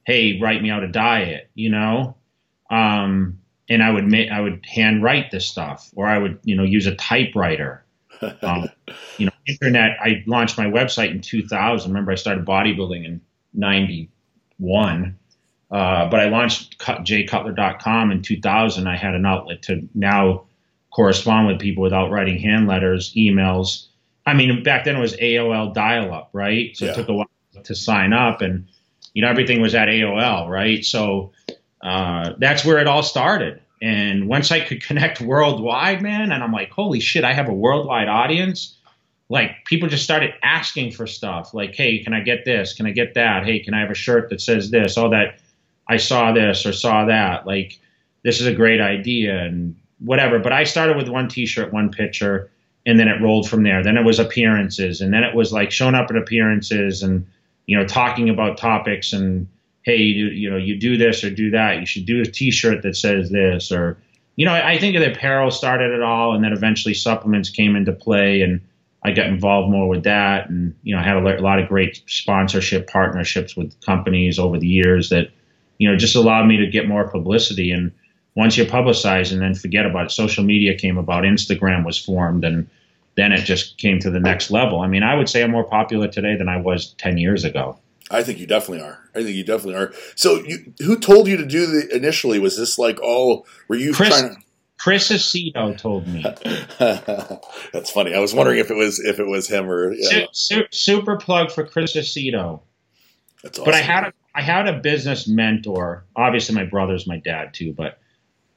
hey, 0.04 0.38
write 0.40 0.62
me 0.62 0.70
out 0.70 0.84
a 0.84 0.88
diet. 0.88 1.50
You 1.54 1.70
know, 1.70 2.16
um, 2.70 3.40
and 3.68 3.82
I 3.82 3.90
would 3.90 4.08
ma- 4.08 4.32
I 4.32 4.40
would 4.40 4.64
handwrite 4.64 5.32
this 5.32 5.44
stuff, 5.46 5.90
or 5.96 6.06
I 6.06 6.18
would 6.18 6.38
you 6.44 6.54
know 6.54 6.62
use 6.62 6.86
a 6.86 6.94
typewriter. 6.94 7.82
Um, 8.40 8.70
you 9.18 9.26
know, 9.26 9.32
internet. 9.46 9.98
I 10.00 10.24
launched 10.26 10.56
my 10.56 10.64
website 10.64 11.10
in 11.10 11.20
2000. 11.20 11.90
Remember, 11.90 12.12
I 12.12 12.14
started 12.14 12.46
bodybuilding 12.46 13.04
in 13.04 13.20
'91, 13.52 15.18
uh, 15.70 16.08
but 16.08 16.20
I 16.20 16.28
launched 16.28 16.78
jcutler.com 16.78 18.12
in 18.12 18.22
2000. 18.22 18.86
I 18.86 18.96
had 18.96 19.14
an 19.14 19.26
outlet 19.26 19.62
to 19.62 19.88
now 19.94 20.44
correspond 20.94 21.48
with 21.48 21.58
people 21.58 21.82
without 21.82 22.10
writing 22.10 22.38
hand 22.38 22.68
letters, 22.68 23.12
emails. 23.14 23.86
I 24.24 24.34
mean, 24.34 24.62
back 24.62 24.84
then 24.84 24.96
it 24.96 25.00
was 25.00 25.16
AOL 25.16 25.74
dial-up, 25.74 26.30
right? 26.32 26.76
So 26.76 26.86
yeah. 26.86 26.92
it 26.92 26.94
took 26.94 27.08
a 27.08 27.14
while 27.14 27.26
to 27.64 27.74
sign 27.74 28.12
up, 28.12 28.42
and 28.42 28.66
you 29.12 29.22
know 29.22 29.28
everything 29.28 29.60
was 29.60 29.74
at 29.74 29.88
AOL, 29.88 30.48
right? 30.48 30.84
So 30.84 31.32
uh, 31.82 32.34
that's 32.38 32.64
where 32.64 32.78
it 32.78 32.86
all 32.86 33.02
started. 33.02 33.60
And 33.82 34.28
once 34.28 34.50
I 34.50 34.60
could 34.60 34.82
connect 34.86 35.20
worldwide, 35.20 36.00
man, 36.00 36.32
and 36.32 36.44
I'm 36.44 36.52
like, 36.52 36.70
holy 36.70 37.00
shit, 37.00 37.24
I 37.24 37.32
have 37.32 37.48
a 37.48 37.54
worldwide 37.54 38.08
audience. 38.08 38.78
Like 39.28 39.64
people 39.64 39.88
just 39.88 40.04
started 40.04 40.32
asking 40.44 40.92
for 40.92 41.08
stuff. 41.08 41.52
Like, 41.52 41.74
hey, 41.74 41.98
can 42.04 42.14
I 42.14 42.20
get 42.20 42.44
this? 42.44 42.74
Can 42.74 42.86
I 42.86 42.92
get 42.92 43.14
that? 43.14 43.44
Hey, 43.44 43.58
can 43.58 43.74
I 43.74 43.80
have 43.80 43.90
a 43.90 43.94
shirt 43.94 44.30
that 44.30 44.40
says 44.40 44.70
this? 44.70 44.96
All 44.96 45.10
that 45.10 45.40
I 45.88 45.96
saw 45.98 46.32
this 46.32 46.66
or 46.66 46.72
saw 46.72 47.06
that. 47.06 47.46
Like, 47.46 47.78
this 48.22 48.40
is 48.40 48.46
a 48.46 48.54
great 48.54 48.80
idea 48.80 49.44
and 49.44 49.76
whatever. 49.98 50.38
But 50.38 50.52
I 50.52 50.64
started 50.64 50.96
with 50.96 51.08
one 51.08 51.28
T-shirt, 51.28 51.72
one 51.72 51.90
picture, 51.90 52.50
and 52.84 52.98
then 52.98 53.08
it 53.08 53.20
rolled 53.20 53.48
from 53.48 53.62
there. 53.62 53.82
Then 53.82 53.96
it 53.96 54.04
was 54.04 54.18
appearances, 54.18 55.00
and 55.00 55.12
then 55.12 55.24
it 55.24 55.34
was 55.34 55.52
like 55.52 55.70
showing 55.70 55.94
up 55.94 56.10
at 56.10 56.16
appearances 56.16 57.02
and 57.02 57.26
you 57.66 57.76
know, 57.76 57.84
talking 57.84 58.28
about 58.28 58.58
topics 58.58 59.12
and 59.12 59.48
hey, 59.82 59.98
you, 59.98 60.26
you 60.26 60.50
know, 60.50 60.56
you 60.56 60.76
do 60.76 60.96
this 60.96 61.22
or 61.22 61.30
do 61.30 61.50
that. 61.50 61.78
You 61.78 61.86
should 61.86 62.06
do 62.06 62.20
a 62.20 62.24
T-shirt 62.24 62.82
that 62.82 62.96
says 62.96 63.30
this, 63.30 63.70
or 63.70 63.98
you 64.36 64.44
know, 64.44 64.52
I 64.52 64.78
think 64.78 64.96
the 64.96 65.12
apparel 65.12 65.50
started 65.50 65.92
it 65.92 66.02
all, 66.02 66.34
and 66.34 66.44
then 66.44 66.52
eventually 66.52 66.94
supplements 66.94 67.50
came 67.50 67.76
into 67.76 67.92
play, 67.92 68.42
and 68.42 68.60
I 69.02 69.12
got 69.12 69.26
involved 69.26 69.70
more 69.70 69.88
with 69.88 70.04
that, 70.04 70.48
and 70.48 70.74
you 70.82 70.94
know, 70.94 71.00
I 71.00 71.04
had 71.04 71.16
a 71.16 71.40
lot 71.40 71.58
of 71.58 71.68
great 71.68 72.02
sponsorship 72.06 72.88
partnerships 72.88 73.56
with 73.56 73.80
companies 73.80 74.38
over 74.38 74.58
the 74.58 74.66
years 74.66 75.08
that, 75.10 75.30
you 75.78 75.90
know, 75.90 75.96
just 75.96 76.16
allowed 76.16 76.46
me 76.46 76.58
to 76.58 76.66
get 76.66 76.88
more 76.88 77.08
publicity. 77.08 77.70
And 77.70 77.92
once 78.34 78.56
you 78.56 78.64
publicize, 78.64 79.32
and 79.32 79.40
then 79.40 79.54
forget 79.54 79.86
about 79.86 80.06
it, 80.06 80.10
social 80.10 80.44
media 80.44 80.76
came 80.76 80.98
about, 80.98 81.24
Instagram 81.24 81.84
was 81.84 81.98
formed, 81.98 82.44
and 82.44 82.68
then 83.16 83.32
it 83.32 83.44
just 83.44 83.78
came 83.78 83.98
to 84.00 84.10
the 84.10 84.20
next 84.20 84.50
level. 84.50 84.80
I 84.80 84.86
mean, 84.88 85.02
I 85.02 85.14
would 85.14 85.28
say 85.28 85.42
I'm 85.42 85.50
more 85.50 85.64
popular 85.64 86.08
today 86.08 86.36
than 86.36 86.48
I 86.48 86.58
was 86.58 86.92
ten 86.94 87.18
years 87.18 87.44
ago. 87.44 87.78
I 88.10 88.22
think 88.22 88.38
you 88.38 88.46
definitely 88.46 88.84
are. 88.84 89.00
I 89.14 89.24
think 89.24 89.36
you 89.36 89.44
definitely 89.44 89.74
are. 89.74 89.92
So, 90.14 90.44
you, 90.44 90.72
who 90.78 90.98
told 90.98 91.26
you 91.26 91.36
to 91.38 91.46
do 91.46 91.66
the 91.66 91.96
initially? 91.96 92.38
Was 92.38 92.56
this 92.56 92.78
like 92.78 93.00
all? 93.00 93.46
Were 93.68 93.76
you 93.76 93.92
Chris, 93.92 94.10
trying 94.10 94.36
to? 94.36 94.40
Chris 94.78 95.10
Aceto 95.10 95.76
told 95.76 96.06
me. 96.06 96.22
That's 96.78 97.90
funny. 97.90 98.14
I 98.14 98.20
was 98.20 98.34
wondering 98.34 98.58
if 98.58 98.70
it 98.70 98.76
was 98.76 99.00
if 99.00 99.18
it 99.18 99.26
was 99.26 99.48
him 99.48 99.68
or. 99.68 99.94
Su- 100.32 100.66
super 100.70 101.16
plug 101.16 101.50
for 101.50 101.66
Chris 101.66 101.96
Aceto. 101.96 102.60
That's 103.42 103.58
awesome. 103.58 103.64
But 103.64 103.74
I 103.74 103.80
had 103.80 104.04
a 104.04 104.12
I 104.36 104.42
had 104.42 104.68
a 104.68 104.78
business 104.78 105.26
mentor. 105.26 106.04
Obviously, 106.14 106.54
my 106.54 106.64
brother's 106.64 107.06
my 107.06 107.16
dad 107.16 107.54
too, 107.54 107.72
but 107.72 107.98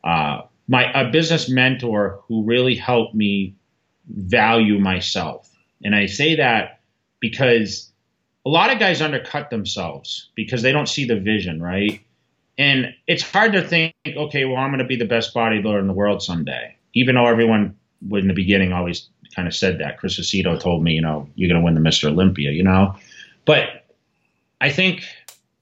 uh, 0.03 0.41
my 0.67 0.91
a 0.93 1.09
business 1.09 1.49
mentor 1.49 2.19
who 2.27 2.43
really 2.43 2.75
helped 2.75 3.15
me 3.15 3.55
value 4.07 4.77
myself. 4.77 5.49
And 5.83 5.95
I 5.95 6.07
say 6.07 6.35
that 6.35 6.81
because 7.21 7.89
a 8.45 8.49
lot 8.49 8.73
of 8.73 8.79
guys 8.79 9.01
undercut 9.01 9.49
themselves 9.49 10.29
because 10.35 10.61
they 10.61 10.73
don't 10.73 10.89
see 10.89 11.05
the 11.05 11.17
vision, 11.17 11.61
right? 11.61 12.01
And 12.57 12.93
it's 13.07 13.23
hard 13.23 13.53
to 13.53 13.65
think, 13.65 13.95
okay, 14.05 14.43
well, 14.43 14.57
I'm 14.57 14.71
going 14.71 14.79
to 14.79 14.85
be 14.85 14.97
the 14.97 15.05
best 15.05 15.33
bodybuilder 15.33 15.79
in 15.79 15.87
the 15.87 15.93
world 15.93 16.21
someday, 16.21 16.75
even 16.93 17.15
though 17.15 17.25
everyone 17.25 17.77
in 18.11 18.27
the 18.27 18.33
beginning 18.33 18.73
always 18.73 19.07
kind 19.33 19.47
of 19.47 19.55
said 19.55 19.79
that. 19.79 19.97
Chris 19.97 20.19
Aceto 20.19 20.59
told 20.59 20.83
me, 20.83 20.91
you 20.93 21.01
know, 21.01 21.29
you're 21.35 21.47
going 21.47 21.61
to 21.61 21.63
win 21.63 21.75
the 21.75 21.89
Mr. 21.89 22.09
Olympia, 22.09 22.51
you 22.51 22.63
know, 22.63 22.95
but 23.45 23.85
I 24.61 24.71
think, 24.71 25.03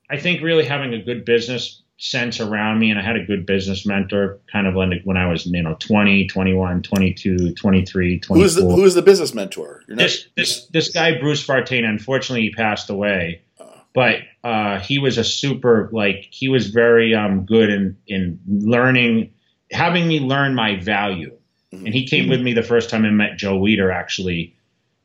I 0.10 0.18
think 0.18 0.42
really 0.42 0.66
having 0.66 0.94
a 0.94 1.02
good 1.02 1.26
business 1.26 1.82
sense 1.98 2.40
around 2.40 2.80
me 2.80 2.92
and 2.92 3.00
I 3.00 3.04
had 3.04 3.16
a 3.16 3.24
good 3.26 3.46
business 3.46 3.86
mentor 3.86 4.40
kind 4.52 4.68
of 4.68 4.76
when 4.76 5.18
I 5.18 5.28
was, 5.28 5.46
you 5.48 5.64
know, 5.64 5.76
20, 5.80 6.28
21, 6.28 6.82
22, 6.84 7.54
23, 7.56 8.20
24. 8.20 8.38
Who's 8.38 8.56
the, 8.56 8.62
who's 8.62 8.94
the 8.94 9.02
business 9.02 9.34
mentor? 9.34 9.82
Not, 9.88 9.98
this, 9.98 10.28
this, 10.36 10.66
this 10.68 10.90
guy, 10.90 11.20
Bruce 11.20 11.46
Vartain, 11.46 11.84
unfortunately 11.84 12.44
he 12.44 12.52
passed 12.52 12.90
away, 12.92 13.42
uh, 13.60 13.66
but 13.94 14.20
uh, 14.44 14.80
he 14.80 15.00
was 15.00 15.18
a 15.18 15.24
super, 15.24 15.90
like, 15.92 16.28
he 16.30 16.50
was 16.50 16.68
very 16.68 17.16
um, 17.16 17.46
good 17.46 17.70
in, 17.70 17.98
in 18.06 18.40
learning, 18.48 19.34
having 19.72 20.08
me 20.08 20.20
learn 20.20 20.54
my 20.54 20.80
value. 20.80 21.36
Mm-hmm. 21.74 21.86
And 21.88 21.96
he 21.96 22.06
came 22.06 22.30
with 22.30 22.42
me 22.42 22.54
the 22.54 22.64
first 22.64 22.92
time 22.92 23.06
I 23.06 23.10
met 23.10 23.38
Joe 23.38 23.60
Weider, 23.60 23.94
actually. 23.94 24.56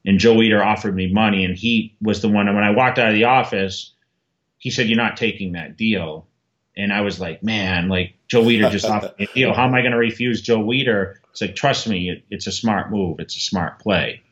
And 0.05 0.19
Joe 0.19 0.35
Weider 0.35 0.65
offered 0.65 0.95
me 0.95 1.13
money, 1.13 1.45
and 1.45 1.57
he 1.57 1.97
was 2.03 2.21
the 2.21 2.29
one. 2.29 2.49
And 2.49 2.57
when 2.57 2.65
I 2.65 2.71
walked 2.71 2.99
out 2.99 3.09
of 3.09 3.15
the 3.15 3.25
office, 3.25 3.92
he 4.63 4.71
said, 4.71 4.87
"You're 4.87 4.97
not 4.97 5.17
taking 5.17 5.53
that 5.53 5.77
deal." 5.77 6.29
And 6.77 6.93
I 6.93 7.01
was 7.01 7.21
like, 7.21 7.43
man, 7.43 7.89
like 7.89 8.15
Joe 8.29 8.45
Weider 8.45 8.71
just 8.71 8.87
offered 8.87 9.19
me 9.19 9.27
a 9.31 9.35
deal. 9.35 9.53
How 9.53 9.67
am 9.67 9.75
I 9.75 9.81
going 9.81 9.93
to 9.93 9.99
refuse 9.99 10.41
Joe 10.41 10.61
Weider? 10.61 11.17
It's 11.31 11.41
like, 11.43 11.55
trust 11.57 11.87
me, 11.87 12.09
it, 12.09 12.25
it's 12.31 12.47
a 12.47 12.53
smart 12.53 12.91
move. 12.91 13.21
It's 13.21 13.37
a 13.37 13.41
smart 13.41 13.79
play. 13.81 14.23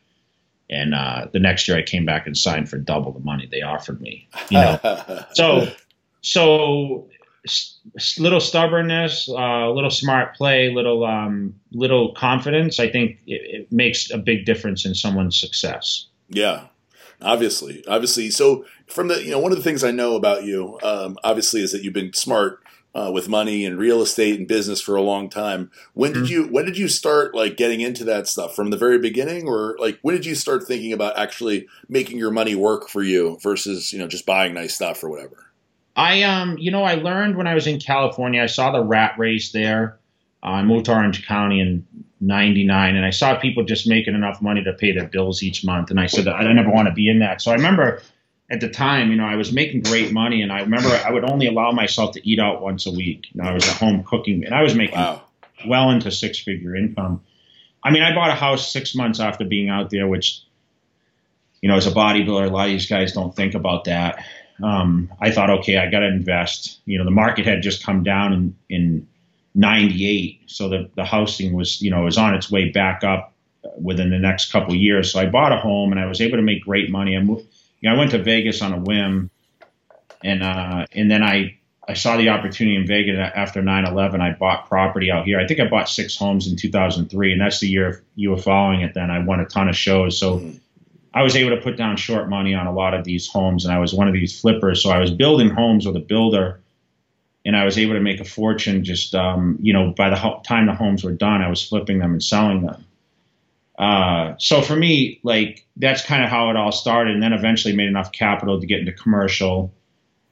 And 0.71 0.95
uh, 0.95 1.27
the 1.33 1.41
next 1.41 1.67
year 1.69 1.77
I 1.77 1.83
came 1.83 2.07
back 2.07 2.27
and 2.27 2.37
signed 2.37 2.71
for 2.71 2.79
double 2.79 3.13
the 3.13 3.21
money 3.21 3.47
they 3.51 3.61
offered 3.61 4.01
me. 4.01 4.29
You 4.51 4.59
know, 4.59 5.25
so 5.33 5.69
so 6.23 7.09
little 8.19 8.41
stubbornness, 8.41 9.29
a 9.29 9.37
uh, 9.37 9.71
little 9.71 9.91
smart 9.91 10.37
play, 10.37 10.73
little 10.73 11.05
um, 11.05 11.55
little 11.73 12.15
confidence. 12.15 12.79
I 12.79 12.89
think 12.89 13.19
it, 13.27 13.63
it 13.63 13.73
makes 13.73 14.11
a 14.11 14.19
big 14.19 14.47
difference 14.47 14.87
in 14.87 14.95
someone's 14.95 15.39
success. 15.39 16.07
Yeah, 16.29 16.67
obviously, 17.23 17.85
obviously. 17.87 18.31
So 18.31 18.65
from 18.87 19.09
the 19.09 19.23
you 19.23 19.31
know 19.31 19.39
one 19.39 19.53
of 19.53 19.59
the 19.59 19.65
things 19.65 19.85
I 19.85 19.91
know 19.91 20.17
about 20.17 20.45
you, 20.45 20.79
um, 20.83 21.19
obviously, 21.25 21.63
is 21.63 21.73
that 21.73 21.83
you've 21.83 21.95
been 21.95 22.13
smart 22.13 22.61
uh, 22.95 23.11
with 23.13 23.29
money 23.29 23.65
and 23.65 23.79
real 23.79 24.03
estate 24.03 24.39
and 24.39 24.49
business 24.49 24.81
for 24.81 24.97
a 24.97 25.03
long 25.03 25.31
time. 25.31 25.71
When 25.95 26.13
did 26.13 26.25
mm-hmm. 26.25 26.33
you 26.33 26.45
when 26.49 26.65
did 26.65 26.77
you 26.77 26.89
start 26.89 27.35
like 27.35 27.57
getting 27.57 27.81
into 27.81 28.05
that 28.05 28.27
stuff 28.27 28.55
from 28.55 28.71
the 28.71 28.77
very 28.77 28.99
beginning, 28.99 29.47
or 29.47 29.77
like 29.79 29.99
when 30.03 30.15
did 30.15 30.27
you 30.27 30.35
start 30.35 30.67
thinking 30.67 30.93
about 30.93 31.19
actually 31.19 31.67
making 31.89 32.19
your 32.19 32.31
money 32.31 32.55
work 32.55 32.89
for 32.89 33.03
you 33.03 33.39
versus 33.43 33.93
you 33.93 33.99
know 33.99 34.09
just 34.09 34.27
buying 34.27 34.55
nice 34.55 34.75
stuff 34.75 35.03
or 35.05 35.11
whatever? 35.11 35.47
I 35.97 36.23
um 36.23 36.59
you 36.59 36.71
know 36.71 36.83
I 36.83 36.95
learned 36.95 37.37
when 37.37 37.47
I 37.47 37.55
was 37.55 37.67
in 37.67 37.79
California. 37.79 38.43
I 38.43 38.47
saw 38.47 38.73
the 38.73 38.83
rat 38.83 39.15
race 39.19 39.53
there. 39.53 40.00
I 40.43 40.63
moved 40.63 40.87
to 40.87 40.93
Orange 40.93 41.27
County 41.27 41.61
in 41.61 41.87
99 42.21 42.97
and 42.97 43.05
I 43.05 43.11
saw 43.11 43.39
people 43.39 43.65
just 43.65 43.87
making 43.87 44.15
enough 44.15 44.41
money 44.41 44.63
to 44.65 44.73
pay 44.73 44.93
their 44.93 45.07
bills 45.07 45.43
each 45.43 45.65
month. 45.65 45.91
And 45.91 46.01
I 46.01 46.07
said, 46.07 46.29
I 46.29 46.53
never 46.53 46.71
want 46.71 46.89
to 46.89 46.95
be 46.95 47.09
in 47.09 47.21
that. 47.21 47.41
So 47.41 47.51
I 47.51 47.55
remember 47.55 48.03
at 48.51 48.61
the 48.61 48.69
time, 48.69 49.11
you 49.11 49.17
know, 49.17 49.25
I 49.25 49.37
was 49.37 49.53
making 49.53 49.83
great 49.83 50.13
money 50.13 50.43
and 50.43 50.53
I 50.53 50.61
remember 50.61 50.89
I 50.89 51.11
would 51.11 51.25
only 51.25 51.47
allow 51.47 51.73
myself 51.73 52.13
to 52.15 52.29
eat 52.29 52.39
out 52.39 52.61
once 52.61 52.87
a 52.87 52.91
week. 52.91 53.27
You 53.33 53.43
know, 53.43 53.49
I 53.49 53.53
was 53.53 53.69
at 53.69 53.77
home 53.77 54.03
cooking 54.05 54.45
and 54.45 54.55
I 54.55 54.63
was 54.63 54.75
making 54.75 54.99
wow. 54.99 55.23
well 55.67 55.91
into 55.91 56.11
six 56.11 56.39
figure 56.39 56.75
income. 56.75 57.23
I 57.83 57.91
mean, 57.91 58.03
I 58.03 58.15
bought 58.15 58.31
a 58.31 58.35
house 58.35 58.71
six 58.71 58.95
months 58.95 59.21
after 59.21 59.45
being 59.45 59.69
out 59.69 59.91
there, 59.91 60.07
which, 60.07 60.43
you 61.63 61.69
know, 61.69 61.77
as 61.77 61.87
a 61.87 61.93
bodybuilder, 61.93 62.49
a 62.49 62.51
lot 62.51 62.67
of 62.67 62.73
these 62.73 62.87
guys 62.87 63.13
don't 63.13 63.35
think 63.35 63.55
about 63.55 63.85
that. 63.85 64.25
Um, 64.63 65.11
I 65.21 65.31
thought, 65.31 65.49
okay, 65.61 65.79
I 65.79 65.91
got 65.91 66.01
to 66.01 66.09
invest. 66.09 66.81
You 66.85 66.99
know, 66.99 67.05
the 67.05 67.11
market 67.11 67.47
had 67.47 67.63
just 67.63 67.85
come 67.85 68.03
down 68.03 68.33
in, 68.33 68.57
in 68.69 69.09
98. 69.55 70.43
So 70.47 70.69
the, 70.69 70.91
the 70.95 71.05
housing 71.05 71.55
was, 71.55 71.81
you 71.81 71.91
know, 71.91 72.03
was 72.03 72.19
on 72.19 72.35
its 72.35 72.51
way 72.51 72.71
back 72.71 73.05
up 73.05 73.35
within 73.81 74.11
the 74.11 74.19
next 74.19 74.53
couple 74.53 74.75
years. 74.75 75.13
So 75.13 75.21
I 75.21 75.27
bought 75.27 75.53
a 75.53 75.57
home 75.57 75.93
and 75.93 76.01
I 76.01 76.07
was 76.07 76.21
able 76.21 76.37
to 76.37 76.43
make 76.43 76.65
great 76.65 76.91
money. 76.91 77.17
I 77.17 77.21
moved, 77.21 77.47
you 77.81 77.89
know, 77.89 77.97
I 77.97 77.99
went 77.99 78.13
to 78.13 78.23
Vegas 78.23 78.63
on 78.63 78.73
a 78.73 78.79
whim 78.79 79.31
and, 80.23 80.43
uh, 80.43 80.87
and 80.93 81.11
then 81.11 81.23
I, 81.23 81.61
I 81.91 81.95
saw 81.95 82.17
the 82.17 82.29
opportunity 82.29 82.77
in 82.77 82.87
Vegas 82.87 83.19
after 83.35 83.63
9/11. 83.63 84.21
I 84.21 84.37
bought 84.39 84.69
property 84.69 85.11
out 85.11 85.27
here. 85.27 85.41
I 85.41 85.47
think 85.47 85.59
I 85.59 85.67
bought 85.67 85.89
six 85.89 86.17
homes 86.17 86.47
in 86.47 86.57
2003, 86.57 87.33
and 87.33 87.41
that's 87.41 87.59
the 87.59 87.67
year 87.67 88.05
you 88.15 88.31
were 88.31 88.37
following 88.37 88.83
it. 88.83 88.95
Then 88.95 89.11
I 89.11 89.19
won 89.19 89.41
a 89.41 89.47
ton 89.47 89.69
of 89.69 89.77
shows, 89.77 90.17
so 90.17 90.39
mm-hmm. 90.39 90.57
I 91.13 91.25
was 91.25 91.35
able 91.35 91.57
to 91.57 91.61
put 91.61 91.77
down 91.77 91.97
short 91.97 92.29
money 92.29 92.55
on 92.55 92.69
a 92.69 92.73
lot 92.73 92.95
of 92.95 93.03
these 93.03 93.27
homes, 93.27 93.65
and 93.65 93.75
I 93.75 93.81
was 93.81 93.93
one 93.93 94.07
of 94.07 94.15
these 94.15 94.41
flippers. 94.41 94.81
So 94.81 94.91
I 94.91 94.99
was 94.99 95.11
building 95.11 95.51
homes 95.51 95.85
with 95.85 95.97
a 95.97 96.01
builder 96.01 96.61
and 97.45 97.57
I 97.57 97.65
was 97.65 97.79
able 97.79 97.95
to 97.95 98.01
make 98.01 98.21
a 98.21 98.25
fortune. 98.25 98.85
Just 98.85 99.15
um, 99.15 99.59
you 99.61 99.73
know, 99.73 99.93
by 99.97 100.11
the 100.11 100.17
ho- 100.17 100.43
time 100.45 100.67
the 100.67 100.75
homes 100.75 101.05
were 101.05 101.13
done, 101.13 101.43
I 101.43 101.49
was 101.49 101.67
flipping 101.67 101.99
them 101.99 102.13
and 102.13 102.23
selling 102.23 102.63
them. 102.63 102.85
Uh, 103.79 104.35
so 104.39 104.61
for 104.61 104.77
me, 104.77 105.21
like 105.23 105.67
that's 105.77 106.05
kind 106.05 106.23
of 106.23 106.29
how 106.29 106.51
it 106.51 106.57
all 106.57 106.73
started, 106.73 107.15
and 107.15 107.23
then 107.23 107.33
eventually 107.33 107.75
made 107.75 107.89
enough 107.89 108.13
capital 108.13 108.61
to 108.61 108.67
get 108.67 108.81
into 108.81 108.93
commercial, 108.93 109.73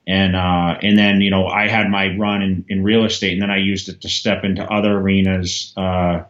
and 0.06 0.36
uh, 0.36 0.78
and 0.82 0.98
then 0.98 1.22
you 1.22 1.30
know 1.30 1.46
I 1.46 1.68
had 1.68 1.88
my 1.88 2.14
run 2.16 2.42
in, 2.42 2.64
in 2.68 2.84
real 2.84 3.04
estate, 3.04 3.32
and 3.32 3.42
then 3.42 3.50
I 3.50 3.56
used 3.56 3.88
it 3.88 4.02
to 4.02 4.08
step 4.08 4.44
into 4.44 4.62
other 4.62 4.98
arenas. 4.98 5.72
Uh, 5.76 6.24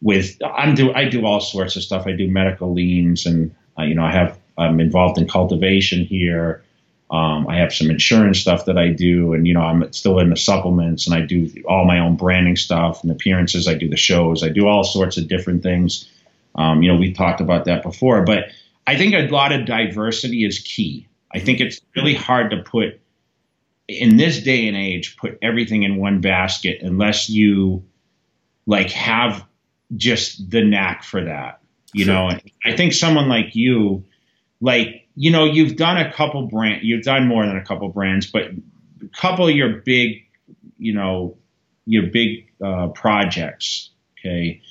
with 0.00 0.40
I'm 0.44 0.76
do 0.76 0.92
I 0.92 1.08
do 1.08 1.26
all 1.26 1.40
sorts 1.40 1.74
of 1.74 1.82
stuff. 1.82 2.06
I 2.06 2.12
do 2.12 2.28
medical 2.28 2.72
liens, 2.72 3.26
and 3.26 3.54
uh, 3.76 3.82
you 3.82 3.96
know 3.96 4.04
I 4.04 4.12
have 4.12 4.38
I'm 4.56 4.78
involved 4.78 5.18
in 5.18 5.26
cultivation 5.26 6.04
here. 6.04 6.62
Um, 7.12 7.46
I 7.46 7.58
have 7.58 7.74
some 7.74 7.90
insurance 7.90 8.40
stuff 8.40 8.64
that 8.64 8.78
I 8.78 8.88
do, 8.88 9.34
and 9.34 9.46
you 9.46 9.52
know 9.52 9.60
I'm 9.60 9.92
still 9.92 10.18
in 10.18 10.30
the 10.30 10.36
supplements, 10.36 11.06
and 11.06 11.14
I 11.14 11.20
do 11.20 11.52
all 11.68 11.84
my 11.84 11.98
own 11.98 12.16
branding 12.16 12.56
stuff 12.56 13.02
and 13.02 13.12
appearances. 13.12 13.68
I 13.68 13.74
do 13.74 13.88
the 13.88 13.98
shows. 13.98 14.42
I 14.42 14.48
do 14.48 14.66
all 14.66 14.82
sorts 14.82 15.18
of 15.18 15.28
different 15.28 15.62
things. 15.62 16.08
Um, 16.54 16.82
you 16.82 16.90
know, 16.90 16.98
we've 16.98 17.14
talked 17.14 17.42
about 17.42 17.66
that 17.66 17.82
before, 17.82 18.24
but 18.24 18.46
I 18.86 18.96
think 18.96 19.14
a 19.14 19.28
lot 19.28 19.52
of 19.52 19.66
diversity 19.66 20.44
is 20.44 20.58
key. 20.58 21.06
I 21.32 21.38
think 21.38 21.60
it's 21.60 21.80
really 21.94 22.14
hard 22.14 22.50
to 22.50 22.62
put 22.62 22.98
in 23.88 24.16
this 24.16 24.42
day 24.42 24.68
and 24.68 24.76
age 24.76 25.16
put 25.16 25.38
everything 25.42 25.82
in 25.82 25.96
one 25.96 26.20
basket 26.20 26.80
unless 26.82 27.28
you 27.28 27.84
like 28.66 28.90
have 28.90 29.44
just 29.94 30.50
the 30.50 30.64
knack 30.64 31.04
for 31.04 31.24
that. 31.24 31.60
You 31.92 32.06
sure. 32.06 32.14
know, 32.14 32.38
I 32.64 32.74
think 32.74 32.94
someone 32.94 33.28
like 33.28 33.54
you, 33.54 34.04
like 34.62 35.01
you 35.14 35.30
know, 35.30 35.44
you've 35.44 35.76
done 35.76 35.98
a 35.98 36.12
couple 36.12 36.46
brand, 36.46 36.82
you've 36.82 37.04
done 37.04 37.26
more 37.26 37.46
than 37.46 37.56
a 37.56 37.64
couple 37.64 37.88
brands, 37.88 38.26
but 38.26 38.44
a 38.44 39.08
couple 39.16 39.48
of 39.48 39.54
your 39.54 39.80
big, 39.80 40.24
you 40.78 40.94
know, 40.94 41.36
your 41.84 42.04
big 42.04 42.48
uh, 42.64 42.88
projects. 42.88 43.90
Okay, 44.18 44.62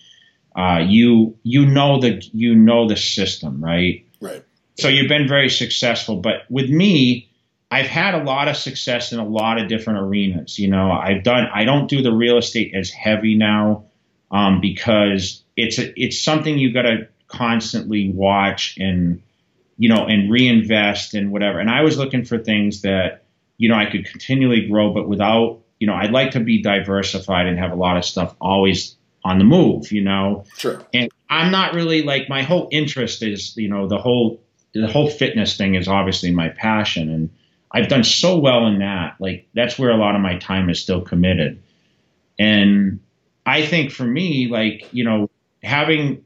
uh, 0.56 0.84
you 0.88 1.38
you 1.44 1.66
know 1.66 2.00
the 2.00 2.22
you 2.34 2.56
know 2.56 2.88
the 2.88 2.96
system, 2.96 3.64
right? 3.64 4.06
Right. 4.20 4.44
So 4.78 4.88
you've 4.88 5.10
been 5.10 5.28
very 5.28 5.50
successful, 5.50 6.18
but 6.18 6.46
with 6.50 6.70
me, 6.70 7.30
I've 7.70 7.88
had 7.88 8.16
a 8.16 8.24
lot 8.24 8.48
of 8.48 8.58
success 8.58 9.12
in 9.12 9.20
a 9.20 9.26
lot 9.26 9.60
of 9.60 9.68
different 9.68 10.00
arenas. 10.00 10.58
You 10.58 10.70
know, 10.70 10.92
I've 10.92 11.24
done. 11.24 11.48
I 11.54 11.66
don't 11.66 11.88
do 11.88 12.02
the 12.02 12.12
real 12.12 12.38
estate 12.38 12.74
as 12.74 12.90
heavy 12.90 13.36
now 13.36 13.86
um, 14.32 14.62
because 14.62 15.44
it's 15.56 15.78
a, 15.78 16.02
it's 16.02 16.22
something 16.22 16.58
you 16.58 16.74
got 16.74 16.84
to 16.84 17.08
constantly 17.28 18.12
watch 18.12 18.78
and 18.78 19.22
you 19.82 19.90
know, 19.90 20.06
and 20.06 20.30
reinvest 20.30 21.16
and 21.16 21.32
whatever. 21.32 21.60
And 21.60 21.68
I 21.68 21.82
was 21.82 21.98
looking 21.98 22.24
for 22.24 22.38
things 22.38 22.84
that, 22.84 23.24
you 23.58 23.68
know, 23.68 23.74
I 23.74 23.90
could 23.90 24.06
continually 24.06 24.68
grow, 24.68 24.94
but 24.94 25.10
without, 25.10 25.62
you 25.80 25.88
know, 25.88 25.96
I'd 25.96 26.12
like 26.12 26.30
to 26.32 26.40
be 26.40 26.62
diversified 26.62 27.48
and 27.48 27.58
have 27.58 27.72
a 27.72 27.76
lot 27.76 27.98
of 27.98 28.06
stuff 28.06 28.36
always 28.40 28.96
on 29.26 29.40
the 29.40 29.44
move, 29.44 29.92
you 29.92 30.04
know. 30.04 30.44
Sure. 30.56 30.86
And 30.94 31.10
I'm 31.32 31.52
not 31.52 31.74
really 31.74 32.04
like 32.04 32.30
my 32.30 32.44
whole 32.44 32.70
interest 32.72 33.24
is, 33.24 33.58
you 33.58 33.70
know, 33.70 33.88
the 33.88 33.98
whole 33.98 34.40
the 34.76 34.86
whole 34.86 35.10
fitness 35.10 35.58
thing 35.58 35.74
is 35.74 35.88
obviously 35.88 36.30
my 36.30 36.50
passion 36.50 37.10
and 37.10 37.32
I've 37.72 37.88
done 37.88 38.04
so 38.04 38.38
well 38.38 38.68
in 38.68 38.78
that. 38.80 39.16
Like 39.20 39.48
that's 39.56 39.80
where 39.80 39.90
a 39.90 39.98
lot 39.98 40.14
of 40.14 40.22
my 40.22 40.38
time 40.38 40.70
is 40.70 40.80
still 40.80 41.02
committed. 41.02 41.64
And 42.38 43.00
I 43.48 43.66
think 43.66 43.92
for 43.92 44.06
me, 44.06 44.48
like, 44.48 44.90
you 44.92 45.06
know, 45.06 45.32
having 45.64 46.24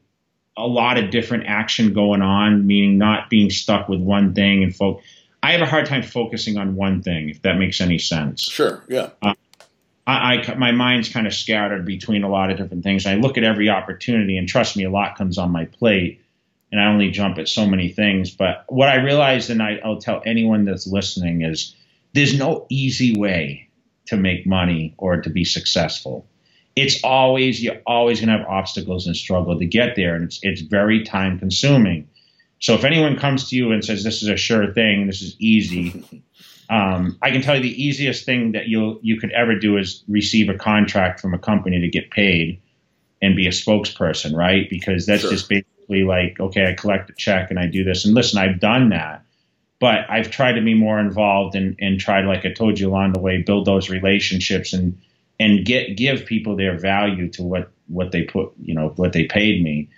a 0.56 0.66
lot 0.66 0.98
of 0.98 1.10
different 1.10 1.44
action 1.46 1.92
going 1.92 2.22
on, 2.22 2.66
meaning 2.66 2.98
not 2.98 3.28
being 3.28 3.50
stuck 3.50 3.88
with 3.88 4.00
one 4.00 4.34
thing 4.34 4.62
and 4.62 4.74
focus. 4.74 5.04
I 5.42 5.52
have 5.52 5.60
a 5.60 5.66
hard 5.66 5.86
time 5.86 6.02
focusing 6.02 6.56
on 6.56 6.74
one 6.74 7.02
thing, 7.02 7.28
if 7.28 7.42
that 7.42 7.58
makes 7.58 7.80
any 7.80 7.98
sense. 7.98 8.42
Sure, 8.42 8.82
yeah. 8.88 9.10
Uh, 9.22 9.34
I, 10.06 10.36
I, 10.36 10.54
my 10.54 10.72
mind's 10.72 11.08
kind 11.08 11.26
of 11.26 11.34
scattered 11.34 11.84
between 11.84 12.24
a 12.24 12.28
lot 12.28 12.50
of 12.50 12.56
different 12.56 12.84
things. 12.84 13.06
I 13.06 13.14
look 13.14 13.36
at 13.36 13.44
every 13.44 13.68
opportunity, 13.68 14.38
and 14.38 14.48
trust 14.48 14.76
me, 14.76 14.84
a 14.84 14.90
lot 14.90 15.16
comes 15.16 15.38
on 15.38 15.50
my 15.50 15.66
plate, 15.66 16.22
and 16.72 16.80
I 16.80 16.86
only 16.86 17.10
jump 17.10 17.38
at 17.38 17.48
so 17.48 17.66
many 17.66 17.90
things. 17.90 18.30
But 18.30 18.64
what 18.68 18.88
I 18.88 18.96
realized, 18.96 19.50
and 19.50 19.62
I, 19.62 19.78
I'll 19.84 20.00
tell 20.00 20.22
anyone 20.24 20.64
that's 20.64 20.86
listening, 20.86 21.42
is 21.42 21.74
there's 22.12 22.36
no 22.36 22.66
easy 22.70 23.16
way 23.16 23.68
to 24.06 24.16
make 24.16 24.46
money 24.46 24.94
or 24.96 25.20
to 25.20 25.30
be 25.30 25.44
successful 25.44 26.26
it's 26.76 27.02
always 27.02 27.62
you're 27.62 27.80
always 27.86 28.20
going 28.20 28.28
to 28.28 28.38
have 28.38 28.46
obstacles 28.46 29.06
and 29.06 29.16
struggle 29.16 29.58
to 29.58 29.64
get 29.64 29.96
there, 29.96 30.14
and 30.14 30.24
it's 30.24 30.38
it's 30.42 30.60
very 30.60 31.02
time 31.02 31.38
consuming. 31.38 32.08
So 32.60 32.74
if 32.74 32.84
anyone 32.84 33.18
comes 33.18 33.48
to 33.50 33.56
you 33.56 33.72
and 33.72 33.84
says 33.84 34.04
this 34.04 34.22
is 34.22 34.28
a 34.28 34.36
sure 34.36 34.72
thing, 34.72 35.06
this 35.06 35.22
is 35.22 35.36
easy, 35.38 36.22
um, 36.70 37.18
I 37.22 37.30
can 37.30 37.42
tell 37.42 37.56
you 37.56 37.62
the 37.62 37.82
easiest 37.82 38.26
thing 38.26 38.52
that 38.52 38.68
you 38.68 39.00
you 39.02 39.18
could 39.18 39.32
ever 39.32 39.58
do 39.58 39.78
is 39.78 40.04
receive 40.06 40.50
a 40.50 40.54
contract 40.54 41.20
from 41.20 41.32
a 41.32 41.38
company 41.38 41.80
to 41.80 41.88
get 41.88 42.10
paid 42.10 42.60
and 43.22 43.34
be 43.34 43.46
a 43.46 43.50
spokesperson, 43.50 44.36
right? 44.36 44.68
Because 44.68 45.06
that's 45.06 45.22
sure. 45.22 45.30
just 45.30 45.48
basically 45.48 46.04
like 46.04 46.38
okay, 46.38 46.66
I 46.66 46.74
collect 46.74 47.08
a 47.08 47.14
check 47.14 47.50
and 47.50 47.58
I 47.58 47.66
do 47.66 47.84
this. 47.84 48.04
And 48.04 48.14
listen, 48.14 48.38
I've 48.38 48.60
done 48.60 48.90
that, 48.90 49.24
but 49.80 50.00
I've 50.10 50.30
tried 50.30 50.52
to 50.52 50.60
be 50.60 50.74
more 50.74 51.00
involved 51.00 51.56
and 51.56 51.74
and 51.80 51.98
tried, 51.98 52.26
like 52.26 52.44
I 52.44 52.52
told 52.52 52.78
you 52.78 52.90
along 52.90 53.14
the 53.14 53.20
way, 53.20 53.40
build 53.40 53.64
those 53.64 53.88
relationships 53.88 54.74
and 54.74 55.00
and 55.38 55.64
get 55.64 55.96
give 55.96 56.26
people 56.26 56.56
their 56.56 56.78
value 56.78 57.28
to 57.30 57.42
what 57.42 57.70
what 57.88 58.12
they 58.12 58.22
put 58.22 58.52
you 58.60 58.74
know 58.74 58.92
what 58.96 59.12
they 59.12 59.24
paid 59.24 59.62
me. 59.62 59.88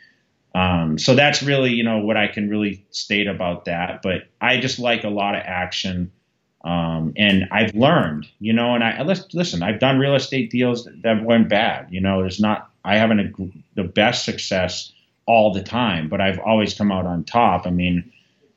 Um, 0.54 0.98
so 0.98 1.14
that's 1.14 1.42
really 1.42 1.72
you 1.72 1.84
know 1.84 1.98
what 1.98 2.16
I 2.16 2.28
can 2.28 2.48
really 2.48 2.84
state 2.90 3.26
about 3.26 3.66
that. 3.66 4.02
But 4.02 4.24
I 4.40 4.58
just 4.58 4.78
like 4.78 5.04
a 5.04 5.10
lot 5.10 5.34
of 5.34 5.42
action. 5.44 6.12
Um, 6.64 7.12
and 7.16 7.46
I've 7.52 7.72
learned, 7.74 8.26
you 8.40 8.52
know, 8.52 8.74
and 8.74 8.82
I 8.82 9.00
listen. 9.02 9.62
I've 9.62 9.78
done 9.78 9.98
real 9.98 10.16
estate 10.16 10.50
deals 10.50 10.88
that, 11.02 11.24
went 11.24 11.48
bad. 11.48 11.86
You 11.90 12.00
know, 12.00 12.20
there's 12.20 12.40
not. 12.40 12.68
I 12.84 12.96
haven't 12.96 13.20
a, 13.20 13.80
the 13.80 13.84
best 13.84 14.24
success 14.24 14.92
all 15.24 15.52
the 15.52 15.62
time, 15.62 16.08
but 16.08 16.20
I've 16.20 16.40
always 16.40 16.74
come 16.74 16.90
out 16.90 17.06
on 17.06 17.22
top. 17.22 17.66
I 17.66 17.70
mean, 17.70 18.10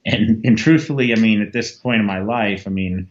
and 0.06 0.44
and 0.44 0.58
truthfully, 0.58 1.14
I 1.14 1.18
mean, 1.18 1.42
at 1.42 1.54
this 1.54 1.72
point 1.76 2.00
in 2.00 2.08
my 2.08 2.20
life, 2.20 2.66
I 2.66 2.72
mean, 2.72 3.08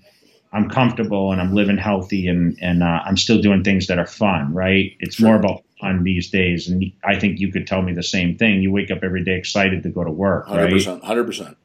I'm 0.52 0.68
comfortable 0.68 1.32
and 1.32 1.40
I'm 1.40 1.54
living 1.54 1.78
healthy 1.78 2.26
and 2.26 2.58
and 2.60 2.82
uh, 2.82 3.00
I'm 3.04 3.16
still 3.16 3.40
doing 3.40 3.62
things 3.62 3.86
that 3.86 3.98
are 3.98 4.06
fun, 4.06 4.52
right? 4.52 4.96
It's 4.98 5.16
sure. 5.16 5.28
more 5.28 5.36
about 5.36 5.62
fun 5.80 6.02
these 6.02 6.30
days, 6.30 6.68
and 6.68 6.84
I 7.04 7.18
think 7.18 7.38
you 7.38 7.52
could 7.52 7.66
tell 7.66 7.82
me 7.82 7.92
the 7.92 8.02
same 8.02 8.36
thing. 8.36 8.60
You 8.60 8.72
wake 8.72 8.90
up 8.90 8.98
every 9.02 9.24
day 9.24 9.36
excited 9.36 9.82
to 9.84 9.90
go 9.90 10.04
to 10.04 10.10
work, 10.10 10.46
100%, 10.46 10.50
right? 10.50 10.56
Hundred 10.58 10.76
percent, 10.76 11.04
hundred 11.04 11.26
percent. 11.26 11.56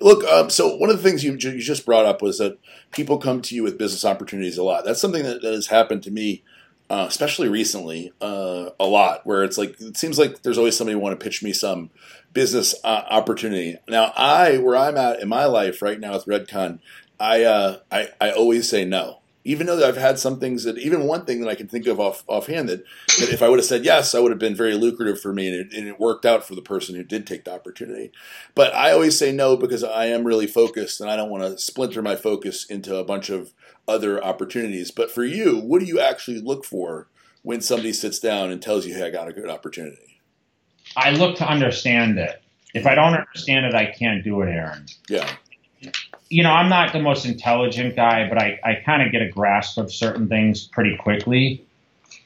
Look, 0.00 0.24
um, 0.24 0.50
so 0.50 0.76
one 0.76 0.90
of 0.90 0.96
the 0.96 1.02
things 1.02 1.24
you, 1.24 1.32
you 1.32 1.60
just 1.60 1.86
brought 1.86 2.04
up 2.04 2.20
was 2.20 2.38
that 2.38 2.58
people 2.90 3.18
come 3.18 3.40
to 3.42 3.54
you 3.54 3.62
with 3.62 3.78
business 3.78 4.04
opportunities 4.04 4.58
a 4.58 4.62
lot. 4.62 4.84
That's 4.84 5.00
something 5.00 5.22
that, 5.22 5.42
that 5.42 5.52
has 5.52 5.68
happened 5.68 6.02
to 6.04 6.10
me, 6.10 6.42
uh, 6.90 7.06
especially 7.08 7.48
recently, 7.48 8.12
uh, 8.20 8.70
a 8.80 8.84
lot. 8.84 9.26
Where 9.26 9.44
it's 9.44 9.58
like 9.58 9.80
it 9.80 9.96
seems 9.96 10.18
like 10.18 10.42
there's 10.42 10.58
always 10.58 10.76
somebody 10.76 10.96
want 10.96 11.18
to 11.18 11.22
pitch 11.22 11.42
me 11.42 11.52
some 11.52 11.90
business 12.32 12.74
uh, 12.84 13.04
opportunity. 13.10 13.76
Now, 13.88 14.12
I 14.16 14.58
where 14.58 14.76
I'm 14.76 14.96
at 14.96 15.20
in 15.20 15.28
my 15.28 15.44
life 15.46 15.82
right 15.82 16.00
now 16.00 16.12
with 16.12 16.26
Redcon, 16.26 16.80
I 17.20 17.44
uh, 17.44 17.78
I 17.90 18.08
I 18.20 18.30
always 18.30 18.68
say 18.68 18.84
no. 18.84 19.20
Even 19.48 19.66
though 19.66 19.82
I've 19.82 19.96
had 19.96 20.18
some 20.18 20.38
things 20.38 20.64
that, 20.64 20.76
even 20.76 21.04
one 21.04 21.24
thing 21.24 21.40
that 21.40 21.48
I 21.48 21.54
can 21.54 21.68
think 21.68 21.86
of 21.86 21.98
off 21.98 22.22
offhand 22.26 22.68
that, 22.68 22.84
that 23.18 23.30
if 23.30 23.42
I 23.42 23.48
would 23.48 23.58
have 23.58 23.64
said 23.64 23.82
yes, 23.82 24.14
I 24.14 24.20
would 24.20 24.30
have 24.30 24.38
been 24.38 24.54
very 24.54 24.74
lucrative 24.74 25.18
for 25.18 25.32
me, 25.32 25.48
and 25.48 25.56
it, 25.56 25.74
and 25.74 25.88
it 25.88 25.98
worked 25.98 26.26
out 26.26 26.44
for 26.44 26.54
the 26.54 26.60
person 26.60 26.94
who 26.94 27.02
did 27.02 27.26
take 27.26 27.44
the 27.46 27.54
opportunity. 27.54 28.12
But 28.54 28.74
I 28.74 28.92
always 28.92 29.18
say 29.18 29.32
no 29.32 29.56
because 29.56 29.82
I 29.82 30.04
am 30.04 30.24
really 30.24 30.46
focused, 30.46 31.00
and 31.00 31.08
I 31.08 31.16
don't 31.16 31.30
want 31.30 31.44
to 31.44 31.56
splinter 31.56 32.02
my 32.02 32.14
focus 32.14 32.66
into 32.66 32.96
a 32.96 33.04
bunch 33.04 33.30
of 33.30 33.54
other 33.88 34.22
opportunities. 34.22 34.90
But 34.90 35.10
for 35.10 35.24
you, 35.24 35.56
what 35.58 35.78
do 35.80 35.86
you 35.86 35.98
actually 35.98 36.42
look 36.42 36.66
for 36.66 37.08
when 37.40 37.62
somebody 37.62 37.94
sits 37.94 38.18
down 38.18 38.50
and 38.50 38.60
tells 38.60 38.84
you, 38.84 38.94
"Hey, 38.94 39.06
I 39.06 39.10
got 39.10 39.28
a 39.28 39.32
good 39.32 39.48
opportunity"? 39.48 40.20
I 40.94 41.12
look 41.12 41.38
to 41.38 41.48
understand 41.48 42.18
it. 42.18 42.42
If 42.74 42.86
I 42.86 42.94
don't 42.94 43.14
understand 43.14 43.64
it, 43.64 43.74
I 43.74 43.86
can't 43.86 44.22
do 44.22 44.42
it, 44.42 44.50
Aaron. 44.50 44.84
Yeah. 45.08 45.26
You 46.28 46.42
know, 46.42 46.50
I'm 46.50 46.68
not 46.68 46.92
the 46.92 47.00
most 47.00 47.24
intelligent 47.24 47.96
guy, 47.96 48.28
but 48.28 48.38
I, 48.38 48.60
I 48.62 48.74
kind 48.84 49.02
of 49.02 49.12
get 49.12 49.22
a 49.22 49.28
grasp 49.28 49.78
of 49.78 49.92
certain 49.92 50.28
things 50.28 50.64
pretty 50.66 50.96
quickly. 50.96 51.66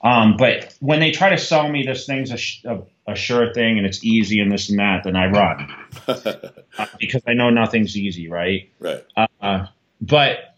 Um, 0.02 0.36
but 0.36 0.74
when 0.80 0.98
they 0.98 1.12
try 1.12 1.30
to 1.30 1.38
sell 1.38 1.68
me 1.68 1.84
this 1.84 2.06
thing's 2.06 2.32
a, 2.32 2.36
sh- 2.36 2.64
a, 2.64 2.82
a, 3.06 3.14
sure 3.14 3.52
thing 3.54 3.78
and 3.78 3.86
it's 3.86 4.04
easy 4.04 4.40
and 4.40 4.50
this 4.50 4.68
and 4.68 4.78
that, 4.80 5.04
then 5.04 5.14
I 5.14 5.26
run 5.26 5.74
uh, 6.08 6.86
because 6.98 7.22
I 7.26 7.34
know 7.34 7.50
nothing's 7.50 7.96
easy, 7.96 8.28
right? 8.28 8.68
Right. 8.80 9.04
Uh, 9.40 9.66
but 10.00 10.56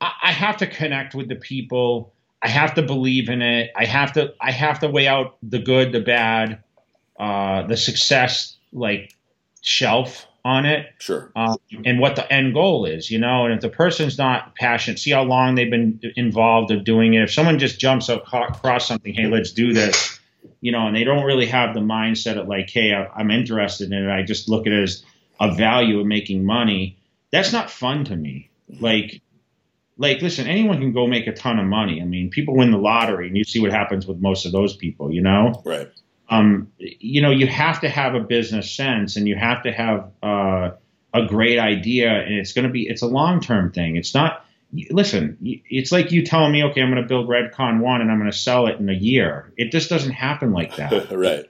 I, 0.00 0.12
I 0.22 0.32
have 0.32 0.58
to 0.58 0.68
connect 0.68 1.16
with 1.16 1.28
the 1.28 1.34
people. 1.34 2.12
I 2.40 2.48
have 2.48 2.74
to 2.74 2.82
believe 2.82 3.28
in 3.28 3.42
it. 3.42 3.72
I 3.74 3.86
have 3.86 4.12
to 4.12 4.34
I 4.40 4.52
have 4.52 4.80
to 4.80 4.88
weigh 4.88 5.08
out 5.08 5.36
the 5.42 5.58
good, 5.58 5.92
the 5.92 6.00
bad, 6.00 6.62
uh, 7.18 7.66
the 7.66 7.76
success 7.76 8.56
like 8.72 9.12
shelf 9.62 10.26
on 10.44 10.66
it. 10.66 10.86
Sure. 10.98 11.32
Um, 11.34 11.56
and 11.84 11.98
what 11.98 12.16
the 12.16 12.30
end 12.30 12.54
goal 12.54 12.84
is, 12.84 13.10
you 13.10 13.18
know, 13.18 13.46
and 13.46 13.54
if 13.54 13.60
the 13.60 13.70
person's 13.70 14.18
not 14.18 14.54
passionate, 14.54 14.98
see 14.98 15.10
how 15.10 15.22
long 15.22 15.54
they've 15.54 15.70
been 15.70 16.00
involved 16.16 16.70
of 16.70 16.84
doing 16.84 17.14
it. 17.14 17.22
If 17.22 17.32
someone 17.32 17.58
just 17.58 17.80
jumps 17.80 18.08
across 18.08 18.86
something, 18.86 19.14
hey, 19.14 19.26
let's 19.26 19.52
do 19.52 19.72
this, 19.72 20.18
you 20.60 20.70
know, 20.70 20.86
and 20.86 20.94
they 20.94 21.04
don't 21.04 21.24
really 21.24 21.46
have 21.46 21.74
the 21.74 21.80
mindset 21.80 22.38
of 22.38 22.46
like, 22.46 22.68
hey, 22.68 22.92
I'm 22.92 23.30
interested 23.30 23.90
in 23.90 24.06
it. 24.06 24.12
I 24.12 24.22
just 24.22 24.48
look 24.48 24.66
at 24.66 24.72
it 24.72 24.82
as 24.82 25.02
a 25.40 25.54
value 25.54 26.00
of 26.00 26.06
making 26.06 26.44
money. 26.44 26.98
That's 27.32 27.52
not 27.52 27.70
fun 27.70 28.04
to 28.04 28.16
me. 28.16 28.50
Like, 28.80 29.22
like, 29.96 30.20
listen, 30.22 30.46
anyone 30.46 30.78
can 30.78 30.92
go 30.92 31.06
make 31.06 31.26
a 31.26 31.32
ton 31.32 31.58
of 31.58 31.66
money. 31.66 32.02
I 32.02 32.04
mean, 32.04 32.28
people 32.28 32.56
win 32.56 32.70
the 32.70 32.78
lottery, 32.78 33.28
and 33.28 33.36
you 33.36 33.44
see 33.44 33.60
what 33.60 33.70
happens 33.70 34.06
with 34.06 34.18
most 34.18 34.44
of 34.44 34.52
those 34.52 34.76
people, 34.76 35.12
you 35.12 35.22
know. 35.22 35.62
Right 35.64 35.90
um, 36.28 36.72
you 36.78 37.20
know, 37.22 37.30
you 37.30 37.46
have 37.46 37.80
to 37.82 37.88
have 37.88 38.14
a 38.14 38.20
business 38.20 38.70
sense 38.70 39.16
and 39.16 39.28
you 39.28 39.36
have 39.36 39.62
to 39.64 39.72
have 39.72 40.10
uh, 40.22 40.70
a 41.12 41.26
great 41.26 41.58
idea, 41.58 42.10
and 42.10 42.34
it's 42.34 42.52
going 42.52 42.66
to 42.66 42.72
be 42.72 42.88
it's 42.88 43.02
a 43.02 43.06
long 43.06 43.40
term 43.40 43.70
thing. 43.72 43.96
It's 43.96 44.14
not. 44.14 44.44
Listen, 44.90 45.38
it's 45.40 45.92
like 45.92 46.10
you 46.10 46.26
telling 46.26 46.50
me, 46.50 46.64
okay, 46.64 46.82
I'm 46.82 46.90
going 46.90 47.00
to 47.00 47.06
build 47.06 47.28
Redcon 47.28 47.78
One 47.78 48.00
and 48.00 48.10
I'm 48.10 48.18
going 48.18 48.30
to 48.30 48.36
sell 48.36 48.66
it 48.66 48.80
in 48.80 48.88
a 48.88 48.94
year. 48.94 49.52
It 49.56 49.70
just 49.70 49.88
doesn't 49.88 50.10
happen 50.10 50.52
like 50.52 50.74
that, 50.76 51.12
right? 51.16 51.46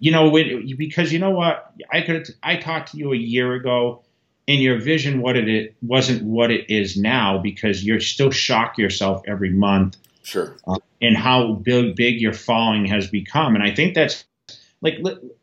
You 0.00 0.10
know, 0.10 0.32
because 0.76 1.12
you 1.12 1.20
know 1.20 1.30
what, 1.30 1.72
I 1.92 2.00
could 2.00 2.28
I 2.42 2.56
talked 2.56 2.90
to 2.92 2.98
you 2.98 3.12
a 3.12 3.16
year 3.16 3.54
ago, 3.54 4.02
and 4.48 4.60
your 4.60 4.80
vision 4.80 5.20
what 5.20 5.36
it 5.36 5.76
wasn't 5.82 6.24
what 6.24 6.50
it 6.50 6.68
is 6.68 6.96
now 6.96 7.38
because 7.38 7.84
you're 7.84 8.00
still 8.00 8.30
shock 8.30 8.78
yourself 8.78 9.22
every 9.28 9.50
month 9.50 9.96
Sure. 10.26 10.56
And 11.00 11.16
how 11.16 11.52
big 11.52 11.94
big 11.94 12.20
your 12.20 12.32
following 12.32 12.86
has 12.86 13.06
become, 13.08 13.54
and 13.54 13.62
I 13.62 13.72
think 13.72 13.94
that's 13.94 14.24
like 14.82 14.98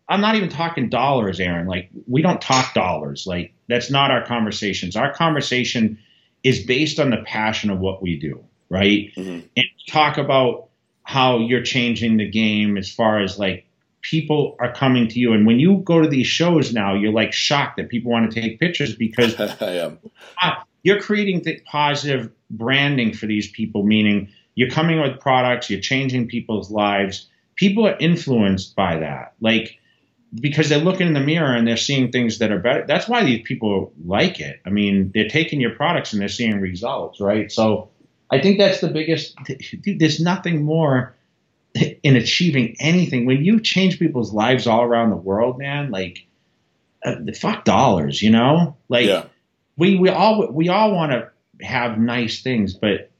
I'm 0.10 0.20
not 0.20 0.36
even 0.36 0.50
talking 0.50 0.90
dollars, 0.90 1.40
Aaron. 1.40 1.68
Like 1.68 1.90
we 2.06 2.22
don't 2.22 2.42
talk 2.42 2.74
dollars. 2.74 3.26
Like 3.26 3.54
that's 3.70 3.90
not 3.90 4.12
our 4.12 4.26
conversations. 4.26 4.98
Our 4.98 5.14
conversation 5.14 6.00
is 6.44 6.66
based 6.66 7.00
on 7.00 7.12
the 7.12 7.24
passion 7.26 7.70
of 7.70 7.80
what 7.80 8.02
we 8.02 8.20
do, 8.20 8.44
right? 8.70 9.10
Mm-hmm. 9.16 9.48
And 9.56 9.66
talk 9.88 10.18
about 10.18 10.68
how 11.04 11.40
you're 11.40 11.64
changing 11.64 12.18
the 12.18 12.30
game 12.30 12.78
as 12.78 12.92
far 12.92 13.22
as 13.22 13.40
like 13.40 13.66
people 14.02 14.58
are 14.60 14.74
coming 14.74 15.08
to 15.08 15.18
you. 15.18 15.32
And 15.32 15.48
when 15.48 15.60
you 15.62 15.78
go 15.78 16.02
to 16.02 16.10
these 16.10 16.28
shows 16.28 16.74
now, 16.74 16.94
you're 16.94 17.14
like 17.14 17.32
shocked 17.32 17.78
that 17.78 17.88
people 17.88 18.12
want 18.12 18.30
to 18.30 18.42
take 18.42 18.60
pictures 18.60 18.96
because 18.96 19.40
I 19.62 19.76
am. 19.76 20.00
you're 20.84 21.00
creating 21.00 21.44
the 21.44 21.62
positive 21.66 22.32
branding 22.50 23.14
for 23.14 23.28
these 23.28 23.50
people, 23.50 23.84
meaning 23.84 24.30
you're 24.56 24.70
coming 24.70 24.99
with 25.01 25.20
products, 25.20 25.70
you're 25.70 25.82
changing 25.82 26.28
people's 26.28 26.70
lives. 26.72 27.28
People 27.56 27.88
are 27.88 27.97
influenced 27.99 28.76
by 28.76 28.97
that. 28.99 29.34
Like, 29.41 29.80
because 30.34 30.70
they're 30.70 30.80
looking 30.80 31.08
in 31.08 31.14
the 31.14 31.20
mirror 31.20 31.56
and 31.56 31.68
they're 31.68 31.78
seeing 31.78 32.12
things 32.12 32.39
that 32.39 32.51
are 32.51 32.60
better. 32.60 32.86
That's 32.88 33.08
why 33.08 33.24
these 33.24 33.41
people 33.45 33.93
like 34.04 34.39
it. 34.39 34.62
I 34.66 34.70
mean, 34.72 35.12
they're 35.14 35.28
taking 35.28 35.62
your 35.62 35.76
products 35.76 36.14
and 36.14 36.22
they're 36.22 36.28
seeing 36.30 36.60
results, 36.60 37.20
right? 37.20 37.51
So 37.51 37.89
I 38.32 38.41
think 38.41 38.58
that's 38.58 38.82
the 38.82 38.88
biggest. 38.89 39.36
There's 39.86 40.20
nothing 40.20 40.64
more 40.64 41.16
in 41.76 42.16
achieving 42.16 42.76
anything 42.80 43.26
when 43.26 43.43
you 43.45 43.60
change 43.60 43.99
people's 43.99 44.34
lives 44.34 44.66
all 44.66 44.82
around 44.84 45.12
the 45.12 45.16
world, 45.16 45.60
man. 45.60 45.91
Like 45.91 46.26
uh, 47.06 47.16
fuck 47.39 47.64
dollars, 47.64 48.22
you 48.22 48.32
know? 48.32 48.78
Like 48.89 49.06
Yeah. 49.08 49.26
we 49.78 49.97
we 49.97 50.10
all 50.10 50.51
we 50.51 50.70
all 50.70 50.93
want 50.93 51.12
to 51.12 51.30
have 51.66 51.99
nice 51.99 52.41
things, 52.41 52.74
but 52.74 53.12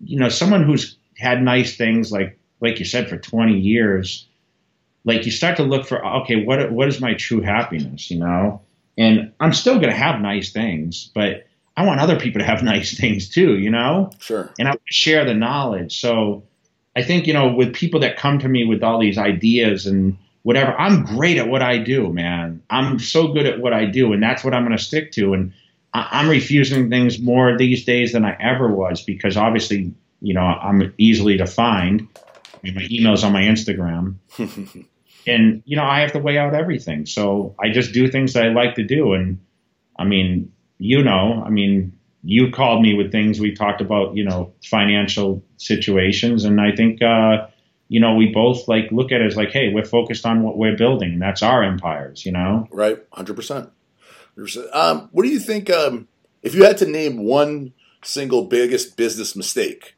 you 0.00 0.18
know, 0.18 0.28
someone 0.28 0.64
who's 0.64 0.96
had 1.16 1.42
nice 1.42 1.76
things 1.76 2.10
like 2.10 2.38
like 2.60 2.78
you 2.78 2.84
said 2.84 3.08
for 3.08 3.18
20 3.18 3.58
years, 3.58 4.26
like 5.04 5.26
you 5.26 5.32
start 5.32 5.56
to 5.58 5.62
look 5.62 5.86
for 5.86 6.04
okay, 6.22 6.44
what 6.44 6.72
what 6.72 6.88
is 6.88 7.00
my 7.00 7.14
true 7.14 7.40
happiness, 7.40 8.10
you 8.10 8.18
know? 8.18 8.60
And 8.96 9.32
I'm 9.40 9.52
still 9.52 9.74
going 9.74 9.90
to 9.90 9.96
have 9.96 10.20
nice 10.20 10.52
things, 10.52 11.10
but 11.14 11.46
I 11.76 11.84
want 11.84 12.00
other 12.00 12.18
people 12.18 12.40
to 12.40 12.46
have 12.46 12.62
nice 12.74 12.98
things 12.98 13.28
too, 13.28 13.58
you 13.58 13.70
know? 13.70 14.10
Sure. 14.18 14.52
and 14.58 14.68
I 14.68 14.72
want 14.72 14.86
to 14.86 14.94
share 14.94 15.24
the 15.24 15.34
knowledge. 15.34 16.00
So 16.00 16.44
I 16.96 17.02
think, 17.02 17.26
you 17.26 17.32
know, 17.32 17.52
with 17.52 17.74
people 17.74 18.00
that 18.00 18.16
come 18.16 18.38
to 18.38 18.48
me 18.48 18.64
with 18.64 18.82
all 18.82 19.00
these 19.00 19.18
ideas 19.18 19.86
and 19.86 20.16
whatever, 20.42 20.72
I'm 20.78 21.04
great 21.04 21.38
at 21.38 21.48
what 21.48 21.62
I 21.62 21.78
do, 21.78 22.12
man. 22.12 22.62
I'm 22.70 22.98
so 22.98 23.32
good 23.32 23.46
at 23.46 23.60
what 23.60 23.72
I 23.72 23.86
do, 23.86 24.12
and 24.12 24.22
that's 24.22 24.44
what 24.44 24.54
I'm 24.54 24.64
going 24.64 24.76
to 24.76 24.82
stick 24.82 25.10
to. 25.12 25.34
And 25.34 25.52
I'm 25.94 26.28
refusing 26.28 26.90
things 26.90 27.20
more 27.20 27.56
these 27.56 27.84
days 27.84 28.12
than 28.12 28.24
I 28.24 28.36
ever 28.40 28.68
was 28.68 29.02
because 29.02 29.36
obviously, 29.36 29.94
you 30.20 30.34
know, 30.34 30.40
I'm 30.40 30.92
easily 30.98 31.38
to 31.38 31.46
find. 31.46 32.08
I 32.16 32.58
mean, 32.62 32.74
my 32.74 32.88
email's 32.90 33.22
on 33.22 33.32
my 33.32 33.42
Instagram. 33.42 34.16
and, 35.26 35.62
you 35.64 35.76
know, 35.76 35.84
I 35.84 36.00
have 36.00 36.12
to 36.12 36.18
weigh 36.18 36.38
out 36.38 36.54
everything. 36.54 37.06
So 37.06 37.54
I 37.62 37.70
just 37.70 37.92
do 37.92 38.08
things 38.08 38.32
that 38.32 38.44
I 38.44 38.48
like 38.48 38.74
to 38.74 38.82
do. 38.82 39.12
And 39.12 39.38
I 39.96 40.04
mean, 40.04 40.52
you 40.78 41.02
know, 41.02 41.42
I 41.46 41.50
mean, 41.50 41.96
you 42.24 42.50
called 42.50 42.82
me 42.82 42.94
with 42.94 43.12
things 43.12 43.38
we 43.38 43.54
talked 43.54 43.80
about, 43.80 44.16
you 44.16 44.24
know, 44.24 44.54
financial 44.64 45.44
situations, 45.58 46.44
and 46.44 46.60
I 46.60 46.74
think, 46.74 47.02
uh, 47.02 47.46
you 47.88 48.00
know, 48.00 48.14
we 48.14 48.32
both 48.32 48.66
like 48.66 48.90
look 48.90 49.12
at 49.12 49.20
it 49.20 49.26
as 49.26 49.36
like, 49.36 49.50
hey, 49.50 49.72
we're 49.72 49.84
focused 49.84 50.24
on 50.24 50.42
what 50.42 50.56
we're 50.56 50.76
building, 50.76 51.18
that's 51.18 51.42
our 51.42 51.62
empires, 51.62 52.24
you 52.24 52.32
know. 52.32 52.66
Right, 52.70 52.98
hundred 53.12 53.36
percent. 53.36 53.70
Um, 54.72 55.08
what 55.12 55.24
do 55.24 55.28
you 55.28 55.38
think? 55.38 55.70
Um, 55.70 56.08
if 56.42 56.54
you 56.54 56.64
had 56.64 56.78
to 56.78 56.86
name 56.86 57.24
one 57.24 57.72
single 58.02 58.44
biggest 58.46 58.96
business 58.96 59.34
mistake, 59.34 59.94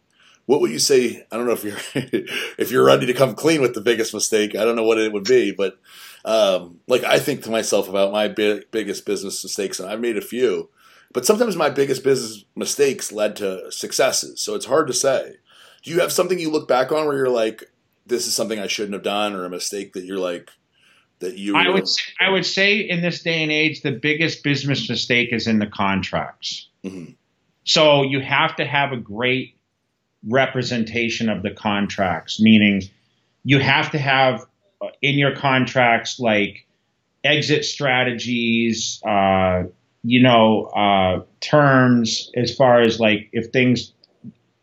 what 0.46 0.60
would 0.60 0.70
you 0.70 0.78
say? 0.78 1.26
I 1.30 1.36
don't 1.36 1.46
know 1.46 1.52
if 1.52 1.64
you're 1.64 1.76
if 2.58 2.70
you're 2.70 2.84
ready 2.84 3.06
to 3.06 3.14
come 3.14 3.34
clean 3.34 3.60
with 3.60 3.74
the 3.74 3.80
biggest 3.80 4.14
mistake. 4.14 4.54
I 4.54 4.64
don't 4.64 4.76
know 4.76 4.84
what 4.84 4.98
it 4.98 5.12
would 5.12 5.24
be, 5.24 5.52
but 5.52 5.78
um, 6.24 6.80
like 6.86 7.04
I 7.04 7.18
think 7.18 7.42
to 7.44 7.50
myself 7.50 7.88
about 7.88 8.12
my 8.12 8.28
big, 8.28 8.70
biggest 8.70 9.04
business 9.06 9.42
mistakes, 9.42 9.80
and 9.80 9.88
I've 9.88 10.00
made 10.00 10.16
a 10.16 10.22
few. 10.22 10.70
But 11.12 11.24
sometimes 11.24 11.56
my 11.56 11.70
biggest 11.70 12.04
business 12.04 12.44
mistakes 12.54 13.12
led 13.12 13.36
to 13.36 13.70
successes, 13.70 14.40
so 14.40 14.54
it's 14.54 14.66
hard 14.66 14.86
to 14.88 14.92
say. 14.92 15.36
Do 15.82 15.90
you 15.90 16.00
have 16.00 16.12
something 16.12 16.38
you 16.38 16.50
look 16.50 16.68
back 16.68 16.90
on 16.90 17.06
where 17.06 17.16
you're 17.16 17.28
like, 17.28 17.64
"This 18.06 18.26
is 18.26 18.34
something 18.34 18.58
I 18.58 18.66
shouldn't 18.66 18.94
have 18.94 19.02
done," 19.02 19.34
or 19.34 19.44
a 19.44 19.50
mistake 19.50 19.92
that 19.92 20.04
you're 20.04 20.18
like, 20.18 20.50
that 21.20 21.36
you? 21.38 21.56
I 21.56 21.68
would 21.68 21.88
say, 21.88 22.02
I 22.20 22.28
would 22.30 22.46
say 22.46 22.78
in 22.78 23.00
this 23.00 23.22
day 23.22 23.42
and 23.42 23.52
age, 23.52 23.82
the 23.82 23.92
biggest 23.92 24.42
business 24.42 24.88
mistake 24.88 25.32
is 25.32 25.46
in 25.46 25.58
the 25.58 25.66
contracts. 25.66 26.68
Mhm. 26.84 27.14
So 27.64 28.02
you 28.02 28.20
have 28.20 28.56
to 28.56 28.64
have 28.64 28.92
a 28.92 28.96
great 28.96 29.54
representation 30.28 31.28
of 31.28 31.42
the 31.42 31.50
contracts, 31.50 32.40
meaning 32.40 32.82
you 33.44 33.58
have 33.58 33.90
to 33.92 33.98
have 33.98 34.44
uh, 34.82 34.88
in 35.00 35.18
your 35.18 35.34
contracts 35.34 36.20
like 36.20 36.66
exit 37.24 37.64
strategies, 37.64 39.00
uh, 39.06 39.64
you 40.04 40.22
know, 40.22 40.64
uh, 40.66 41.22
terms 41.40 42.30
as 42.36 42.54
far 42.54 42.80
as 42.82 43.00
like 43.00 43.28
if 43.32 43.46
things 43.52 43.92